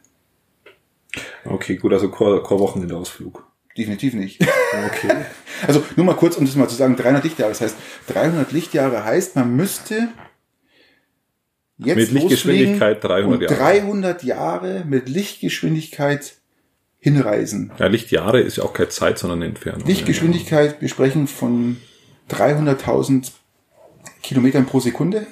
Okay, 1.43 1.75
gut, 1.75 1.91
also 1.91 2.09
Chor, 2.09 2.41
Chorwochen 2.43 2.81
in 2.81 2.87
der 2.87 2.97
Ausflug. 2.97 3.45
Definitiv 3.77 4.13
nicht. 4.13 4.41
Okay. 4.41 5.15
Also 5.67 5.81
nur 5.95 6.05
mal 6.05 6.17
kurz, 6.17 6.35
um 6.35 6.45
das 6.45 6.57
mal 6.57 6.67
zu 6.67 6.75
sagen, 6.75 6.97
300 6.97 7.23
Lichtjahre. 7.23 7.49
Das 7.49 7.61
heißt, 7.61 7.77
300 8.07 8.51
Lichtjahre 8.51 9.05
heißt, 9.05 9.37
man 9.37 9.55
müsste 9.55 10.09
jetzt 11.77 11.95
Mit 11.97 12.11
Lichtgeschwindigkeit 12.11 13.03
loslegen 13.03 13.29
300 13.29 13.33
und 13.33 13.41
Jahre. 13.41 13.55
300 13.55 14.23
Jahre 14.23 14.85
mit 14.85 15.09
Lichtgeschwindigkeit 15.09 16.35
hinreisen. 16.99 17.71
Ja, 17.77 17.87
Lichtjahre 17.87 18.39
ist 18.39 18.57
ja 18.57 18.63
auch 18.63 18.73
keine 18.73 18.89
Zeit, 18.89 19.19
sondern 19.19 19.41
Entfernung. 19.41 19.85
Lichtgeschwindigkeit, 19.87 20.81
wir 20.81 20.89
sprechen 20.89 21.27
von 21.27 21.77
300.000 22.31 23.31
Kilometern 24.23 24.65
pro 24.65 24.79
Sekunde. 24.79 25.27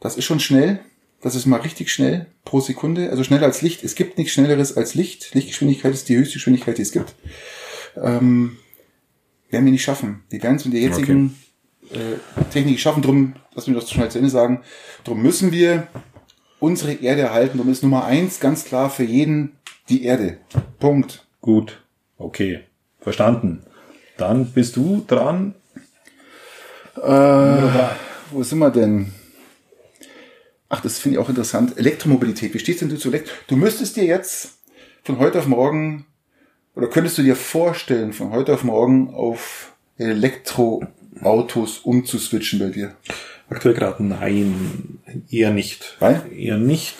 Das 0.00 0.16
ist 0.16 0.24
schon 0.24 0.40
schnell. 0.40 0.80
Das 1.20 1.34
ist 1.34 1.46
mal 1.46 1.60
richtig 1.60 1.90
schnell 1.90 2.26
pro 2.44 2.60
Sekunde. 2.60 3.10
Also 3.10 3.24
schneller 3.24 3.46
als 3.46 3.62
Licht. 3.62 3.82
Es 3.82 3.94
gibt 3.94 4.18
nichts 4.18 4.32
Schnelleres 4.34 4.76
als 4.76 4.94
Licht. 4.94 5.34
Lichtgeschwindigkeit 5.34 5.92
ist 5.92 6.08
die 6.08 6.16
höchste 6.16 6.34
Geschwindigkeit, 6.34 6.78
die 6.78 6.82
es 6.82 6.92
gibt. 6.92 7.14
Ähm, 7.96 8.58
werden 9.50 9.64
wir 9.64 9.72
nicht 9.72 9.82
schaffen. 9.82 10.22
Wir 10.28 10.42
werden 10.42 10.56
es 10.56 10.64
mit 10.64 10.74
der 10.74 10.82
jetzigen 10.82 11.36
äh, 11.92 12.18
Technik 12.52 12.80
schaffen. 12.80 13.02
Drum, 13.02 13.34
lass 13.54 13.66
mich 13.66 13.78
das 13.78 13.90
schnell 13.90 14.10
zu 14.10 14.18
Ende 14.18 14.30
sagen. 14.30 14.62
Drum 15.04 15.22
müssen 15.22 15.52
wir 15.52 15.88
unsere 16.60 16.92
Erde 16.92 17.22
erhalten. 17.22 17.58
Drum 17.58 17.70
ist 17.70 17.82
Nummer 17.82 18.04
eins 18.04 18.40
ganz 18.40 18.64
klar 18.64 18.90
für 18.90 19.04
jeden 19.04 19.56
die 19.88 20.04
Erde. 20.04 20.38
Punkt. 20.78 21.26
Gut. 21.40 21.82
Okay. 22.18 22.60
Verstanden. 23.00 23.62
Dann 24.16 24.52
bist 24.52 24.76
du 24.76 25.04
dran. 25.06 25.54
Äh, 26.96 27.00
wo 28.30 28.42
sind 28.42 28.58
wir 28.58 28.70
denn? 28.70 29.12
Ach, 30.68 30.80
das 30.80 30.98
finde 30.98 31.16
ich 31.16 31.24
auch 31.24 31.28
interessant. 31.28 31.78
Elektromobilität. 31.78 32.52
Wie 32.52 32.58
stehst 32.58 32.82
denn 32.82 32.88
du 32.88 32.98
zu 32.98 33.08
Elektro? 33.08 33.32
Du 33.46 33.56
müsstest 33.56 33.96
dir 33.96 34.04
jetzt 34.04 34.58
von 35.04 35.18
heute 35.18 35.38
auf 35.38 35.46
morgen, 35.46 36.04
oder 36.74 36.88
könntest 36.88 37.16
du 37.16 37.22
dir 37.22 37.36
vorstellen, 37.36 38.12
von 38.12 38.30
heute 38.30 38.52
auf 38.52 38.64
morgen 38.64 39.14
auf 39.14 39.72
Elektroautos 41.20 41.78
umzuswitchen 41.78 42.58
bei 42.58 42.66
dir? 42.70 42.92
Aktuell 43.50 43.74
gerade 43.74 44.02
nein, 44.04 44.98
eher 45.30 45.50
nicht. 45.50 45.96
Weil? 46.00 46.22
Eher 46.32 46.58
nicht, 46.58 46.94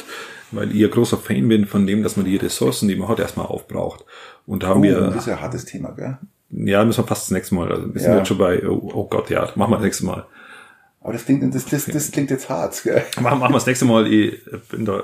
weil 0.51 0.75
ich 0.75 0.83
ein 0.85 0.91
großer 0.91 1.19
Fan 1.19 1.47
bin 1.49 1.67
von 1.67 1.87
dem, 1.87 2.03
dass 2.03 2.17
man 2.17 2.25
die 2.27 2.37
Ressourcen, 2.37 2.89
die 2.89 2.97
man 2.97 3.09
hat, 3.09 3.19
erstmal 3.19 3.47
aufbraucht. 3.47 4.05
Und 4.47 4.63
da 4.63 4.69
haben 4.69 4.81
Oh, 4.81 4.85
wir, 4.85 5.01
das 5.01 5.17
ist 5.17 5.27
ja 5.27 5.35
ein 5.35 5.41
hartes 5.43 5.65
Thema, 5.67 5.91
gell? 5.93 6.17
ja, 6.51 6.85
müssen 6.85 7.03
wir 7.05 7.07
fast 7.07 7.25
das 7.25 7.31
nächste 7.33 7.55
Mal. 7.55 7.71
Also 7.71 7.93
wir 7.93 8.01
sind 8.01 8.11
Ja. 8.13 8.19
jetzt 8.19 8.29
schon 8.29 8.39
bei, 8.39 8.67
oh, 8.67 8.91
oh 8.95 9.05
Gott, 9.09 9.29
ja, 9.31 9.51
machen 9.57 9.71
wir 9.73 9.77
das 9.77 9.85
nächste 9.85 10.07
Mal. 10.07 10.27
Aber 11.01 11.13
das 11.13 11.25
klingt, 11.27 11.55
das, 11.55 11.65
das, 11.67 11.85
das 11.87 12.11
klingt 12.11 12.31
jetzt 12.31 12.49
hart, 12.49 12.83
gell? 12.83 13.03
Machen, 13.21 13.39
machen 13.41 13.53
wir 13.53 13.59
das 13.59 13.67
nächste 13.67 13.85
Mal. 13.85 14.11
Ich 14.13 14.41
bin 14.71 14.85
da, 14.85 15.03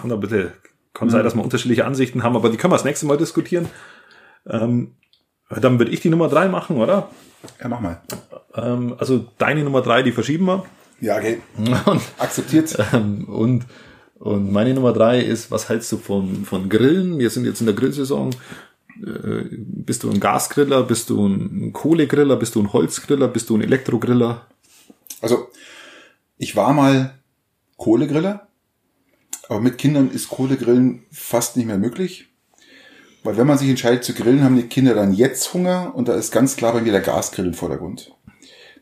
haben 0.00 0.08
da 0.08 0.16
bitte, 0.16 0.52
kann 0.94 1.10
sein, 1.10 1.24
dass 1.24 1.34
wir 1.34 1.42
unterschiedliche 1.42 1.84
Ansichten 1.84 2.22
haben, 2.22 2.36
aber 2.36 2.48
die 2.50 2.56
können 2.56 2.72
wir 2.72 2.76
das 2.76 2.84
nächste 2.84 3.06
Mal 3.06 3.16
diskutieren. 3.18 3.68
Ähm, 4.48 4.92
dann 5.50 5.78
würde 5.78 5.92
ich 5.92 6.00
die 6.00 6.10
Nummer 6.10 6.28
drei 6.28 6.48
machen, 6.48 6.76
oder? 6.78 7.10
Ja, 7.60 7.68
mach 7.68 7.80
mal. 7.80 8.00
Ähm, 8.54 8.94
also 8.98 9.26
deine 9.38 9.64
Nummer 9.64 9.82
drei, 9.82 10.02
die 10.02 10.12
verschieben 10.12 10.46
wir. 10.46 10.64
Ja, 11.00 11.16
okay. 11.18 11.40
Und, 11.86 12.02
Akzeptiert. 12.18 12.76
ähm, 12.92 13.24
und, 13.28 13.66
und 14.18 14.52
meine 14.52 14.72
Nummer 14.72 14.92
drei 14.92 15.20
ist, 15.20 15.50
was 15.50 15.68
hältst 15.68 15.90
du 15.92 15.98
von, 15.98 16.44
von 16.44 16.68
Grillen? 16.68 17.18
Wir 17.18 17.30
sind 17.30 17.44
jetzt 17.44 17.60
in 17.60 17.66
der 17.66 17.74
Grillsaison. 17.74 18.30
Äh, 19.04 19.44
bist 19.50 20.02
du 20.02 20.10
ein 20.10 20.20
Gasgriller? 20.20 20.82
Bist 20.84 21.10
du 21.10 21.26
ein 21.26 21.72
Kohlegriller? 21.72 22.36
Bist 22.36 22.54
du 22.54 22.62
ein 22.62 22.72
Holzgriller? 22.72 23.28
Bist 23.28 23.50
du 23.50 23.56
ein 23.56 23.62
Elektrogriller? 23.62 24.46
Also, 25.20 25.48
ich 26.38 26.56
war 26.56 26.72
mal 26.72 27.14
Kohlegriller, 27.76 28.46
aber 29.48 29.60
mit 29.60 29.78
Kindern 29.78 30.10
ist 30.10 30.28
Kohlegrillen 30.28 31.04
fast 31.10 31.56
nicht 31.56 31.66
mehr 31.66 31.78
möglich. 31.78 32.28
Weil 33.24 33.36
wenn 33.38 33.46
man 33.46 33.58
sich 33.58 33.68
entscheidet 33.70 34.04
zu 34.04 34.12
grillen, 34.14 34.44
haben 34.44 34.56
die 34.56 34.64
Kinder 34.68 34.94
dann 34.94 35.12
jetzt 35.14 35.52
Hunger 35.54 35.92
und 35.94 36.08
da 36.08 36.14
ist 36.14 36.30
ganz 36.30 36.56
klar 36.56 36.72
bei 36.74 36.82
mir 36.82 36.92
der 36.92 37.00
Gasgrill 37.00 37.46
im 37.46 37.54
Vordergrund. 37.54 38.12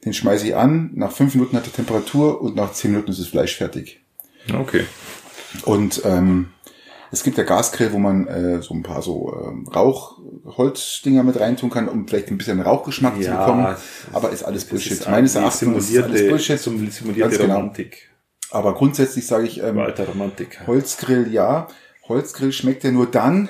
Den 0.05 0.13
schmeiße 0.13 0.49
ich 0.49 0.57
an, 0.57 0.91
nach 0.95 1.13
fünf 1.13 1.35
Minuten 1.37 1.57
hat 1.57 1.65
er 1.67 1.73
Temperatur 1.73 2.43
und 2.43 2.57
nach 2.57 2.73
zehn 2.73 2.91
Minuten 2.91 3.13
ist 3.13 3.21
das 3.21 3.29
Fleisch 3.29 3.57
fertig. 3.57 4.01
Okay. 4.53 4.85
Und 5.65 6.03
ähm, 6.05 6.49
es 7.13 7.23
gibt 7.23 7.39
ja 7.39 7.45
Gasgrill, 7.45 7.93
wo 7.93 7.99
man 7.99 8.27
äh, 8.27 8.63
so 8.63 8.75
ein 8.75 8.83
paar 8.83 9.01
so 9.03 9.33
ähm, 9.47 9.69
Rauchholzdinger 9.69 11.23
mit 11.23 11.39
reintun 11.39 11.71
kann, 11.71 11.89
um 11.89 12.09
vielleicht 12.09 12.29
ein 12.33 12.39
bisschen 12.39 12.61
Rauchgeschmack 12.61 13.15
zu 13.17 13.23
Ja, 13.23 13.45
bekommen. 13.45 13.77
Aber 14.13 14.31
ist 14.31 14.43
alles 14.43 14.65
Bullshit. 14.65 14.93
ist 14.93 15.09
Meines 15.09 15.37
Erachtens 15.37 15.91
ist 15.91 16.03
alles 16.03 16.29
Bullshit. 16.29 16.59
simulierte 16.59 17.21
Ganz 17.21 17.39
genau. 17.39 17.55
Romantik. 17.57 18.11
Aber 18.51 18.75
grundsätzlich 18.75 19.25
sage 19.27 19.47
ich, 19.47 19.63
ähm, 19.63 19.79
Alter 19.79 20.09
Romantik. 20.09 20.61
Holzgrill 20.67 21.33
ja. 21.33 21.69
Holzgrill 22.09 22.53
schmeckt 22.53 22.83
ja 22.83 22.91
nur 22.91 23.07
dann. 23.07 23.49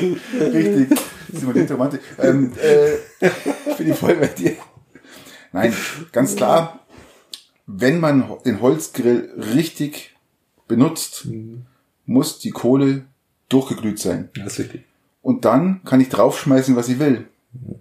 Richtig. 0.00 0.98
Simulierte 1.32 1.74
Romantik. 1.74 2.00
Ähm, 2.18 2.52
äh, 2.62 3.28
bin 3.76 3.90
ich 3.90 3.98
voll 3.98 4.14
bei 4.14 4.28
dir. 4.28 4.56
Nein, 5.52 5.74
ganz 6.12 6.36
klar, 6.36 6.86
wenn 7.66 8.00
man 8.00 8.24
den 8.44 8.60
Holzgrill 8.60 9.30
richtig 9.54 10.16
benutzt, 10.68 11.28
muss 12.06 12.38
die 12.38 12.50
Kohle 12.50 13.06
durchgeglüht 13.48 13.98
sein. 13.98 14.30
Das 14.34 14.54
ist 14.54 14.58
richtig. 14.60 14.84
Und 15.22 15.44
dann 15.44 15.82
kann 15.84 16.00
ich 16.00 16.08
draufschmeißen, 16.08 16.76
was 16.76 16.88
ich 16.88 16.98
will. 16.98 17.28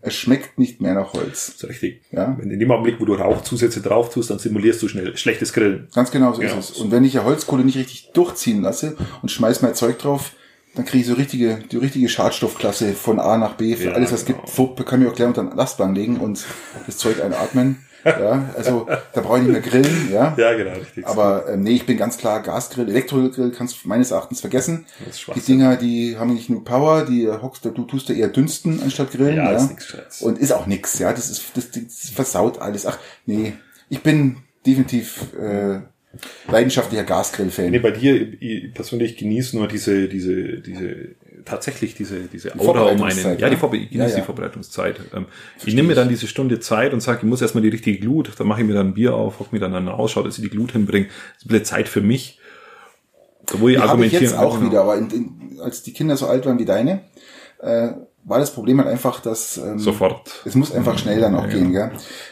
Es 0.02 0.16
schmeckt 0.16 0.58
nicht 0.58 0.80
mehr 0.82 0.94
nach 0.94 1.14
Holz. 1.14 1.48
Das 1.48 1.56
ist 1.56 1.70
richtig. 1.70 2.02
Ja. 2.12 2.36
Wenn 2.40 2.50
in 2.52 2.60
dem 2.60 2.72
Augenblick, 2.72 3.00
wo 3.00 3.06
du 3.06 3.14
Rauchzusätze 3.16 3.82
drauf 3.82 4.10
tust, 4.10 4.30
dann 4.30 4.40
simulierst 4.40 4.82
du 4.82 4.88
schnell 4.88 5.16
schlechtes 5.18 5.52
Grillen. 5.54 5.88
Ganz 5.94 6.10
genau 6.12 6.34
so 6.34 6.42
Ja. 6.42 6.58
ist 6.58 6.72
es. 6.72 6.78
Und 6.78 6.92
wenn 6.92 7.04
ich 7.04 7.14
ja 7.14 7.24
Holzkohle 7.26 7.66
nicht 7.66 7.78
richtig 7.78 8.12
durchziehen 8.14 8.62
lasse 8.62 8.96
und 9.22 9.30
schmeiß 9.30 9.62
mein 9.62 9.76
Zeug 9.76 10.00
drauf, 10.00 10.32
dann 10.76 10.86
kriege 10.86 11.02
ich 11.02 11.08
so 11.08 11.16
richtige, 11.16 11.60
die 11.72 11.78
richtige 11.78 12.08
Schadstoffklasse 12.08 12.94
von 12.94 13.20
A 13.20 13.38
nach 13.38 13.56
B 13.56 13.76
für 13.76 13.86
Ja, 13.90 13.92
alles, 13.94 14.12
was 14.14 14.22
es 14.22 14.26
genau. 14.26 14.40
gibt. 14.40 14.50
Fupp, 14.52 14.86
kann 14.86 15.00
mir 15.02 15.10
auch 15.10 15.16
gleich 15.16 15.28
unter 15.28 15.44
den 15.44 15.56
Lastwagen 15.58 15.96
legen 15.96 16.18
und 16.18 16.46
das 16.86 16.98
Zeug 16.98 17.22
einatmen. 17.22 17.84
Ja, 18.08 18.54
also 18.56 18.88
da 19.14 19.22
brauche 19.22 19.38
ich 19.40 19.44
nicht 19.44 19.52
mehr 19.52 19.62
grillen, 19.62 20.10
ja. 20.12 20.34
Ja, 20.38 20.54
genau, 20.54 20.74
richtig. 20.74 21.06
Aber 21.06 21.50
ähm, 21.50 21.62
nee, 21.62 21.72
ich 21.72 21.86
bin 21.86 21.98
ganz 21.98 22.18
klar 22.18 22.42
Gasgrill, 22.42 22.90
Elektrogrill 22.90 23.52
kannst 23.52 23.84
du 23.84 23.88
meines 23.88 24.12
Erachtens 24.12 24.42
vergessen. 24.42 24.86
Das 25.06 25.18
ist 25.18 25.28
Die. 25.36 25.40
Dinger, 25.42 25.76
die 25.76 26.18
haben 26.18 26.34
nicht 26.34 26.50
nur 26.50 26.64
Power, 26.64 27.06
die 27.06 27.28
hockst 27.28 27.66
du, 27.66 27.72
du 27.72 27.84
tust 27.84 28.10
da 28.10 28.14
eher 28.14 28.30
dünsten 28.30 28.82
anstatt 28.82 29.12
grillen. 29.12 29.36
Ja, 29.38 29.52
Ja, 29.52 29.58
ist 29.58 29.70
nix 29.70 29.86
Gescheites. 29.86 30.22
Und 30.22 30.38
ist 30.40 30.52
auch 30.52 30.68
nix, 30.68 31.00
ja. 31.00 31.12
Das 31.12 31.30
ist, 31.30 31.44
das, 31.56 31.72
das 31.72 32.10
versaut 32.10 32.60
alles. 32.60 32.86
Ach, 32.86 32.98
nee. 33.26 33.54
Ich 33.90 34.02
bin 34.02 34.38
definitiv 34.66 35.34
äh, 35.40 35.80
leidenschaftlicher 36.52 37.04
Gasgrill-Fan. 37.04 37.72
Nee, 37.72 37.80
bei 37.80 37.92
dir, 37.92 38.42
ich 38.42 38.74
persönlich 38.74 39.18
genieße 39.18 39.56
nur 39.58 39.68
diese, 39.68 40.08
diese, 40.08 40.60
diese, 40.60 41.16
tatsächlich 41.48 41.96
diese, 41.96 42.22
diese 42.22 42.58
Aura 42.60 42.84
um 42.84 43.02
einen. 43.04 43.40
Ja, 43.40 43.50
die. 43.50 43.56
Vorbe 43.56 43.78
ich 43.78 43.92
Ja, 43.92 44.08
ja. 44.08 44.16
die 44.16 44.22
Vorbereitungszeit. 44.22 45.00
Ähm, 45.16 45.26
ich 45.66 45.74
nehme 45.74 45.90
mir 45.90 45.96
dann 45.96 46.10
diese 46.10 46.28
Stunde 46.28 46.60
Zeit 46.60 46.94
und 46.94 47.02
sage, 47.02 47.20
ich 47.20 47.24
muss 47.24 47.42
erstmal 47.42 47.62
die 47.62 47.70
richtige 47.70 48.00
Glut, 48.00 48.32
dann 48.38 48.48
mache 48.48 48.62
ich 48.62 48.68
mir 48.68 48.74
dann 48.74 48.88
ein 48.88 48.94
Bier 48.94 49.16
auf, 49.16 49.40
hock 49.40 49.54
mir 49.54 49.60
dann 49.60 49.74
an 49.74 49.88
Ausschau, 49.88 50.24
dass 50.24 50.38
ich 50.38 50.44
die 50.44 50.50
Glut 50.50 50.72
hinbringe. 50.74 51.08
Das 51.08 51.38
ist 51.38 51.46
ein 51.46 51.48
bisschen 51.50 51.66
Zeit 51.66 51.90
für 51.90 52.02
mich. 52.02 52.40
Wo 53.54 53.70
ich 53.70 53.76
Die 53.76 53.82
habe 53.82 53.86
ich 53.86 53.90
argumentieren 53.92 54.24
jetzt 54.24 54.38
auch 54.38 54.60
genau. 54.60 54.70
wieder, 54.72 54.82
aber 54.82 54.98
in, 54.98 55.10
in, 55.10 55.60
als 55.62 55.84
die 55.84 55.94
Kinder 55.94 56.18
so 56.18 56.28
alt 56.28 56.46
waren 56.46 56.60
wie 56.60 56.66
deine, 56.66 57.02
äh, 57.62 57.90
war 58.26 58.40
das 58.40 58.52
Problem 58.52 58.78
halt 58.80 58.90
einfach, 58.90 59.22
dass 59.22 59.58
ähm, 59.58 59.80
Sofort. 59.80 60.42
es 60.44 60.54
muss 60.54 60.74
einfach 60.74 60.98
schnell 60.98 61.22
dann 61.22 61.34
auch 61.34 61.46
Ja, 61.46 61.54
gehen. 61.54 61.72
Gell? 61.72 61.92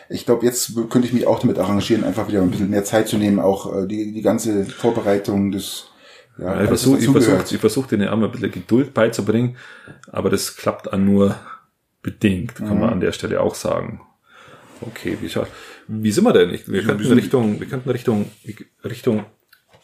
Ich 0.10 0.26
glaube, 0.26 0.46
jetzt 0.46 0.74
könnte 0.90 1.08
ich 1.08 1.14
mich 1.14 1.26
auch 1.26 1.40
damit 1.40 1.58
arrangieren, 1.58 2.04
einfach 2.04 2.28
wieder 2.28 2.42
ein 2.42 2.52
bisschen 2.52 2.70
mehr 2.70 2.84
Zeit 2.84 3.08
zu 3.08 3.18
nehmen, 3.18 3.40
auch 3.40 3.74
äh, 3.74 3.88
die, 3.88 4.12
die 4.12 4.22
ganze 4.22 4.66
Vorbereitung 4.66 5.54
des 5.54 5.88
ja, 6.38 6.62
ich 6.62 6.68
versuche 6.68 7.00
ich 7.00 7.10
versuch, 7.10 7.52
ich 7.52 7.60
versuch 7.60 7.88
denen 7.88 8.08
auch 8.10 8.18
mal 8.18 8.26
ein 8.26 8.32
bisschen 8.32 8.52
Geduld 8.52 8.94
beizubringen, 8.94 9.58
aber 10.12 10.30
das 10.30 10.56
klappt 10.58 10.92
an 10.92 11.06
nur 11.06 11.36
bedingt, 12.02 12.56
kann 12.56 12.76
Mhm. 12.76 12.80
man 12.82 12.90
an 12.92 13.00
der 13.00 13.12
Stelle 13.14 13.40
auch 13.42 13.56
sagen. 13.56 14.02
Okay, 14.82 15.18
wie, 15.22 15.28
scha- 15.28 15.48
wie 15.88 16.12
sind 16.12 16.24
wir 16.26 16.34
denn? 16.34 16.52
Wir 16.68 16.84
könnten 16.84 17.12
Richtung, 17.14 17.60
wir 17.60 17.68
könnten 17.68 17.90
Richtung, 17.90 18.30
Richtung 18.84 19.26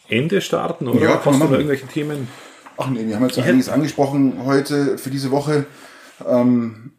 Ende 0.08 0.40
starten 0.40 0.86
oder 0.88 1.00
Ja, 1.00 1.14
hast 1.24 1.24
du 1.26 1.30
machen. 1.38 1.54
irgendwelche 1.54 1.86
Themen? 1.86 2.28
Ach 2.76 2.88
nee, 2.90 3.06
wir 3.06 3.16
haben 3.16 3.24
jetzt 3.24 3.38
einiges 3.38 3.68
angesprochen 3.68 4.44
heute 4.44 4.98
für 4.98 5.10
diese 5.10 5.30
Woche. 5.30 5.66
Ähm, 6.26 6.92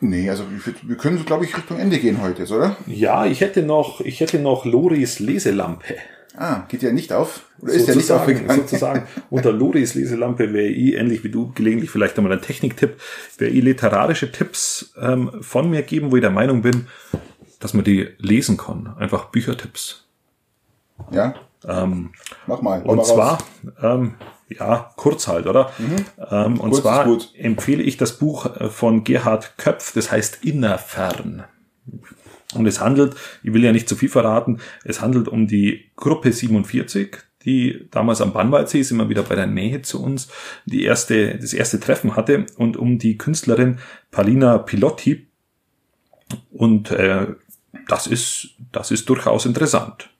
nee, 0.00 0.28
also 0.28 0.44
wir 0.82 0.96
können, 0.96 1.24
glaube 1.24 1.44
ich, 1.46 1.56
Richtung 1.56 1.78
Ende 1.78 1.98
gehen 1.98 2.20
heute, 2.22 2.44
oder? 2.54 2.76
Ja, 2.86 3.24
ich 3.26 3.40
hätte 3.40 3.62
noch, 3.62 4.00
ich 4.00 4.20
hätte 4.20 4.38
noch 4.38 4.64
Loris 4.64 5.18
Leselampe. 5.20 5.96
Ah, 6.36 6.64
geht 6.68 6.82
ja 6.82 6.90
nicht 6.92 7.12
auf? 7.12 7.44
Oder 7.60 7.72
ist 7.72 7.86
ja 7.88 7.94
nicht 7.94 8.06
sozusagen, 8.06 8.20
aufgegangen? 8.20 8.60
sozusagen 8.68 9.02
unter 9.30 9.52
Loris 9.52 9.94
Leselampe 9.94 10.52
wäre 10.52 10.66
ich, 10.66 10.94
ähnlich 10.94 11.22
wie 11.22 11.28
du, 11.30 11.52
gelegentlich 11.54 11.90
vielleicht 11.90 12.18
einmal 12.18 12.32
ein 12.32 12.42
Techniktipp, 12.42 13.00
wäre 13.38 13.50
ich 13.52 13.62
literarische 13.62 14.32
Tipps 14.32 14.92
ähm, 15.00 15.30
von 15.42 15.70
mir 15.70 15.82
geben, 15.82 16.10
wo 16.10 16.16
ich 16.16 16.22
der 16.22 16.30
Meinung 16.30 16.62
bin, 16.62 16.88
dass 17.60 17.72
man 17.72 17.84
die 17.84 18.08
lesen 18.18 18.56
kann. 18.56 18.94
Einfach 18.98 19.26
Büchertipps. 19.26 20.06
Ja, 21.12 21.34
Ähm, 21.66 22.10
mach 22.46 22.60
mal. 22.62 22.80
hau 22.80 22.84
mal 22.86 22.90
und 22.92 22.98
raus. 22.98 23.08
zwar, 23.08 23.38
ähm, 23.82 24.14
ja, 24.48 24.90
kurz 24.96 25.28
halt, 25.28 25.46
oder? 25.46 25.72
Ähm, 26.30 26.60
und 26.60 26.70
Kurz 26.70 26.82
zwar 26.82 27.06
empfehle 27.38 27.82
ich 27.82 27.96
das 27.96 28.18
Buch 28.18 28.46
äh, 28.56 28.68
von 28.68 29.04
Gerhard 29.04 29.56
Köpf, 29.56 29.92
das 29.94 30.10
heißt 30.12 30.44
Innerfern. 30.44 31.44
Und 32.54 32.66
es 32.66 32.80
handelt, 32.80 33.14
ich 33.42 33.52
will 33.52 33.64
ja 33.64 33.72
nicht 33.72 33.88
zu 33.88 33.96
viel 33.96 34.08
verraten, 34.08 34.60
es 34.84 35.00
handelt 35.00 35.28
um 35.28 35.46
die 35.46 35.90
Gruppe 35.96 36.32
47, 36.32 37.16
die 37.44 37.88
damals 37.90 38.20
am 38.20 38.32
Bannwaldsee, 38.32 38.80
ist 38.80 38.90
immer 38.90 39.08
wieder 39.08 39.22
bei 39.22 39.34
der 39.34 39.46
Nähe 39.46 39.82
zu 39.82 40.02
uns, 40.02 40.28
die 40.64 40.84
erste, 40.84 41.36
das 41.38 41.52
erste 41.52 41.80
Treffen 41.80 42.16
hatte 42.16 42.46
und 42.56 42.76
um 42.76 42.98
die 42.98 43.18
Künstlerin 43.18 43.78
Palina 44.10 44.58
Pilotti. 44.58 45.26
Und 46.50 46.90
äh, 46.90 47.26
das 47.88 48.06
ist, 48.06 48.50
das 48.72 48.90
ist 48.90 49.08
durchaus 49.08 49.46
interessant. 49.46 50.10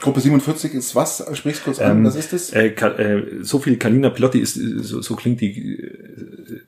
Gruppe 0.00 0.20
47 0.20 0.74
ist 0.74 0.96
was? 0.96 1.24
Sprichst 1.34 1.64
kurz 1.64 1.80
an, 1.80 1.98
Ähm, 1.98 2.04
was 2.04 2.16
ist 2.16 2.32
das? 2.32 2.52
Äh, 2.52 2.68
äh, 2.68 3.42
so 3.42 3.60
viel 3.60 3.76
Kalina 3.76 4.10
Pilotti 4.10 4.40
ist, 4.40 4.54
so, 4.54 5.00
so 5.00 5.14
klingt 5.14 5.40
die, 5.40 5.90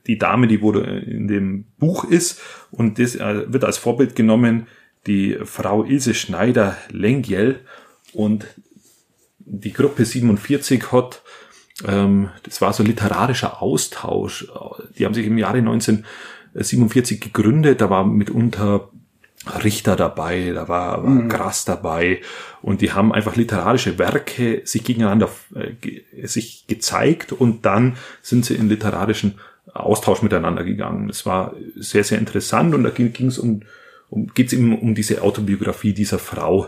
die 0.07 0.17
Dame, 0.17 0.47
die 0.47 0.61
wurde 0.61 0.81
in 0.81 1.27
dem 1.27 1.65
Buch 1.77 2.05
ist 2.05 2.41
und 2.71 2.97
das 2.97 3.15
äh, 3.15 3.51
wird 3.51 3.65
als 3.65 3.77
Vorbild 3.77 4.15
genommen 4.15 4.67
die 5.07 5.37
Frau 5.43 5.83
Ilse 5.83 6.13
Schneider-Lengiel 6.13 7.59
und 8.13 8.45
die 9.39 9.73
Gruppe 9.73 10.05
47 10.05 10.91
hat, 10.91 11.21
ähm, 11.87 12.29
das 12.43 12.61
war 12.61 12.73
so 12.73 12.83
ein 12.83 12.87
literarischer 12.87 13.61
Austausch. 13.61 14.47
Die 14.97 15.05
haben 15.05 15.13
sich 15.13 15.27
im 15.27 15.37
Jahre 15.37 15.59
1947 15.59 17.21
gegründet, 17.21 17.81
da 17.81 17.89
war 17.89 18.05
mitunter 18.05 18.89
Richter 19.63 19.95
dabei, 19.95 20.51
da 20.53 20.67
war, 20.67 21.03
war 21.03 21.27
Grass 21.27 21.65
dabei. 21.65 22.21
Und 22.61 22.81
die 22.81 22.93
haben 22.93 23.13
einfach 23.13 23.35
literarische 23.35 23.99
Werke 23.99 24.61
sich 24.65 24.83
gegeneinander 24.83 25.29
äh, 25.53 26.25
sich 26.25 26.65
gezeigt. 26.67 27.31
Und 27.31 27.65
dann 27.65 27.97
sind 28.21 28.45
sie 28.45 28.55
in 28.55 28.69
literarischen 28.69 29.39
Austausch 29.73 30.21
miteinander 30.21 30.63
gegangen. 30.63 31.07
Das 31.07 31.25
war 31.25 31.53
sehr, 31.75 32.03
sehr 32.03 32.17
interessant. 32.17 32.73
Und 32.73 32.83
da 32.83 32.89
ging 32.89 33.27
es 33.27 33.37
um, 33.37 33.61
um 34.09 34.27
geht 34.27 34.47
es 34.47 34.53
eben 34.53 34.77
um 34.79 34.95
diese 34.95 35.21
Autobiografie 35.21 35.93
dieser 35.93 36.19
Frau. 36.19 36.67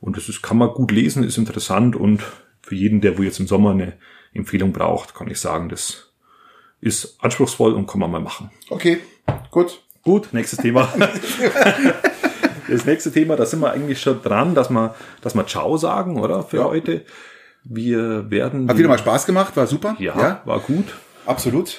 Und 0.00 0.16
das 0.16 0.28
ist, 0.28 0.42
kann 0.42 0.58
man 0.58 0.70
gut 0.70 0.90
lesen, 0.92 1.24
ist 1.24 1.38
interessant 1.38 1.96
und 1.96 2.22
für 2.62 2.74
jeden, 2.74 3.00
der 3.00 3.16
wo 3.18 3.22
jetzt 3.22 3.40
im 3.40 3.46
Sommer 3.46 3.70
eine 3.70 3.94
Empfehlung 4.32 4.72
braucht, 4.72 5.14
kann 5.14 5.28
ich 5.30 5.38
sagen, 5.40 5.68
das 5.68 6.12
ist 6.80 7.16
anspruchsvoll 7.20 7.72
und 7.72 7.86
kann 7.86 8.00
man 8.00 8.10
mal 8.10 8.20
machen. 8.20 8.50
Okay, 8.70 8.98
gut. 9.50 9.80
Gut, 10.02 10.28
nächstes 10.32 10.58
Thema. 10.58 10.92
Das 12.66 12.86
nächste 12.86 13.12
Thema, 13.12 13.36
da 13.36 13.44
sind 13.44 13.60
wir 13.60 13.72
eigentlich 13.72 14.00
schon 14.00 14.22
dran, 14.22 14.54
dass 14.54 14.70
wir, 14.70 14.94
dass 15.20 15.34
wir 15.34 15.46
Ciao 15.46 15.76
sagen, 15.76 16.18
oder? 16.18 16.42
Für 16.42 16.56
Ja. 16.56 16.64
heute. 16.64 17.04
Wir 17.62 18.30
werden. 18.30 18.68
Hat 18.68 18.78
wieder 18.78 18.88
mal 18.88 18.98
Spaß 18.98 19.26
gemacht, 19.26 19.54
war 19.56 19.66
super. 19.66 19.96
ja, 19.98 20.40
war 20.46 20.60
gut. 20.60 20.86
absolut. 21.26 21.78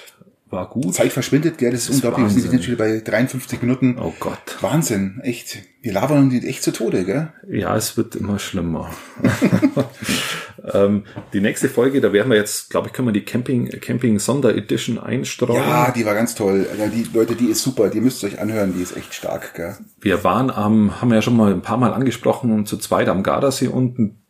War 0.55 0.69
gut. 0.69 0.93
Zeit 0.93 1.11
verschwindet, 1.11 1.57
gell, 1.57 1.71
das 1.71 1.89
ist 1.89 1.95
unglaublich. 1.95 2.27
Wir 2.27 2.29
sind 2.29 2.43
Wahnsinn. 2.45 2.59
jetzt 2.59 2.67
wieder 2.69 2.77
bei 2.77 2.99
53 3.01 3.61
Minuten. 3.61 3.97
Oh 3.99 4.13
Gott. 4.21 4.57
Wahnsinn, 4.61 5.19
echt. 5.21 5.57
Wir 5.81 5.91
labern 5.91 6.31
uns 6.31 6.45
echt 6.45 6.63
zu 6.63 6.71
Tode, 6.71 7.03
gell? 7.03 7.33
Ja, 7.49 7.75
es 7.75 7.97
wird 7.97 8.15
immer 8.15 8.39
schlimmer. 8.39 8.89
ähm, 10.73 11.03
die 11.33 11.41
nächste 11.41 11.67
Folge, 11.67 11.99
da 11.99 12.13
werden 12.13 12.31
wir 12.31 12.37
jetzt, 12.37 12.69
glaube 12.69 12.87
ich, 12.87 12.93
können 12.93 13.09
wir 13.09 13.11
die 13.11 13.25
Camping, 13.25 13.69
Camping 13.81 14.17
Sonderedition 14.17 14.97
einstreuen. 14.97 15.61
Ja, 15.61 15.91
die 15.91 16.05
war 16.05 16.13
ganz 16.13 16.35
toll. 16.35 16.65
Also 16.71 16.87
Die 16.87 17.05
Leute, 17.13 17.35
die 17.35 17.47
ist 17.47 17.61
super, 17.61 17.89
die 17.89 17.99
müsst 17.99 18.23
ihr 18.23 18.29
euch 18.29 18.39
anhören, 18.39 18.73
die 18.73 18.81
ist 18.81 18.95
echt 18.95 19.13
stark, 19.13 19.55
gell? 19.55 19.75
Wir 19.99 20.23
waren 20.23 20.49
am, 20.49 21.01
haben 21.01 21.09
wir 21.09 21.15
ja 21.15 21.21
schon 21.21 21.35
mal 21.35 21.51
ein 21.51 21.63
paar 21.63 21.77
Mal 21.77 21.93
angesprochen, 21.93 22.65
zu 22.65 22.77
zweit 22.77 23.09
am 23.09 23.23
Gardasee 23.23 23.67
unten, 23.67 24.21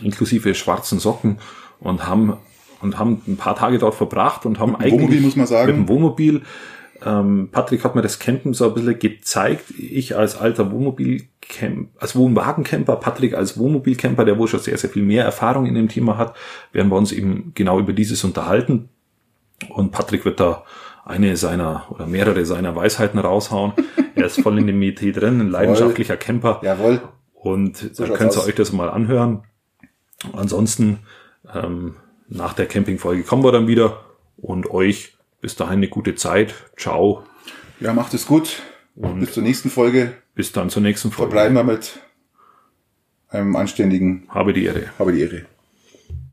inklusive 0.00 0.54
schwarzen 0.54 0.98
Socken 0.98 1.40
und 1.78 2.06
haben 2.06 2.38
und 2.80 2.98
haben 2.98 3.22
ein 3.26 3.36
paar 3.36 3.56
Tage 3.56 3.78
dort 3.78 3.94
verbracht 3.94 4.46
und 4.46 4.58
haben 4.58 4.76
eigentlich 4.76 4.92
Wohnmobil, 4.92 5.20
muss 5.20 5.36
man 5.36 5.46
sagen. 5.46 5.66
mit 5.66 5.76
dem 5.76 5.88
Wohnmobil 5.88 6.42
Ähm, 7.04 7.48
Patrick 7.52 7.84
hat 7.84 7.94
mir 7.94 8.02
das 8.02 8.18
Campen 8.18 8.54
so 8.54 8.66
ein 8.66 8.74
bisschen 8.74 8.98
gezeigt. 8.98 9.70
Ich 9.78 10.16
als 10.16 10.36
alter 10.36 10.72
Wohnmobilcamp, 10.72 11.90
als 11.98 12.16
Wohnwagencamper, 12.16 12.96
Patrick 12.96 13.34
als 13.34 13.58
Wohnmobilcamper, 13.58 14.24
der 14.24 14.38
wohl 14.38 14.48
schon 14.48 14.60
sehr, 14.60 14.76
sehr 14.78 14.90
viel 14.90 15.04
mehr 15.04 15.24
Erfahrung 15.24 15.66
in 15.66 15.74
dem 15.74 15.88
Thema 15.88 16.18
hat, 16.18 16.34
werden 16.72 16.90
wir 16.90 16.96
uns 16.96 17.12
eben 17.12 17.52
genau 17.54 17.78
über 17.78 17.92
dieses 17.92 18.24
unterhalten. 18.24 18.88
Und 19.68 19.92
Patrick 19.92 20.24
wird 20.24 20.40
da 20.40 20.64
eine 21.04 21.36
seiner 21.36 21.86
oder 21.90 22.06
mehrere 22.06 22.44
seiner 22.44 22.74
Weisheiten 22.74 23.18
raushauen. 23.18 23.72
er 24.14 24.26
ist 24.26 24.40
voll 24.40 24.58
in 24.58 24.66
dem 24.66 24.78
Metier 24.78 25.12
drin, 25.12 25.40
ein 25.40 25.50
leidenschaftlicher 25.50 26.16
Camper. 26.16 26.60
Jawohl. 26.62 27.00
Und 27.32 27.76
so 27.76 28.06
da 28.06 28.14
könnt 28.14 28.36
ihr 28.36 28.44
euch 28.44 28.54
das 28.54 28.72
mal 28.72 28.90
anhören. 28.90 29.44
Ansonsten, 30.32 30.98
ähm, 31.54 31.94
nach 32.28 32.52
der 32.52 32.66
Campingfolge 32.66 33.22
kommen 33.22 33.42
wir 33.42 33.52
dann 33.52 33.66
wieder 33.66 34.04
und 34.36 34.70
euch 34.70 35.16
bis 35.40 35.56
dahin 35.56 35.78
eine 35.78 35.88
gute 35.88 36.14
Zeit. 36.14 36.54
Ciao. 36.76 37.24
Ja, 37.80 37.92
macht 37.92 38.14
es 38.14 38.26
gut. 38.26 38.62
Und 38.94 39.20
bis 39.20 39.32
zur 39.32 39.42
nächsten 39.42 39.70
Folge. 39.70 40.14
Bis 40.34 40.52
dann 40.52 40.70
zur 40.70 40.82
nächsten 40.82 41.10
Folge. 41.10 41.32
Verbleiben 41.32 41.54
wir 41.54 41.64
mit 41.64 42.00
einem 43.28 43.56
anständigen. 43.56 44.26
Habe 44.28 44.52
die 44.52 44.64
Ehre. 44.64 44.90
Habe 44.98 45.12
die 45.12 45.20
Ehre. 45.20 45.46